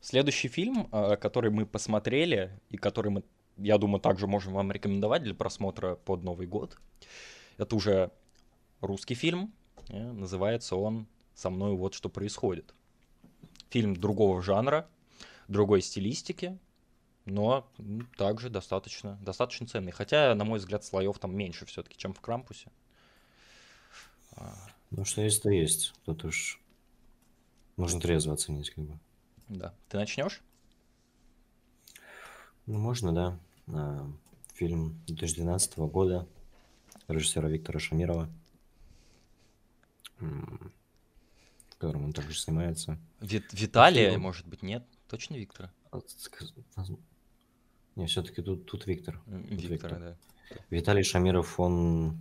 Следующий 0.00 0.48
фильм, 0.48 0.88
а, 0.92 1.16
который 1.16 1.50
мы 1.50 1.66
посмотрели, 1.66 2.58
и 2.70 2.76
который 2.76 3.10
мы, 3.10 3.22
я 3.56 3.78
думаю, 3.78 4.00
также 4.00 4.26
можем 4.26 4.54
вам 4.54 4.70
рекомендовать 4.70 5.22
для 5.22 5.34
просмотра 5.34 5.96
под 5.96 6.22
Новый 6.22 6.46
год, 6.46 6.78
это 7.56 7.74
уже 7.74 8.10
русский 8.80 9.14
фильм. 9.14 9.52
э, 9.88 10.12
Называется 10.12 10.76
он 10.76 11.06
«Со 11.34 11.50
мной 11.50 11.76
вот 11.76 11.94
что 11.94 12.08
происходит». 12.08 12.74
Фильм 13.70 13.94
другого 13.94 14.40
жанра, 14.42 14.88
другой 15.48 15.82
стилистики, 15.82 16.58
но 17.24 17.68
также 18.16 18.48
достаточно, 18.48 19.18
достаточно 19.20 19.66
ценный. 19.66 19.92
Хотя, 19.92 20.34
на 20.34 20.44
мой 20.44 20.58
взгляд, 20.58 20.84
слоев 20.84 21.18
там 21.18 21.36
меньше 21.36 21.66
все-таки, 21.66 21.96
чем 21.98 22.14
в 22.14 22.20
Крампусе. 22.20 22.70
Ну, 24.90 25.04
что 25.04 25.20
есть, 25.22 25.42
то 25.42 25.50
есть. 25.50 25.92
Тут 26.06 26.24
уж 26.24 26.60
можно 27.76 28.00
трезво 28.00 28.34
оценить, 28.34 28.70
как 28.70 28.84
бы. 28.84 28.98
Да. 29.48 29.74
Ты 29.88 29.96
начнешь? 29.96 30.42
Ну, 32.66 32.78
можно, 32.78 33.12
да. 33.14 33.38
А, 33.68 34.06
Фильм 34.54 35.00
2012 35.06 35.78
года 35.78 36.26
режиссера 37.06 37.48
Виктора 37.48 37.78
Шамирова, 37.78 38.28
в 40.18 41.76
котором 41.78 42.04
он 42.06 42.12
также 42.12 42.36
снимается. 42.36 42.98
Вит- 43.20 43.52
Виталия, 43.52 44.10
Фильм. 44.10 44.22
может 44.22 44.46
быть, 44.46 44.62
нет? 44.62 44.84
Точно 45.08 45.36
Виктора? 45.36 45.72
А, 45.92 46.00
Не, 47.96 48.06
все-таки 48.06 48.42
тут, 48.42 48.66
тут 48.66 48.86
Виктор. 48.86 49.20
Тут 49.26 49.62
Виктора, 49.62 49.98
да. 49.98 50.16
Виталий 50.70 51.02
Шамиров, 51.04 51.58
он 51.60 52.18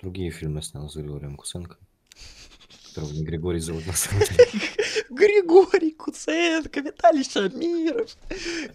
другие 0.00 0.30
фильмы 0.30 0.62
снял 0.62 0.88
с 0.90 0.96
Григорием 0.96 1.36
Куценко, 1.36 1.76
которого 2.90 3.12
не 3.12 3.22
Григорий 3.24 3.60
зовут 3.60 3.86
на 3.86 3.92
самом 3.94 4.24
деле. 4.24 4.46
Григорий 5.10 5.92
Куценко, 5.92 6.80
Виталий 6.80 7.24
Шамиров, 7.24 8.16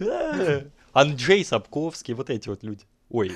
а, 0.00 0.62
Анджей 0.92 1.44
Сапковский, 1.44 2.14
вот 2.14 2.30
эти 2.30 2.48
вот 2.48 2.62
люди. 2.62 2.84
Ой, 3.08 3.32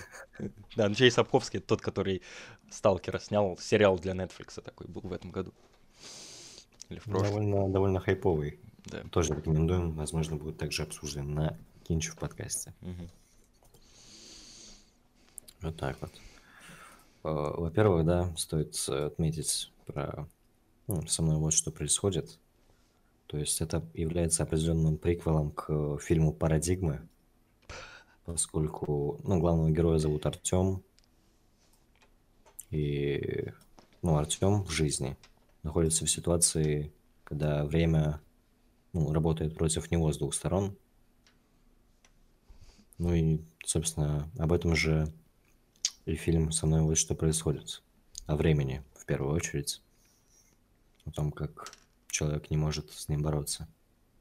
да, 0.77 0.87
Анджей 0.87 1.11
Сапковский, 1.11 1.61
тот, 1.61 1.81
который 1.81 2.23
Сталкера 2.71 3.19
снял, 3.19 3.57
сериал 3.59 3.99
для 3.99 4.13
Netflix 4.13 4.61
такой 4.63 4.87
был 4.89 5.03
в 5.03 5.13
этом 5.13 5.31
году. 5.31 5.53
Или 6.89 6.99
в 6.99 7.05
прошлом, 7.05 7.29
Довольно, 7.29 7.69
довольно 7.73 8.01
хайповый. 8.01 8.59
да. 8.87 9.03
Тоже 9.13 9.35
рекомендуем. 9.35 9.93
Возможно, 9.93 10.37
будет 10.37 10.59
также 10.59 10.83
обсужден 10.83 11.35
на 11.35 11.57
Кинчев 11.85 12.17
подкасте. 12.17 12.75
Мгм. 12.81 13.09
Вот 15.63 15.77
так 15.77 15.97
вот. 16.01 16.11
Э, 17.23 17.61
Во-первых, 17.61 18.05
да, 18.07 18.35
стоит 18.37 18.77
отметить 18.89 19.71
про 19.87 20.27
ну, 20.91 21.07
со 21.07 21.23
мной 21.23 21.37
вот 21.37 21.53
что 21.53 21.71
происходит. 21.71 22.39
То 23.29 23.39
есть 23.39 23.61
это 23.61 23.89
является 23.95 24.43
определенным 24.43 24.99
приквелом 24.99 25.53
к 25.53 25.67
э, 25.69 25.99
фильму 26.03 26.33
«Парадигмы», 26.33 27.09
поскольку, 28.25 29.21
ну, 29.23 29.39
главного 29.39 29.71
героя 29.71 29.99
зовут 29.99 30.27
Артем, 30.27 30.83
и, 32.71 33.53
ну, 34.03 34.17
Артем 34.17 34.65
в 34.65 34.71
жизни 34.71 35.17
находится 35.63 36.05
в 36.05 36.11
ситуации, 36.11 36.93
когда 37.23 37.65
время, 37.65 38.21
ну, 38.93 39.13
работает 39.13 39.55
против 39.55 39.93
него 39.93 40.13
с 40.13 40.19
двух 40.19 40.35
сторон. 40.35 40.77
Ну 42.99 43.15
и, 43.15 43.41
собственно, 43.65 44.29
об 44.39 44.53
этом 44.53 44.75
же 44.75 45.13
и 46.05 46.17
фильм 46.17 46.51
«Со 46.51 46.67
мной 46.67 46.83
вот 46.83 46.99
что 46.99 47.15
происходит». 47.15 47.81
О 48.27 48.35
времени, 48.35 48.83
в 48.95 49.07
первую 49.07 49.35
очередь. 49.35 49.81
О 51.11 51.13
том, 51.13 51.33
как 51.33 51.73
человек 52.07 52.51
не 52.51 52.57
может 52.57 52.93
с 52.93 53.09
ним 53.09 53.23
бороться. 53.23 53.69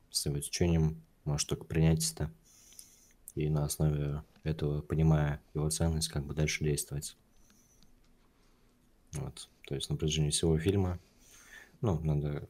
С 0.09 0.25
его 0.25 0.39
течением 0.39 1.03
может 1.23 1.47
только 1.47 1.63
принять 1.63 2.11
это. 2.11 2.31
И 3.35 3.47
на 3.47 3.63
основе 3.63 4.23
этого, 4.41 4.81
понимая 4.81 5.39
его 5.53 5.69
ценность, 5.69 6.09
как 6.09 6.25
бы 6.25 6.33
дальше 6.33 6.63
действовать. 6.63 7.15
Вот. 9.11 9.49
То 9.67 9.75
есть 9.75 9.91
на 9.91 9.97
протяжении 9.97 10.31
всего 10.31 10.57
фильма, 10.57 10.99
ну, 11.81 11.99
надо 11.99 12.49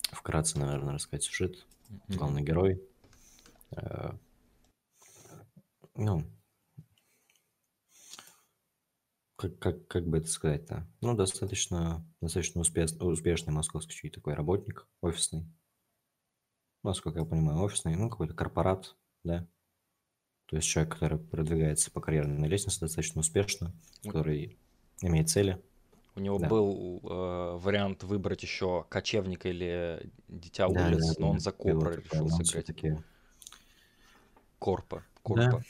вкратце, 0.00 0.58
наверное, 0.58 0.94
рассказать 0.94 1.24
сюжет. 1.24 1.66
Главный 2.08 2.42
герой. 2.42 2.82
э, 3.72 4.12
ну, 5.94 6.24
как, 9.38 9.56
как, 9.60 9.86
как 9.86 10.04
бы 10.06 10.18
это 10.18 10.26
сказать-то? 10.26 10.84
Ну, 11.00 11.14
достаточно, 11.14 12.04
достаточно 12.20 12.60
успеш, 12.60 12.90
успешный 12.98 13.52
московский 13.52 14.10
такой 14.10 14.34
работник, 14.34 14.88
офисный. 15.00 15.46
Насколько 16.82 17.20
я 17.20 17.24
понимаю, 17.24 17.60
офисный, 17.60 17.94
ну, 17.94 18.10
какой-то 18.10 18.34
корпорат, 18.34 18.96
да. 19.22 19.46
То 20.46 20.56
есть 20.56 20.66
человек, 20.66 20.92
который 20.94 21.18
продвигается 21.20 21.92
по 21.92 22.00
карьерной 22.00 22.48
лестнице 22.48 22.80
достаточно 22.80 23.20
успешно, 23.20 23.72
который 24.02 24.58
имеет 25.02 25.28
цели. 25.30 25.62
У 26.16 26.20
него 26.20 26.38
Да. 26.40 26.48
был 26.48 27.00
э, 27.04 27.58
вариант 27.58 28.02
выбрать 28.02 28.42
еще 28.42 28.86
кочевника 28.88 29.48
или 29.48 30.10
дитя 30.26 30.66
Да, 30.68 30.88
улиц, 30.88 31.14
да, 31.14 31.14
но 31.18 31.30
он 31.30 31.36
да. 31.36 31.40
за 31.40 31.52
Копра 31.52 31.92
решил 31.92 32.28
сыграть. 32.28 32.48
всё-таки 32.48 32.96
Корпа. 34.58 34.96
Да. 34.96 35.04
Корпа. 35.22 35.64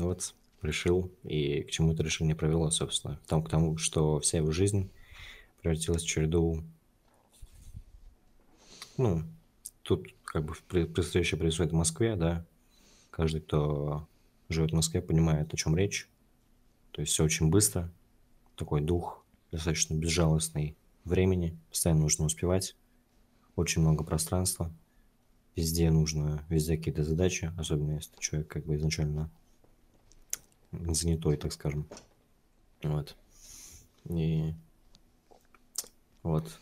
Вот, 0.00 0.34
решил, 0.62 1.10
и 1.22 1.62
к 1.62 1.70
чему 1.70 1.92
это 1.92 2.02
решение 2.02 2.34
привело, 2.34 2.70
собственно. 2.70 3.20
Тому, 3.26 3.42
к 3.42 3.50
тому, 3.50 3.76
что 3.76 4.20
вся 4.20 4.38
его 4.38 4.50
жизнь 4.50 4.90
превратилась 5.60 6.02
в 6.02 6.06
череду... 6.06 6.62
Ну, 8.96 9.22
тут 9.82 10.06
как 10.24 10.44
бы 10.44 10.54
происходящее 10.66 11.38
происходит 11.38 11.72
в 11.72 11.76
Москве, 11.76 12.16
да, 12.16 12.44
Каждый, 13.10 13.40
кто 13.40 14.08
живет 14.48 14.70
в 14.70 14.76
Москве, 14.76 15.02
понимает, 15.02 15.52
о 15.52 15.56
чем 15.56 15.76
речь. 15.76 16.08
То 16.92 17.02
есть 17.02 17.12
все 17.12 17.24
очень 17.24 17.50
быстро. 17.50 17.92
Такой 18.56 18.80
дух 18.80 19.24
достаточно 19.50 19.94
безжалостный 19.94 20.76
времени. 21.04 21.58
Постоянно 21.68 22.02
нужно 22.02 22.24
успевать. 22.24 22.76
Очень 23.56 23.82
много 23.82 24.04
пространства. 24.04 24.72
Везде 25.56 25.90
нужно, 25.90 26.46
везде 26.48 26.76
какие-то 26.76 27.04
задачи, 27.04 27.52
особенно 27.58 27.96
если 27.96 28.12
человек 28.20 28.48
как 28.48 28.64
бы 28.64 28.76
изначально 28.76 29.30
занятой, 30.72 31.36
так 31.36 31.52
скажем. 31.52 31.86
Вот. 32.82 33.16
И 34.04 34.54
вот 36.22 36.58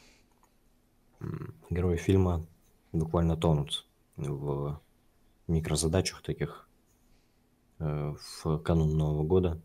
герои 1.71 1.97
фильма 1.97 2.47
буквально 2.93 3.37
тонут 3.37 3.87
в 4.17 4.81
микрозадачах 5.47 6.23
таких 6.23 6.69
э, 7.79 8.15
в 8.43 8.59
канун 8.59 8.97
Нового 8.97 9.25
года. 9.25 9.61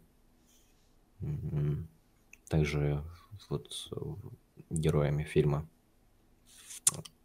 Также 2.49 3.03
вот 3.49 3.91
героями 4.69 5.23
фильма, 5.23 5.67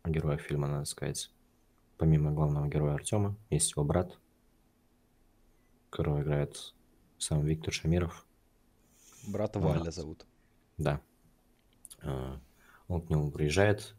героя 0.04 0.38
фильма, 0.38 0.68
надо 0.68 0.84
сказать, 0.84 1.30
помимо 1.96 2.32
главного 2.32 2.68
героя 2.68 2.94
Артема, 2.94 3.36
есть 3.50 3.72
его 3.72 3.84
брат, 3.84 4.18
которого 5.90 6.22
играет 6.22 6.74
сам 7.18 7.44
Виктор 7.44 7.72
Шамиров. 7.72 8.26
Брата 9.26 9.58
Валя 9.58 9.90
зовут. 9.90 10.26
Да. 10.76 11.00
А, 12.02 12.40
он 12.86 13.02
к 13.02 13.10
нему 13.10 13.30
приезжает 13.30 13.94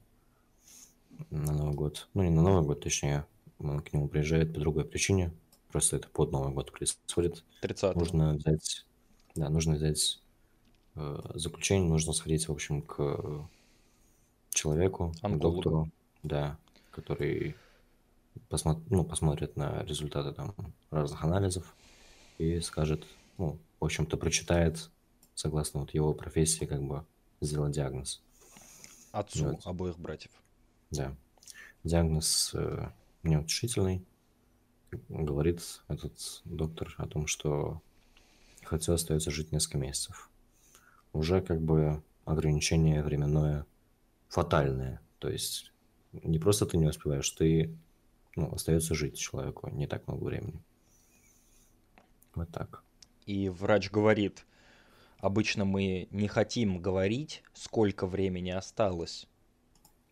на 1.30 1.52
Новый 1.54 1.76
год. 1.76 2.08
Ну, 2.14 2.24
не 2.24 2.30
на 2.30 2.42
Новый 2.42 2.66
год, 2.66 2.82
точнее. 2.82 3.26
Он 3.60 3.82
к 3.82 3.92
нему 3.94 4.08
приезжает 4.08 4.54
по 4.54 4.60
другой 4.60 4.86
причине. 4.86 5.34
Просто 5.72 5.98
это 5.98 6.08
под 6.08 6.32
Новый 6.32 6.54
год 6.54 6.72
происходит. 6.72 7.44
30 7.62 7.96
Нужно 7.96 8.34
взять... 8.34 8.86
Да, 9.36 9.50
нужно 9.50 9.76
взять 9.76 10.22
э, 10.96 11.22
заключение, 11.36 11.88
нужно 11.88 12.14
сходить, 12.14 12.48
в 12.48 12.52
общем, 12.52 12.82
к 12.82 13.48
человеку, 14.50 15.14
к 15.22 15.24
Онкологу. 15.24 15.56
доктору, 15.56 15.92
да, 16.24 16.58
который 16.92 17.56
посмо- 18.50 18.82
ну, 18.90 19.04
посмотрит 19.06 19.56
на 19.56 19.84
результаты 19.84 20.34
там 20.34 20.56
разных 20.90 21.24
анализов 21.24 21.76
и 22.40 22.60
скажет, 22.62 23.06
ну, 23.38 23.60
в 23.80 23.86
общем-то, 23.86 24.18
прочитает, 24.18 24.90
согласно 25.36 25.82
вот 25.82 25.94
его 25.94 26.14
профессии, 26.14 26.66
как 26.66 26.82
бы 26.82 27.06
сделать 27.42 27.74
диагноз. 27.74 28.24
Отцу 29.12 29.46
Вот. 29.46 29.66
обоих 29.66 30.00
братьев. 30.00 30.32
Да. 30.90 31.16
Диагноз 31.84 32.52
э, 32.54 32.90
неутешительный. 33.24 34.04
Говорит 35.08 35.62
этот 35.88 36.42
доктор 36.46 36.96
о 36.98 37.08
том, 37.08 37.28
что 37.28 37.82
их 38.62 38.74
отцу 38.74 38.94
остается 38.94 39.30
жить 39.30 39.52
несколько 39.52 39.78
месяцев. 39.78 40.30
Уже 41.14 41.42
как 41.42 41.62
бы 41.62 42.02
ограничение 42.26 43.04
временное 43.04 43.66
фатальное. 44.30 45.02
То 45.20 45.30
есть 45.30 45.72
не 46.12 46.40
просто 46.40 46.66
ты 46.66 46.78
не 46.78 46.88
успеваешь, 46.88 47.30
ты 47.32 47.76
ну, 48.36 48.52
остается 48.54 48.96
жить 48.96 49.18
человеку 49.18 49.70
не 49.70 49.88
так 49.88 50.08
много 50.08 50.24
времени. 50.24 50.64
Вот 52.40 52.52
так. 52.52 52.84
И 53.26 53.50
врач 53.50 53.92
говорит, 53.92 54.46
обычно 55.18 55.66
мы 55.66 56.08
не 56.12 56.30
хотим 56.30 56.82
говорить, 56.82 57.44
сколько 57.54 58.08
времени 58.08 58.52
осталось, 58.52 59.28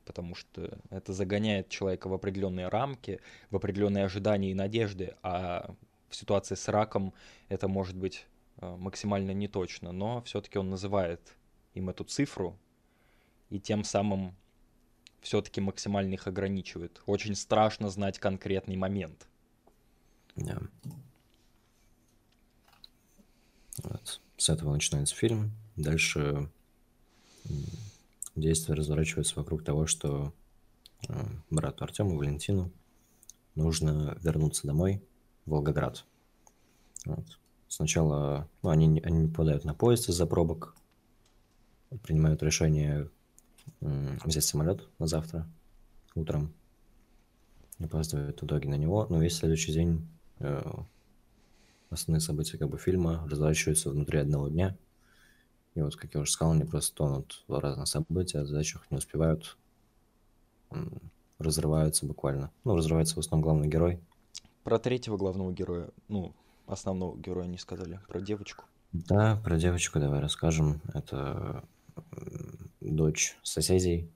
потому 0.04 0.36
что 0.36 0.78
это 0.90 1.14
загоняет 1.14 1.70
человека 1.70 2.10
в 2.10 2.14
определенные 2.14 2.68
рамки, 2.68 3.22
в 3.50 3.56
определенные 3.56 4.04
ожидания 4.04 4.52
и 4.52 4.54
надежды, 4.54 5.16
а 5.24 5.74
в 6.10 6.16
ситуации 6.18 6.56
с 6.56 6.68
раком 6.68 7.14
это 7.48 7.70
может 7.70 7.96
быть 7.96 8.28
э, 8.58 8.76
максимально 8.76 9.32
неточно, 9.32 9.94
но 9.94 10.22
все-таки 10.24 10.60
он 10.60 10.70
называет 10.70 11.34
им 11.76 11.90
эту 11.90 12.04
цифру 12.04 12.60
и 13.50 13.58
тем 13.58 13.86
самым 13.86 14.36
все-таки 15.22 15.62
максимально 15.62 16.16
их 16.16 16.28
ограничивает. 16.28 17.02
Очень 17.06 17.36
страшно 17.36 17.90
знать 17.90 18.20
конкретный 18.20 18.76
момент. 18.76 19.30
Да. 20.36 20.60
Вот. 23.90 24.22
С 24.38 24.50
этого 24.50 24.74
начинается 24.74 25.16
фильм. 25.16 25.52
Дальше 25.76 26.50
действие 28.36 28.76
разворачивается 28.76 29.36
вокруг 29.38 29.64
того, 29.64 29.88
что 29.88 30.34
э, 31.08 31.26
брату 31.50 31.84
Артему, 31.84 32.18
Валентину, 32.18 32.72
нужно 33.56 34.18
вернуться 34.22 34.68
домой, 34.68 35.02
в 35.46 35.52
Волгоград. 35.52 36.06
Вот. 37.06 37.40
Сначала 37.70 38.50
ну, 38.62 38.70
они, 38.70 39.00
они 39.02 39.20
не 39.20 39.28
попадают 39.28 39.64
на 39.64 39.74
поезд 39.74 40.10
из-за 40.10 40.26
пробок, 40.26 40.76
принимают 42.04 42.44
решение 42.44 43.10
взять 43.80 44.44
самолет 44.44 44.88
на 45.00 45.08
завтра 45.08 45.48
утром, 46.16 46.54
опаздывают 47.80 48.42
в 48.42 48.46
итоге 48.46 48.70
на 48.70 48.76
него, 48.76 49.08
но 49.10 49.22
весь 49.22 49.36
следующий 49.36 49.72
день 49.72 50.08
э, 50.40 50.62
основные 51.90 52.22
события 52.22 52.58
как 52.58 52.70
бы 52.70 52.78
фильма 52.78 53.28
разворачиваются 53.30 53.90
внутри 53.90 54.20
одного 54.20 54.50
дня. 54.50 54.78
И 55.76 55.82
вот, 55.82 55.96
как 55.96 56.14
я 56.14 56.22
уже 56.22 56.32
сказал, 56.32 56.54
они 56.54 56.64
просто 56.64 56.96
тонут 56.96 57.44
в 57.48 57.60
разных 57.60 57.88
событиях, 57.88 58.48
задачах, 58.48 58.90
не 58.90 58.98
успевают, 58.98 59.58
разрываются 61.38 62.06
буквально. 62.06 62.52
Ну, 62.64 62.76
разрывается 62.76 63.16
в 63.16 63.20
основном 63.20 63.44
главный 63.44 63.68
герой. 63.68 64.00
Про 64.64 64.80
третьего 64.80 65.18
главного 65.18 65.54
героя, 65.54 65.90
ну, 66.08 66.34
основного 66.66 67.18
героя 67.18 67.46
не 67.48 67.58
сказали, 67.58 68.00
про 68.08 68.20
девочку. 68.20 68.66
Да, 68.92 69.40
про 69.44 69.58
девочку 69.58 70.00
давай 70.00 70.20
расскажем. 70.20 70.82
Это 70.94 71.64
дочь 72.82 73.38
соседей, 73.44 74.10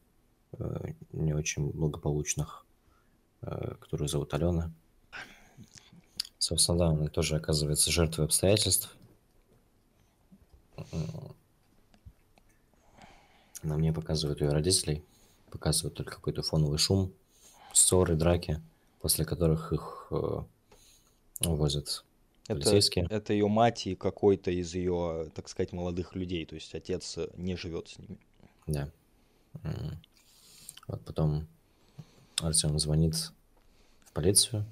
э, 0.53 0.93
не 1.13 1.33
очень 1.33 1.71
благополучных, 1.71 2.65
э, 3.41 3.75
которую 3.79 4.07
зовут 4.07 4.33
Алена. 4.33 4.71
Собственно, 6.41 6.79
да, 6.79 6.87
она 6.87 7.07
тоже 7.07 7.35
оказывается 7.35 7.91
жертвой 7.91 8.25
обстоятельств. 8.25 8.97
На 13.61 13.77
мне 13.77 13.93
показывают 13.93 14.41
ее 14.41 14.49
родителей, 14.49 15.03
показывают 15.51 15.93
только 15.93 16.15
какой-то 16.15 16.41
фоновый 16.41 16.79
шум, 16.79 17.13
ссоры, 17.73 18.15
драки, 18.15 18.59
после 19.01 19.23
которых 19.23 19.71
их 19.71 20.07
э, 20.09 20.39
увозят 21.45 22.03
Это, 22.47 22.55
полицейские. 22.55 23.05
это 23.11 23.33
ее 23.33 23.47
мать 23.47 23.85
и 23.85 23.93
какой-то 23.93 24.49
из 24.49 24.73
ее, 24.73 25.29
так 25.35 25.47
сказать, 25.47 25.73
молодых 25.73 26.15
людей. 26.15 26.43
То 26.47 26.55
есть 26.55 26.73
отец 26.73 27.19
э, 27.19 27.29
не 27.37 27.55
живет 27.55 27.89
с 27.89 27.99
ними. 27.99 28.17
Да. 28.65 28.89
Вот 30.87 31.05
потом 31.05 31.47
Артем 32.41 32.79
звонит 32.79 33.13
в 33.13 34.11
полицию 34.13 34.65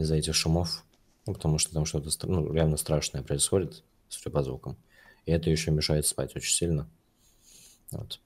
из-за 0.00 0.16
этих 0.16 0.34
шумов, 0.34 0.84
ну, 1.26 1.34
потому 1.34 1.58
что 1.58 1.72
там 1.72 1.84
что-то 1.84 2.10
ну, 2.26 2.52
реально 2.52 2.76
страшное 2.76 3.22
происходит, 3.22 3.84
судя 4.08 4.30
по 4.30 4.42
звукам. 4.42 4.76
И 5.26 5.30
это 5.30 5.50
еще 5.50 5.70
мешает 5.70 6.06
спать 6.06 6.34
очень 6.36 6.54
сильно. 6.54 6.88
Вот. 7.90 8.20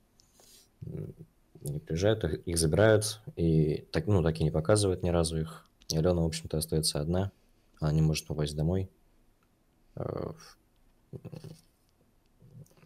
Они 1.64 1.78
приезжают, 1.78 2.24
их, 2.24 2.46
их 2.46 2.58
забирают, 2.58 3.20
и 3.36 3.86
так, 3.92 4.06
ну, 4.06 4.22
так 4.22 4.40
и 4.40 4.44
не 4.44 4.50
показывают 4.50 5.02
ни 5.02 5.10
разу 5.10 5.40
их. 5.40 5.66
И 5.88 5.96
Алена, 5.96 6.22
в 6.22 6.26
общем-то, 6.26 6.58
остается 6.58 7.00
одна. 7.00 7.30
Она 7.80 7.92
не 7.92 8.02
может 8.02 8.26
попасть 8.26 8.56
домой. 8.56 8.90
Э, 9.94 10.32
в- 10.32 10.58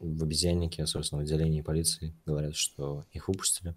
в 0.00 0.22
обезьяннике, 0.22 0.86
собственно, 0.86 1.22
в 1.22 1.24
отделении 1.24 1.62
полиции 1.62 2.14
говорят, 2.26 2.54
что 2.54 3.04
их 3.12 3.28
выпустили, 3.28 3.74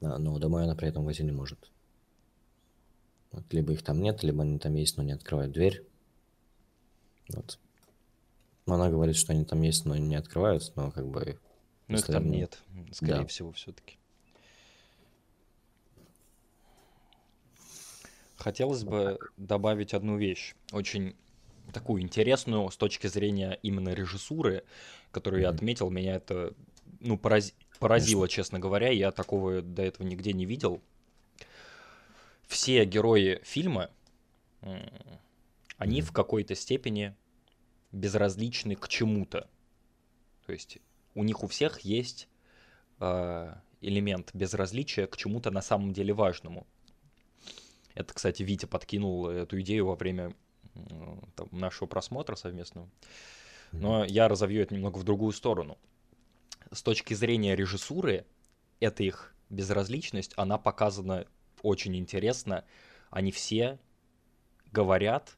а, 0.00 0.18
но 0.18 0.38
домой 0.38 0.64
она 0.64 0.74
при 0.74 0.88
этом 0.88 1.04
войти 1.04 1.22
не 1.22 1.32
может. 1.32 1.70
Вот, 3.34 3.52
либо 3.52 3.72
их 3.72 3.82
там 3.82 4.00
нет, 4.00 4.22
либо 4.22 4.44
они 4.44 4.60
там 4.60 4.74
есть, 4.76 4.96
но 4.96 5.02
не 5.02 5.10
открывают 5.10 5.50
дверь. 5.50 5.84
Вот. 7.30 7.58
Она 8.66 8.88
говорит, 8.90 9.16
что 9.16 9.32
они 9.32 9.44
там 9.44 9.60
есть, 9.62 9.84
но 9.84 9.96
не 9.96 10.14
открывают, 10.14 10.72
но 10.76 10.92
как 10.92 11.08
бы... 11.08 11.38
Но 11.88 11.98
их 11.98 12.06
там 12.06 12.30
нет, 12.30 12.62
скорее 12.92 13.22
Да. 13.22 13.26
всего, 13.26 13.50
все-таки. 13.52 13.98
Хотелось 18.36 18.84
бы 18.84 19.18
добавить 19.36 19.94
одну 19.94 20.16
вещь, 20.16 20.54
очень 20.70 21.16
такую 21.72 22.02
интересную 22.02 22.70
с 22.70 22.76
точки 22.76 23.08
зрения 23.08 23.58
именно 23.62 23.94
режиссуры, 23.94 24.64
которую 25.10 25.42
я 25.42 25.48
Мгм. 25.48 25.56
отметил. 25.56 25.90
Меня 25.90 26.16
это 26.16 26.54
ну, 27.00 27.16
порази- 27.16 27.54
поразило, 27.80 28.28
честно 28.28 28.60
говоря. 28.60 28.90
Я 28.90 29.10
такого 29.10 29.60
до 29.60 29.82
этого 29.82 30.06
нигде 30.06 30.32
не 30.32 30.46
видел. 30.46 30.80
Все 32.46 32.84
герои 32.84 33.40
фильма, 33.44 33.90
они 35.76 36.00
Мгм. 36.00 36.08
в 36.08 36.12
какой-то 36.12 36.54
степени 36.54 37.14
безразличны 37.92 38.76
к 38.76 38.88
чему-то. 38.88 39.48
То 40.46 40.52
есть 40.52 40.78
у 41.14 41.22
них 41.24 41.42
у 41.42 41.46
всех 41.46 41.80
есть 41.80 42.28
э, 43.00 43.54
элемент 43.80 44.30
безразличия 44.34 45.06
к 45.06 45.16
чему-то 45.16 45.50
на 45.50 45.62
самом 45.62 45.92
деле 45.92 46.12
важному. 46.12 46.66
Это, 47.94 48.12
кстати, 48.12 48.42
Витя 48.42 48.66
подкинул 48.66 49.28
эту 49.28 49.60
идею 49.60 49.86
во 49.86 49.94
время 49.94 50.34
там, 51.36 51.48
нашего 51.52 51.86
просмотра 51.86 52.34
совместного. 52.34 52.88
Но 53.72 54.04
я 54.04 54.28
разовью 54.28 54.62
это 54.62 54.74
немного 54.74 54.98
в 54.98 55.04
другую 55.04 55.32
сторону. 55.32 55.78
С 56.72 56.82
точки 56.82 57.14
зрения 57.14 57.54
режиссуры, 57.54 58.26
это 58.80 59.02
их 59.02 59.34
безразличность, 59.50 60.32
она 60.36 60.58
показана 60.58 61.26
очень 61.64 61.96
интересно. 61.96 62.64
Они 63.10 63.32
все 63.32 63.78
говорят 64.70 65.36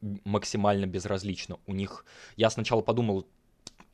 максимально 0.00 0.86
безразлично. 0.86 1.58
У 1.66 1.72
них... 1.72 2.04
Я 2.36 2.50
сначала 2.50 2.82
подумал, 2.82 3.26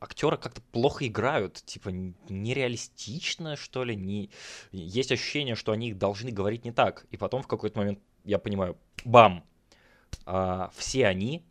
актеры 0.01 0.37
как-то 0.37 0.61
плохо 0.73 1.07
играют, 1.07 1.62
типа 1.65 1.89
нереалистично, 1.89 3.57
что 3.57 3.85
ли, 3.85 3.97
не... 3.97 4.31
есть 4.73 5.12
ощущение, 5.12 5.55
что 5.55 5.73
они 5.73 5.95
должны 5.95 6.31
говорить 6.31 6.65
не 6.65 6.73
так. 6.73 7.07
И 7.11 7.17
потом 7.17 7.43
в 7.43 7.49
какой-то 7.49 7.79
момент 7.79 8.01
я 8.25 8.39
понимаю, 8.39 8.77
бам, 9.05 9.45
а, 10.27 10.71
все 10.75 11.07
они 11.07 11.45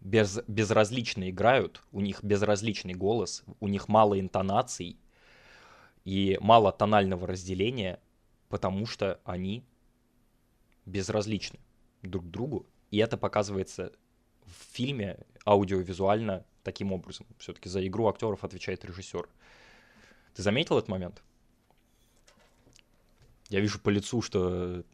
без, 0.00 0.40
безразлично 0.46 1.30
играют, 1.30 1.82
у 1.92 2.00
них 2.00 2.22
безразличный 2.22 2.94
голос, 2.94 3.44
у 3.60 3.68
них 3.68 3.88
мало 3.88 4.20
интонаций 4.20 4.98
и 6.04 6.38
мало 6.40 6.72
тонального 6.72 7.26
разделения, 7.26 8.00
потому 8.48 8.86
что 8.86 9.20
они 9.24 9.64
безразличны 10.86 11.58
друг 12.02 12.30
другу. 12.30 12.66
И 12.90 12.98
это 12.98 13.16
показывается 13.16 13.92
в 14.44 14.74
фильме 14.74 15.18
аудиовизуально 15.46 16.44
таким 16.62 16.92
образом. 16.92 17.26
Все-таки 17.38 17.68
за 17.68 17.86
игру 17.86 18.08
актеров 18.08 18.44
отвечает 18.44 18.84
режиссер. 18.84 19.28
Ты 20.34 20.42
заметил 20.42 20.78
этот 20.78 20.88
момент? 20.88 21.22
Я 23.48 23.60
вижу 23.60 23.78
по 23.78 23.88
лицу, 23.90 24.20
что 24.22 24.84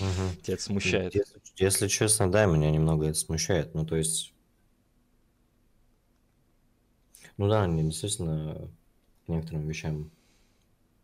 угу. 0.00 0.36
тебя 0.42 0.54
это 0.54 0.62
смущает. 0.62 1.14
Если, 1.14 1.40
если 1.56 1.88
честно, 1.88 2.30
да, 2.30 2.46
меня 2.46 2.70
немного 2.70 3.06
это 3.06 3.18
смущает. 3.18 3.74
Ну, 3.74 3.84
то 3.84 3.96
есть... 3.96 4.32
Ну 7.36 7.48
да, 7.48 7.64
они 7.64 7.82
действительно 7.82 8.70
к 9.26 9.28
некоторым 9.28 9.66
вещам 9.66 10.10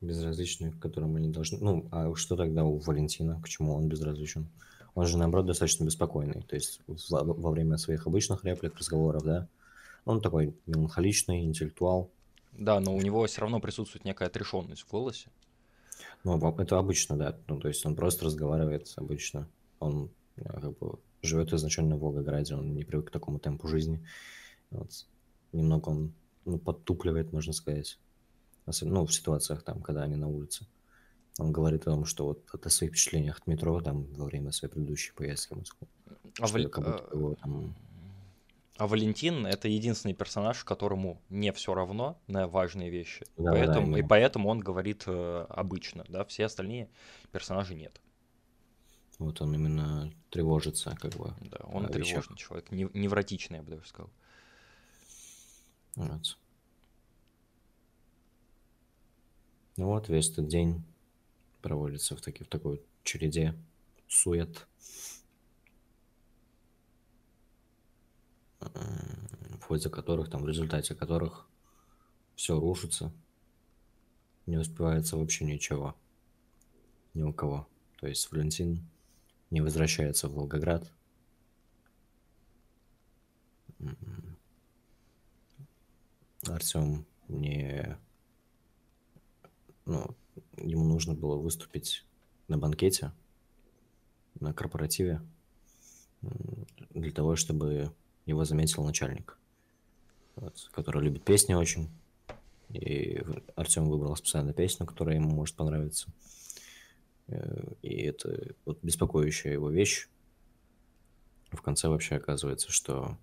безразличны, 0.00 0.72
к 0.72 0.78
которым 0.78 1.16
они 1.16 1.28
должны... 1.28 1.58
Ну, 1.58 1.88
а 1.90 2.14
что 2.14 2.36
тогда 2.36 2.64
у 2.64 2.78
Валентина? 2.78 3.40
К 3.42 3.48
чему 3.48 3.74
он 3.74 3.88
безразличен? 3.88 4.48
Он 4.94 5.06
же, 5.06 5.18
наоборот, 5.18 5.46
достаточно 5.46 5.84
беспокойный. 5.84 6.42
То 6.42 6.56
есть 6.56 6.80
во, 6.86 7.22
во 7.22 7.50
время 7.50 7.76
своих 7.76 8.06
обычных 8.06 8.44
реплик, 8.44 8.76
разговоров, 8.76 9.22
да, 9.22 9.48
он 10.04 10.20
такой 10.20 10.54
меланхоличный, 10.66 11.44
интеллектуал. 11.44 12.10
Да, 12.52 12.80
но 12.80 12.94
у 12.94 13.00
него 13.00 13.24
все 13.26 13.42
равно 13.42 13.60
присутствует 13.60 14.04
некая 14.04 14.26
отрешенность 14.28 14.82
в 14.82 14.90
голосе. 14.90 15.28
Ну, 16.24 16.58
это 16.58 16.78
обычно, 16.78 17.16
да. 17.16 17.36
Ну, 17.46 17.58
то 17.60 17.68
есть 17.68 17.84
он 17.86 17.94
просто 17.94 18.24
разговаривает 18.24 18.92
обычно. 18.96 19.48
Он 19.78 20.10
э, 20.36 20.42
как 20.44 20.78
бы 20.78 20.98
живет 21.22 21.52
изначально 21.52 21.96
в 21.96 22.00
Волгограде, 22.00 22.54
он 22.54 22.74
не 22.74 22.84
привык 22.84 23.08
к 23.08 23.10
такому 23.10 23.38
темпу 23.38 23.68
жизни. 23.68 24.04
Вот. 24.70 25.06
Немного 25.52 25.88
он 25.90 26.12
ну, 26.44 26.58
подтупливает, 26.58 27.32
можно 27.32 27.52
сказать. 27.52 27.98
Ну, 28.66 29.06
в 29.06 29.12
ситуациях 29.12 29.62
там, 29.62 29.82
когда 29.82 30.02
они 30.02 30.16
на 30.16 30.28
улице. 30.28 30.66
Он 31.38 31.52
говорит 31.52 31.82
о 31.82 31.92
том, 31.92 32.04
что 32.04 32.26
вот 32.26 32.66
о 32.66 32.70
своих 32.70 32.92
впечатлениях 32.92 33.38
от 33.38 33.46
метро 33.46 33.80
там 33.80 34.04
во 34.14 34.26
время 34.26 34.52
своей 34.52 34.72
предыдущей 34.72 35.12
поездки 35.12 35.54
в 35.54 35.58
Москву. 35.58 35.88
А, 36.38 36.46
будто 36.48 37.08
а, 37.10 37.16
его, 37.16 37.34
там... 37.36 37.74
а 38.76 38.86
Валентин 38.86 39.46
это 39.46 39.68
единственный 39.68 40.14
персонаж, 40.14 40.64
которому 40.64 41.22
не 41.30 41.52
все 41.52 41.74
равно 41.74 42.20
на 42.26 42.46
важные 42.46 42.90
вещи. 42.90 43.24
Да, 43.36 43.52
поэтому, 43.52 43.92
да, 43.92 43.98
и 43.98 44.02
поэтому 44.02 44.48
он 44.48 44.60
говорит 44.60 45.04
э, 45.06 45.46
обычно, 45.48 46.04
да, 46.08 46.24
все 46.24 46.44
остальные 46.44 46.90
персонажи 47.32 47.74
нет. 47.74 48.00
Вот 49.18 49.40
он 49.42 49.54
именно 49.54 50.12
тревожится, 50.30 50.96
как 50.98 51.14
бы. 51.14 51.34
Да, 51.40 51.58
он 51.64 51.86
тревожный 51.88 52.36
вещах. 52.36 52.36
человек, 52.36 52.70
невротичный, 52.70 53.58
я 53.58 53.62
бы 53.62 53.70
даже 53.70 53.86
сказал. 53.86 54.10
Вот. 55.96 56.38
Ну 59.69 59.69
вот, 59.86 60.08
весь 60.08 60.30
этот 60.30 60.48
день 60.48 60.82
проводится 61.62 62.16
в, 62.16 62.20
таки, 62.20 62.44
в 62.44 62.48
такой 62.48 62.82
череде 63.02 63.54
сует. 64.08 64.66
В 68.60 69.62
ходе 69.62 69.88
которых, 69.88 70.30
там, 70.30 70.42
в 70.42 70.48
результате 70.48 70.94
которых 70.94 71.48
все 72.34 72.58
рушится. 72.58 73.12
Не 74.46 74.58
успевается 74.58 75.16
вообще 75.16 75.44
ничего. 75.44 75.96
Ни 77.14 77.22
у 77.22 77.32
кого. 77.32 77.68
То 78.00 78.06
есть 78.06 78.30
Валентин 78.32 78.84
не 79.50 79.60
возвращается 79.60 80.28
в 80.28 80.34
Волгоград. 80.34 80.90
Артем 86.46 87.06
не 87.28 87.96
ну, 89.90 90.16
ему 90.56 90.84
нужно 90.84 91.14
было 91.14 91.36
выступить 91.36 92.04
на 92.46 92.56
банкете, 92.56 93.12
на 94.38 94.54
корпоративе, 94.54 95.20
для 96.90 97.10
того, 97.10 97.34
чтобы 97.34 97.92
его 98.24 98.44
заметил 98.44 98.84
начальник, 98.84 99.36
вот, 100.36 100.70
который 100.72 101.02
любит 101.02 101.24
песни 101.24 101.54
очень. 101.54 101.90
И 102.68 103.20
Артем 103.56 103.88
выбрал 103.88 104.14
специально 104.14 104.52
песню, 104.52 104.86
которая 104.86 105.16
ему 105.16 105.30
может 105.30 105.56
понравиться. 105.56 106.06
Э, 107.26 107.72
и 107.82 108.02
это 108.02 108.54
вот 108.64 108.78
беспокоящая 108.82 109.54
его 109.54 109.70
вещь. 109.70 110.08
В 111.50 111.60
конце 111.62 111.88
вообще 111.88 112.14
оказывается, 112.14 112.70
что 112.70 113.18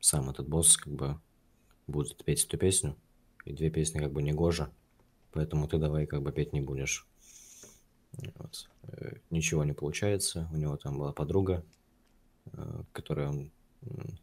сам 0.00 0.30
этот 0.30 0.48
босс 0.48 0.76
как 0.76 0.92
бы 0.92 1.20
будет 1.86 2.24
петь 2.24 2.44
эту 2.44 2.58
песню, 2.58 2.96
и 3.44 3.52
две 3.52 3.70
песни 3.70 4.00
как 4.00 4.12
бы 4.12 4.20
не 4.20 4.32
гожа, 4.32 4.72
поэтому 5.32 5.68
ты 5.68 5.78
давай 5.78 6.06
как 6.06 6.22
бы 6.22 6.32
петь 6.32 6.52
не 6.52 6.60
будешь. 6.60 7.06
Вот. 8.38 8.68
Э, 8.84 9.16
ничего 9.30 9.64
не 9.64 9.72
получается. 9.72 10.48
У 10.52 10.56
него 10.56 10.76
там 10.76 10.98
была 10.98 11.12
подруга, 11.12 11.64
э, 12.46 12.82
которая 12.92 13.28
он, 13.28 13.50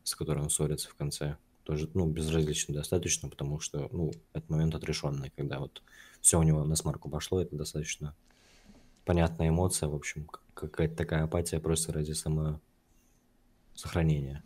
с 0.04 0.16
которой 0.16 0.44
он 0.44 0.50
ссорится 0.50 0.90
в 0.90 0.96
конце. 0.96 1.38
Тоже, 1.64 1.90
ну, 1.94 2.08
безразлично 2.08 2.74
достаточно, 2.74 3.30
потому 3.30 3.60
что, 3.60 3.90
ну, 3.92 4.12
этот 4.34 4.50
момент 4.50 4.74
отрешенный, 4.74 5.32
когда 5.36 5.60
вот 5.60 5.84
все 6.22 6.40
у 6.40 6.44
него 6.44 6.64
на 6.64 6.76
смарку 6.76 7.10
пошло, 7.10 7.42
это 7.42 7.56
достаточно 7.56 8.16
понятная 9.10 9.50
эмоция, 9.50 9.90
в 9.90 9.96
общем, 9.96 10.30
какая-то 10.54 10.96
такая 10.96 11.24
апатия 11.24 11.60
просто 11.60 11.92
ради 11.92 12.12
само 12.12 12.60
сохранения. 13.74 14.44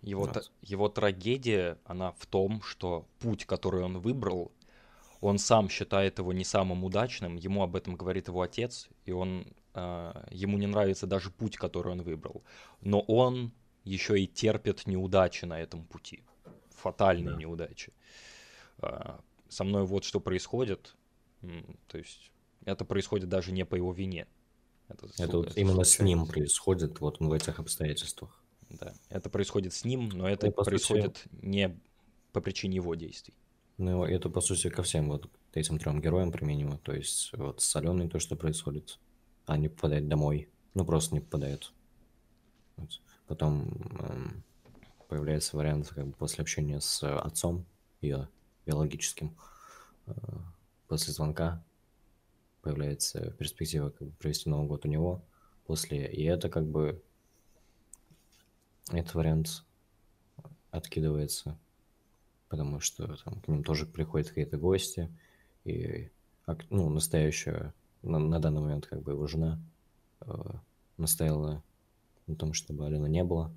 Его, 0.00 0.24
вот. 0.24 0.50
его 0.62 0.88
трагедия, 0.88 1.76
она 1.84 2.12
в 2.12 2.24
том, 2.24 2.62
что 2.62 3.06
путь, 3.18 3.44
который 3.44 3.82
он 3.82 3.98
выбрал, 3.98 4.50
он 5.20 5.38
сам 5.38 5.68
считает 5.68 6.18
его 6.18 6.32
не 6.32 6.44
самым 6.44 6.84
удачным, 6.84 7.36
ему 7.36 7.62
об 7.62 7.76
этом 7.76 7.96
говорит 7.96 8.28
его 8.28 8.42
отец, 8.42 8.88
и 9.04 9.12
он, 9.12 9.46
э, 9.74 10.26
ему 10.30 10.58
не 10.58 10.66
нравится 10.66 11.06
даже 11.06 11.30
путь, 11.30 11.56
который 11.56 11.92
он 11.92 12.02
выбрал. 12.02 12.44
Но 12.80 13.00
он 13.00 13.52
еще 13.84 14.20
и 14.20 14.26
терпит 14.26 14.86
неудачи 14.86 15.44
на 15.44 15.60
этом 15.60 15.84
пути, 15.84 16.22
фатальные 16.70 17.34
да. 17.34 17.36
неудачи. 17.36 17.92
Э, 18.82 19.18
со 19.48 19.64
мной 19.64 19.84
вот 19.84 20.04
что 20.04 20.20
происходит, 20.20 20.94
то 21.86 21.98
есть 21.98 22.32
это 22.64 22.84
происходит 22.84 23.28
даже 23.28 23.52
не 23.52 23.64
по 23.64 23.76
его 23.76 23.92
вине. 23.92 24.26
Это, 24.88 25.06
это 25.18 25.36
вот 25.38 25.56
именно 25.56 25.84
с 25.84 25.98
ним 25.98 26.26
происходит, 26.26 27.00
вот 27.00 27.20
в 27.20 27.32
этих 27.32 27.58
обстоятельствах. 27.58 28.42
Да, 28.70 28.94
это 29.08 29.30
происходит 29.30 29.72
с 29.72 29.84
ним, 29.84 30.08
но 30.10 30.28
это 30.28 30.46
ну, 30.46 30.52
происходит 30.52 31.18
сути... 31.18 31.28
не 31.42 31.80
по 32.32 32.40
причине 32.40 32.76
его 32.76 32.94
действий. 32.94 33.34
Ну, 33.78 34.04
это, 34.04 34.28
по 34.28 34.40
сути, 34.40 34.70
ко 34.70 34.82
всем 34.82 35.08
вот 35.08 35.30
этим 35.54 35.78
трем 35.78 36.00
героям 36.00 36.32
применимо. 36.32 36.78
То 36.78 36.92
есть, 36.92 37.30
вот 37.32 37.60
с 37.60 37.76
Аленой 37.76 38.08
то, 38.08 38.18
что 38.18 38.34
происходит, 38.34 38.98
они 39.46 39.68
попадают 39.68 40.08
домой. 40.08 40.48
Ну, 40.74 40.84
просто 40.84 41.14
не 41.14 41.20
попадают. 41.20 41.72
Вот. 42.76 43.00
Потом 43.28 43.68
эм, 44.00 44.44
появляется 45.08 45.56
вариант, 45.56 45.88
как 45.88 46.08
бы, 46.08 46.12
после 46.12 46.42
общения 46.42 46.80
с 46.80 47.02
отцом, 47.04 47.64
ее 48.00 48.28
биологическим, 48.66 49.36
э, 50.06 50.12
после 50.88 51.12
звонка 51.12 51.64
появляется 52.62 53.30
перспектива 53.32 53.90
как 53.90 54.08
бы, 54.08 54.14
провести 54.14 54.50
Новый 54.50 54.66
год 54.66 54.84
у 54.86 54.88
него. 54.88 55.22
После, 55.66 56.10
и 56.10 56.24
это 56.24 56.48
как 56.48 56.66
бы, 56.66 57.00
этот 58.90 59.14
вариант 59.14 59.64
откидывается 60.72 61.56
потому 62.48 62.80
что 62.80 63.16
там 63.24 63.40
к 63.40 63.48
ним 63.48 63.62
тоже 63.64 63.86
приходят 63.86 64.28
какие-то 64.28 64.58
гости, 64.58 65.10
и 65.64 66.10
ну, 66.70 66.88
настоящая, 66.88 67.74
на, 68.02 68.18
на 68.18 68.40
данный 68.40 68.60
момент 68.60 68.86
как 68.86 69.02
бы 69.02 69.12
его 69.12 69.26
жена 69.26 69.60
э, 70.20 70.32
настояла 70.96 71.62
на 72.26 72.36
том, 72.36 72.52
чтобы 72.52 72.86
Алена 72.86 73.08
не 73.08 73.24
было. 73.24 73.52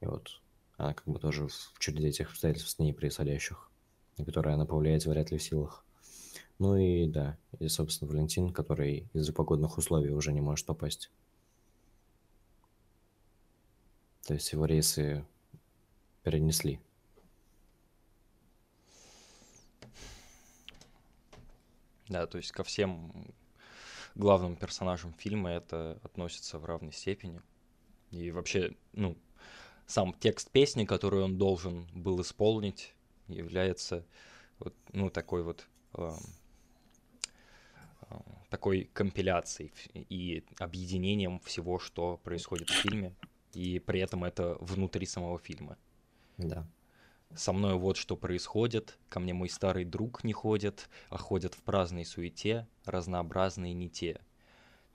И 0.00 0.06
вот 0.06 0.40
она 0.76 0.94
как 0.94 1.06
бы 1.06 1.18
тоже 1.18 1.46
в 1.46 1.78
череде 1.78 2.08
этих 2.08 2.30
обстоятельств 2.30 2.70
с 2.70 2.78
ней 2.78 2.92
происходящих, 2.92 3.70
на 4.16 4.24
которые 4.24 4.54
она 4.54 4.66
повлиять 4.66 5.06
вряд 5.06 5.30
ли 5.30 5.38
в 5.38 5.42
силах. 5.42 5.84
Ну 6.58 6.76
и 6.76 7.06
да, 7.06 7.38
и, 7.58 7.68
собственно, 7.68 8.10
Валентин, 8.10 8.52
который 8.52 9.08
из-за 9.12 9.32
погодных 9.32 9.78
условий 9.78 10.10
уже 10.10 10.32
не 10.32 10.40
может 10.40 10.66
попасть. 10.66 11.10
То 14.26 14.34
есть 14.34 14.52
его 14.52 14.66
рейсы 14.66 15.24
перенесли. 16.22 16.80
Да, 22.10 22.26
то 22.26 22.38
есть 22.38 22.50
ко 22.50 22.64
всем 22.64 23.32
главным 24.16 24.56
персонажам 24.56 25.14
фильма 25.14 25.50
это 25.50 25.98
относится 26.02 26.58
в 26.58 26.64
равной 26.64 26.92
степени. 26.92 27.40
И 28.10 28.32
вообще, 28.32 28.76
ну, 28.92 29.16
сам 29.86 30.12
текст 30.14 30.50
песни, 30.50 30.84
который 30.84 31.22
он 31.22 31.38
должен 31.38 31.86
был 31.94 32.20
исполнить, 32.20 32.92
является 33.28 34.04
вот, 34.58 34.74
ну, 34.92 35.08
такой 35.08 35.44
вот 35.44 35.66
такой 38.48 38.90
компиляцией 38.92 39.72
и 39.94 40.44
объединением 40.58 41.38
всего, 41.40 41.78
что 41.78 42.16
происходит 42.24 42.68
в 42.68 42.74
фильме, 42.74 43.14
и 43.52 43.78
при 43.78 44.00
этом 44.00 44.24
это 44.24 44.56
внутри 44.60 45.06
самого 45.06 45.38
фильма. 45.38 45.78
Да. 46.36 46.66
Со 47.34 47.52
мной 47.52 47.74
вот 47.74 47.96
что 47.96 48.16
происходит, 48.16 48.98
ко 49.08 49.20
мне 49.20 49.32
мой 49.32 49.48
старый 49.48 49.84
друг 49.84 50.24
не 50.24 50.32
ходит, 50.32 50.88
а 51.08 51.18
ходят 51.18 51.54
в 51.54 51.62
праздной 51.62 52.04
суете, 52.04 52.66
разнообразные 52.84 53.72
не 53.72 53.88
те. 53.88 54.14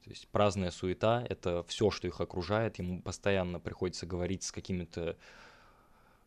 То 0.04 0.10
есть 0.10 0.28
праздная 0.28 0.70
суета— 0.70 1.26
это 1.30 1.64
все, 1.64 1.90
что 1.90 2.08
их 2.08 2.20
окружает, 2.20 2.78
ему 2.78 3.02
постоянно 3.02 3.60
приходится 3.60 4.06
говорить 4.06 4.44
с 4.44 4.52
какими-то 4.52 5.18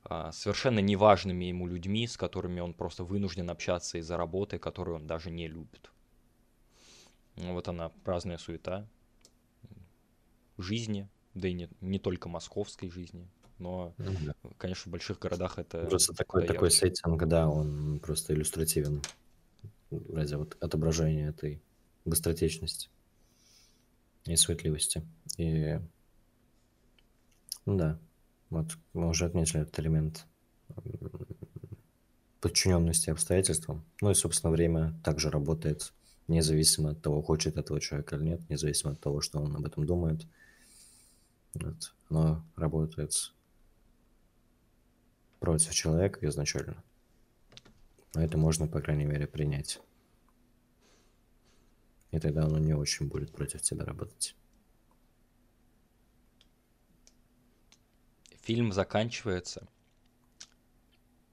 а, 0.02 0.32
совершенно 0.32 0.78
неважными 0.78 1.44
ему 1.44 1.66
людьми, 1.66 2.06
с 2.06 2.16
которыми 2.16 2.60
он 2.60 2.72
просто 2.72 3.04
вынужден 3.04 3.50
общаться 3.50 3.98
из-за 3.98 4.16
работы, 4.16 4.58
которую 4.58 4.96
он 4.96 5.06
даже 5.06 5.30
не 5.30 5.46
любит. 5.46 5.92
Вот 7.36 7.68
она, 7.68 7.90
праздная 8.02 8.38
суета 8.38 8.88
жизни, 10.56 11.08
да 11.34 11.48
и 11.48 11.52
не, 11.52 11.68
не 11.80 11.98
только 11.98 12.28
московской 12.28 12.90
жизни, 12.90 13.28
но, 13.58 13.94
Ну 13.98 14.12
да. 14.24 14.34
конечно, 14.56 14.88
в 14.88 14.92
больших 14.92 15.18
городах 15.18 15.58
это... 15.58 15.86
Просто 15.86 16.14
такой, 16.14 16.46
такой 16.46 16.70
сеттинг, 16.70 17.24
да, 17.26 17.48
он 17.48 18.00
просто 18.00 18.34
иллюстративен 18.34 19.02
ради 19.90 20.34
вот 20.34 20.56
отображения 20.60 21.28
этой 21.28 21.62
быстротечности 22.04 22.88
и 24.24 24.36
суетливости. 24.36 25.02
И 25.36 25.78
ну 27.64 27.76
да, 27.76 27.98
вот 28.50 28.76
мы 28.94 29.08
уже 29.08 29.26
отметили 29.26 29.60
этот 29.60 29.78
элемент 29.78 30.26
подчиненности 32.40 33.10
обстоятельствам. 33.10 33.84
Ну 34.00 34.10
и, 34.10 34.14
собственно, 34.14 34.50
время 34.50 34.98
также 35.04 35.30
работает 35.30 35.92
независимо 36.28 36.90
от 36.90 37.02
того, 37.02 37.22
хочет 37.22 37.56
этого 37.56 37.80
человек 37.80 38.12
или 38.12 38.22
нет, 38.22 38.48
независимо 38.48 38.92
от 38.92 39.00
того, 39.00 39.20
что 39.20 39.38
он 39.38 39.56
об 39.56 39.66
этом 39.66 39.86
думает. 39.86 40.26
Вот. 41.54 41.94
Оно 42.10 42.44
работает 42.56 43.32
против 45.40 45.74
человека 45.74 46.26
изначально. 46.28 46.82
Но 48.14 48.22
это 48.22 48.38
можно, 48.38 48.66
по 48.66 48.80
крайней 48.80 49.04
мере, 49.04 49.26
принять. 49.26 49.80
И 52.10 52.18
тогда 52.18 52.44
оно 52.44 52.58
не 52.58 52.74
очень 52.74 53.06
будет 53.06 53.32
против 53.32 53.62
тебя 53.62 53.84
работать. 53.84 54.34
Фильм 58.42 58.72
заканчивается 58.72 59.68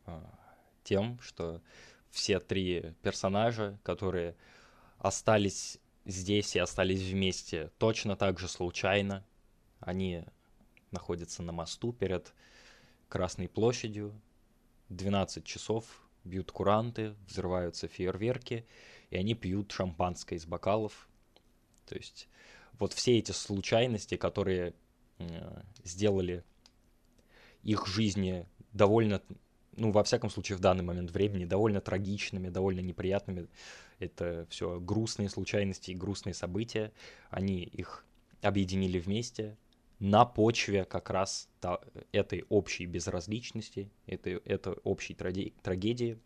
а, 0.05 0.37
тем, 0.83 1.17
что 1.21 1.61
все 2.11 2.39
три 2.39 2.93
персонажа, 3.01 3.79
которые 3.83 4.35
остались 4.97 5.79
здесь 6.03 6.55
и 6.55 6.59
остались 6.59 7.01
вместе 7.01 7.71
точно 7.77 8.15
так 8.15 8.37
же 8.37 8.47
случайно, 8.47 9.25
они 9.79 10.25
находятся 10.91 11.41
на 11.41 11.51
мосту 11.51 11.93
перед 11.93 12.33
Красной 13.09 13.47
площадью, 13.47 14.13
12 14.89 15.43
часов, 15.43 16.01
бьют 16.23 16.51
куранты, 16.51 17.15
взрываются 17.27 17.87
фейерверки, 17.87 18.65
и 19.09 19.17
они 19.17 19.35
пьют 19.35 19.71
шампанское 19.71 20.35
из 20.35 20.45
бокалов. 20.45 21.07
То 21.85 21.95
есть 21.95 22.27
вот 22.79 22.93
все 22.93 23.17
эти 23.17 23.31
случайности, 23.31 24.17
которые 24.17 24.73
э, 25.19 25.61
сделали 25.83 26.43
их 27.63 27.87
жизни 27.87 28.45
довольно, 28.73 29.21
ну, 29.75 29.91
во 29.91 30.03
всяком 30.03 30.29
случае, 30.29 30.57
в 30.57 30.61
данный 30.61 30.83
момент 30.83 31.11
времени, 31.11 31.45
довольно 31.45 31.81
трагичными, 31.81 32.49
довольно 32.49 32.81
неприятными. 32.81 33.47
Это 33.99 34.45
все 34.49 34.79
грустные 34.79 35.29
случайности 35.29 35.91
и 35.91 35.95
грустные 35.95 36.33
события. 36.33 36.91
Они 37.29 37.63
их 37.63 38.05
объединили 38.41 38.99
вместе 38.99 39.57
на 39.99 40.25
почве 40.25 40.85
как 40.85 41.09
раз 41.09 41.47
та, 41.59 41.79
этой 42.11 42.45
общей 42.49 42.85
безразличности, 42.85 43.89
этой, 44.07 44.33
этой 44.37 44.73
общей 44.83 45.13
трагедии. 45.13 46.19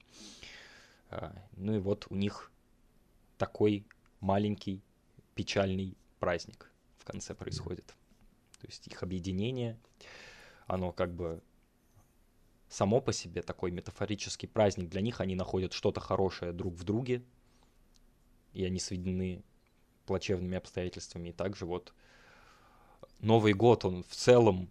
А, 1.09 1.35
Ну 1.55 1.75
и 1.75 1.79
вот 1.79 2.07
у 2.09 2.15
них 2.15 2.51
такой 3.37 3.85
маленький 4.19 4.81
печальный 5.35 5.95
праздник 6.19 6.71
в 6.97 7.05
конце 7.05 7.33
происходит. 7.33 7.85
То 8.59 8.67
есть 8.67 8.87
их 8.87 9.03
объединение, 9.03 9.77
оно 10.67 10.91
как 10.91 11.13
бы 11.13 11.41
само 12.67 13.01
по 13.01 13.13
себе 13.13 13.41
такой 13.41 13.71
метафорический 13.71 14.47
праздник 14.47 14.89
для 14.89 15.01
них, 15.01 15.21
они 15.21 15.35
находят 15.35 15.73
что-то 15.73 15.99
хорошее 15.99 16.51
друг 16.51 16.73
в 16.75 16.83
друге, 16.83 17.23
и 18.53 18.65
они 18.65 18.79
сведены 18.79 19.43
плачевными 20.05 20.57
обстоятельствами. 20.57 21.29
И 21.29 21.33
также 21.33 21.65
вот 21.65 21.93
Новый 23.19 23.53
год, 23.53 23.85
он 23.85 24.03
в 24.07 24.15
целом, 24.15 24.69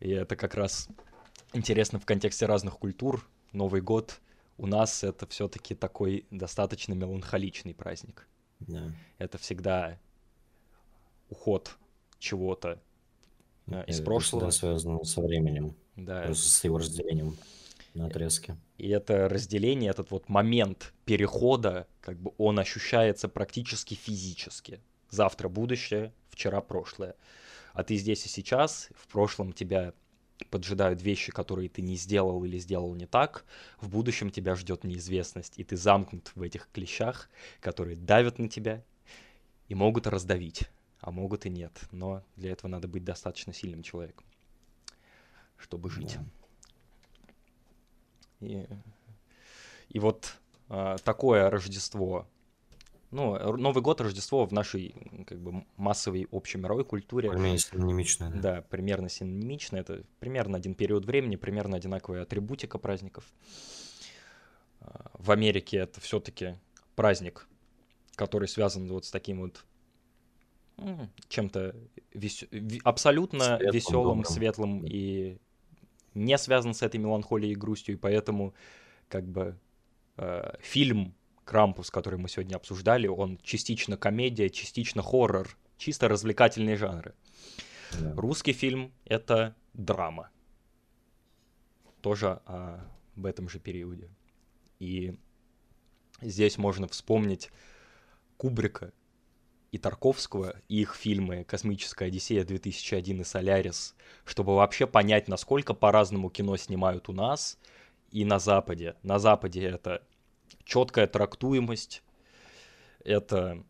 и 0.00 0.10
это 0.10 0.36
как 0.36 0.54
раз 0.54 0.88
интересно 1.52 1.98
в 1.98 2.06
контексте 2.06 2.46
разных 2.46 2.78
культур, 2.78 3.28
Новый 3.52 3.82
год 3.82 4.20
у 4.56 4.66
нас 4.66 5.04
это 5.04 5.26
все-таки 5.26 5.74
такой 5.74 6.26
достаточно 6.30 6.94
меланхоличный 6.94 7.74
праздник. 7.74 8.26
Да. 8.60 8.90
Это 9.18 9.38
всегда 9.38 9.98
уход 11.28 11.76
чего-то 12.18 12.80
э, 13.66 13.84
из 13.86 13.96
Это 13.96 14.04
прошлого. 14.04 14.50
всегда 14.50 14.68
связано 14.68 15.04
со 15.04 15.20
временем, 15.20 15.74
Да, 15.96 16.32
с 16.32 16.64
его 16.64 16.78
разделением 16.78 17.36
на 17.94 18.06
отрезки. 18.06 18.56
И 18.78 18.88
это 18.88 19.28
разделение, 19.28 19.90
этот 19.90 20.10
вот 20.10 20.28
момент 20.28 20.94
перехода, 21.04 21.86
как 22.00 22.18
бы 22.18 22.32
он 22.38 22.58
ощущается 22.58 23.28
практически 23.28 23.94
физически. 23.94 24.80
Завтра 25.10 25.48
будущее, 25.48 26.12
вчера 26.30 26.60
прошлое. 26.60 27.16
А 27.72 27.82
ты 27.82 27.96
здесь 27.96 28.24
и 28.26 28.28
сейчас, 28.28 28.88
в 28.94 29.06
прошлом 29.08 29.52
тебя 29.52 29.94
поджидают 30.50 31.02
вещи, 31.02 31.32
которые 31.32 31.68
ты 31.68 31.82
не 31.82 31.96
сделал 31.96 32.44
или 32.44 32.58
сделал 32.58 32.94
не 32.94 33.06
так, 33.06 33.44
в 33.80 33.88
будущем 33.88 34.30
тебя 34.30 34.54
ждет 34.54 34.84
неизвестность, 34.84 35.54
и 35.56 35.64
ты 35.64 35.76
замкнут 35.76 36.32
в 36.34 36.42
этих 36.42 36.68
клещах, 36.72 37.28
которые 37.60 37.96
давят 37.96 38.38
на 38.38 38.48
тебя 38.48 38.82
и 39.68 39.74
могут 39.74 40.06
раздавить, 40.06 40.68
а 41.00 41.10
могут 41.10 41.46
и 41.46 41.50
нет. 41.50 41.72
Но 41.92 42.22
для 42.36 42.52
этого 42.52 42.70
надо 42.70 42.88
быть 42.88 43.04
достаточно 43.04 43.52
сильным 43.52 43.82
человеком, 43.82 44.26
чтобы 45.56 45.90
жить. 45.90 46.16
Да. 46.18 46.24
И, 48.46 48.66
и 49.90 49.98
вот 49.98 50.36
а, 50.68 50.98
такое 50.98 51.48
Рождество, 51.48 52.26
ну, 53.12 53.56
Новый 53.56 53.82
год, 53.82 54.00
Рождество 54.00 54.44
в 54.46 54.52
нашей 54.52 54.94
как 55.26 55.38
бы 55.40 55.64
массовой 55.76 56.26
общемировой 56.32 56.84
культуре, 56.84 57.28
Более-менее 57.28 57.58
синонимично, 57.58 58.30
да. 58.30 58.40
да, 58.40 58.62
примерно 58.62 59.08
синонимично. 59.08 59.76
Это 59.76 60.02
примерно 60.18 60.56
один 60.56 60.74
период 60.74 61.04
времени, 61.04 61.36
примерно 61.36 61.76
одинаковая 61.76 62.22
атрибутика 62.22 62.78
праздников. 62.78 63.24
А, 64.80 65.10
В 65.14 65.30
Америке 65.30 65.76
это 65.78 66.00
все-таки 66.00 66.56
праздник, 66.96 67.46
который 68.16 68.48
связан 68.48 68.88
вот 68.88 69.04
с 69.04 69.10
таким 69.10 69.40
вот 69.40 69.64
чем-то 71.28 71.76
вес- 72.14 72.48
абсолютно 72.82 73.44
Светлым, 73.58 73.72
веселым, 73.72 74.18
добрым. 74.18 74.24
светлым 74.24 74.82
и 74.86 75.38
не 76.14 76.36
связан 76.38 76.74
с 76.74 76.82
этой 76.82 76.96
меланхолией 76.98 77.52
и 77.52 77.56
грустью, 77.56 77.94
и 77.94 77.98
поэтому 77.98 78.54
как 79.08 79.24
бы 79.28 79.56
э, 80.16 80.54
фильм 80.60 81.14
Крампус, 81.52 81.90
который 81.90 82.18
мы 82.18 82.30
сегодня 82.30 82.56
обсуждали, 82.56 83.08
он 83.08 83.38
частично 83.42 83.98
комедия, 83.98 84.48
частично 84.48 85.02
хоррор, 85.02 85.54
чисто 85.76 86.08
развлекательные 86.08 86.76
жанры. 86.76 87.14
Да. 88.00 88.14
Русский 88.16 88.54
фильм— 88.54 88.90
это 89.04 89.54
драма. 89.74 90.30
Тоже 92.00 92.40
а, 92.46 92.90
об 93.14 93.26
этом 93.26 93.50
же 93.50 93.58
периоде. 93.58 94.08
И 94.78 95.14
здесь 96.22 96.56
можно 96.56 96.88
вспомнить 96.88 97.50
Кубрика 98.38 98.94
и 99.72 99.76
Тарковского, 99.76 100.56
и 100.68 100.80
их 100.80 100.94
фильмы 100.94 101.44
«Космическая 101.44 102.06
Одиссея 102.06 102.46
2001» 102.46 103.20
и 103.20 103.24
«Солярис», 103.24 103.94
чтобы 104.24 104.54
вообще 104.54 104.86
понять, 104.86 105.28
насколько 105.28 105.74
по-разному 105.74 106.30
кино 106.30 106.56
снимают 106.56 107.10
у 107.10 107.12
нас 107.12 107.58
и 108.10 108.24
на 108.24 108.38
Западе. 108.38 108.96
На 109.02 109.18
Западе 109.18 109.64
это 109.64 110.02
четкая 110.64 111.06
трактуемость, 111.06 112.02
это 113.04 113.62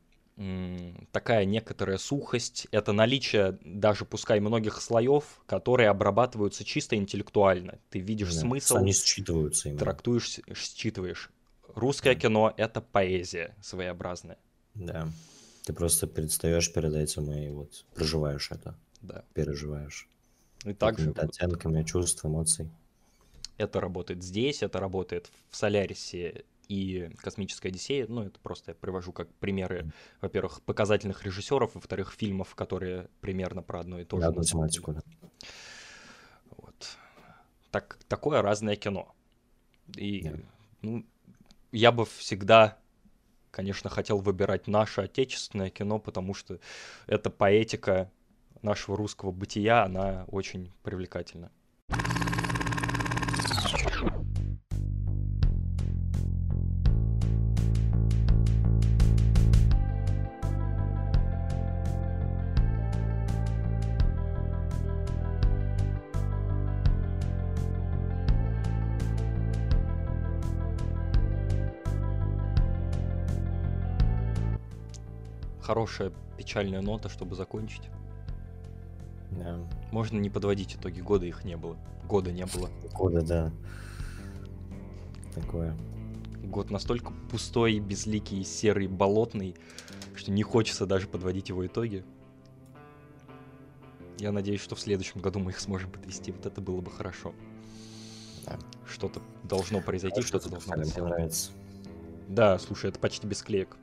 такая 1.13 1.45
некоторая 1.45 1.99
сухость, 1.99 2.67
это 2.71 2.93
наличие 2.93 3.59
даже 3.65 4.05
пускай 4.05 4.41
многих 4.41 4.81
слоев, 4.81 5.25
которые 5.47 5.89
обрабатываются 5.91 6.65
чисто 6.65 6.97
интеллектуально. 6.97 7.79
Ты 7.91 7.99
видишь 8.01 8.35
Да, 8.35 8.41
смысл, 8.41 8.77
Они 8.77 8.93
считываются 8.93 9.69
именно. 9.69 9.79
трактуешь, 9.81 10.41
считываешь. 10.55 11.31
Русское 11.75 12.15
кино— 12.15 12.53
это 12.57 12.81
поэзия 12.81 13.55
своеобразная. 13.63 14.39
Да. 14.75 15.09
Ты 15.65 15.73
просто 15.75 16.07
предстаешь 16.07 16.73
перед 16.73 16.95
этим 16.95 17.31
и 17.31 17.49
вот 17.51 17.85
проживаешь 17.95 18.51
это, 18.51 18.75
Да. 19.01 19.25
переживаешь. 19.35 20.09
И 20.65 20.73
также 20.73 21.11
оттенками 21.11 21.83
чувств, 21.83 22.25
эмоций. 22.25 22.69
это 23.59 23.81
работает 23.81 24.23
здесь, 24.25 24.63
это 24.63 24.81
работает 24.81 25.31
в 25.51 25.57
Солярисе 25.57 26.45
и 26.73 27.11
Космической 27.19 27.69
Одиссее. 27.69 28.07
Ну, 28.09 28.23
это 28.23 28.41
просто 28.41 28.71
я 28.71 28.75
привожу 28.75 29.13
как 29.13 29.29
примеры, 29.35 29.93
во-первых, 30.23 30.63
показательных 30.63 31.23
режиссеров, 31.25 31.75
во-вторых, 31.75 32.13
фильмов, 32.17 32.55
которые 32.55 33.09
примерно 33.21 33.63
про 33.63 33.81
одно 33.81 33.99
и 34.01 34.05
то 34.05 34.19
же. 34.19 34.27
деле. 34.33 34.43
тематику, 34.43 34.93
да. 34.95 35.01
Вот. 36.57 36.97
Так, 37.71 37.99
такое 38.09 38.41
разное 38.41 38.77
кино. 38.77 39.15
И, 39.97 40.23
Да. 40.23 40.37
ну, 40.81 41.07
я 41.73 41.93
бы 41.93 42.07
всегда, 42.07 42.79
конечно, 43.51 43.91
хотел 43.91 44.19
выбирать 44.19 44.67
наше 44.67 45.03
отечественное 45.03 45.69
кино, 45.69 45.99
потому 45.99 46.33
что 46.33 46.59
эта 47.07 47.29
поэтика 47.29 48.11
нашего 48.63 48.97
русского 48.97 49.31
бытия, 49.31 49.85
она 49.85 50.25
очень 50.29 50.73
привлекательна. 50.83 51.51
Хорошая 75.73 76.13
печальная 76.37 76.83
нота, 76.83 77.09
чтобы 77.09 77.35
закончить. 77.35 77.89
Да. 79.31 79.59
Можно 79.91 80.19
не 80.19 80.29
подводить 80.29 80.77
итоги 80.77 81.01
года, 81.01 81.25
их 81.25 81.47
не 81.47 81.57
было. 81.57 81.79
Года 82.07 82.31
не 82.31 82.45
было. 82.45 82.69
Года, 82.93 83.23
да. 83.23 83.53
Такое. 85.35 85.75
Год 86.45 86.71
настолько 86.71 87.15
пустой, 87.31 87.79
безликий, 87.79 88.45
серый, 88.45 88.87
болотный, 88.87 89.57
что 90.15 90.31
не 90.31 90.43
хочется 90.43 90.85
даже 90.85 91.09
подводить 91.09 91.49
его 91.49 91.67
итоги. 91.67 92.05
Я 94.19 94.31
надеюсь, 94.31 94.61
что 94.61 94.75
в 94.75 94.81
следующем 94.81 95.23
году 95.23 95.39
мы 95.39 95.53
их 95.53 95.59
сможем 95.59 95.91
подвести. 95.91 96.33
Вот 96.33 96.45
это 96.45 96.61
было 96.61 96.83
бы 96.83 96.91
хорошо. 96.91 97.33
Да. 98.45 98.59
Что-то 98.87 99.23
должно 99.43 99.81
произойти, 99.81 100.21
что-то 100.21 100.51
должно 100.51 100.77
быть 100.77 100.89
сделано. 100.89 101.15
нравится. 101.15 101.51
Да, 102.29 102.59
слушай, 102.59 102.91
это 102.91 102.99
почти 102.99 103.27
без 103.27 103.43
клеек. 103.43 103.79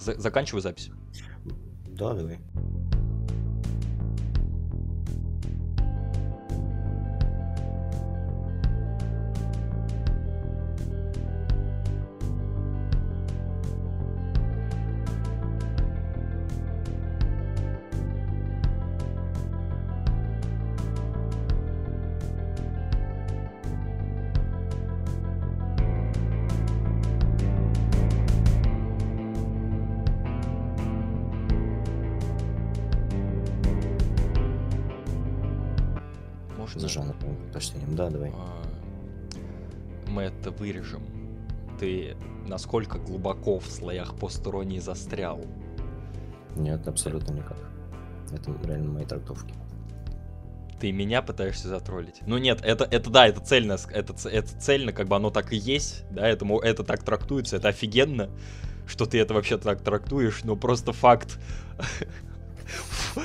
За- 0.00 0.14
заканчиваю 0.20 0.62
запись. 0.62 0.90
Да, 1.88 2.14
давай. 2.14 2.38
Вырежем. 40.58 41.02
Ты 41.78 42.16
насколько 42.46 42.98
глубоко 42.98 43.58
в 43.58 43.66
слоях 43.66 44.14
посторонней 44.16 44.80
застрял? 44.80 45.40
Нет, 46.56 46.86
абсолютно 46.88 47.34
никак. 47.34 47.58
Это 48.32 48.52
реально 48.64 48.92
мои 48.92 49.04
трактовки. 49.04 49.54
Ты 50.80 50.92
меня 50.92 51.22
пытаешься 51.22 51.68
затроллить? 51.68 52.20
Ну 52.26 52.36
нет, 52.38 52.60
это, 52.62 52.84
это 52.84 53.08
да, 53.08 53.26
это 53.26 53.40
цельно, 53.40 53.76
это, 53.90 54.14
это 54.28 54.60
цельно, 54.60 54.92
как 54.92 55.08
бы 55.08 55.16
оно 55.16 55.30
так 55.30 55.52
и 55.52 55.56
есть, 55.56 56.04
да, 56.10 56.28
это, 56.28 56.44
мо- 56.44 56.60
это 56.60 56.84
так 56.84 57.02
трактуется, 57.02 57.56
это 57.56 57.68
офигенно, 57.68 58.28
что 58.86 59.06
ты 59.06 59.18
это 59.18 59.32
вообще 59.32 59.56
так 59.56 59.80
трактуешь, 59.82 60.44
но 60.44 60.54
просто 60.54 60.92
факт 60.92 61.38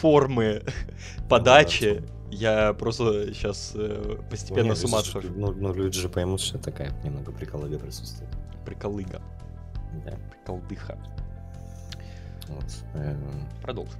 формы 0.00 0.62
подачи, 1.28 2.02
я 2.30 2.72
просто 2.74 3.32
сейчас 3.32 3.74
постепенно 4.30 4.68
Ну, 4.68 4.74
с 4.74 4.84
ума 4.84 5.00
схожу. 5.02 5.28
Ну, 5.34 5.52
ну, 5.52 5.72
люди 5.74 5.98
же 5.98 6.08
поймут, 6.08 6.40
что 6.40 6.58
такая 6.58 6.92
немного 7.04 7.32
приколыга 7.32 7.78
присутствует. 7.78 8.30
Приколыга, 8.64 9.20
Да. 10.04 10.14
приколдыха. 10.30 10.98
Вот. 12.48 12.64
Эм, 12.94 13.48
Продолжим. 13.62 13.98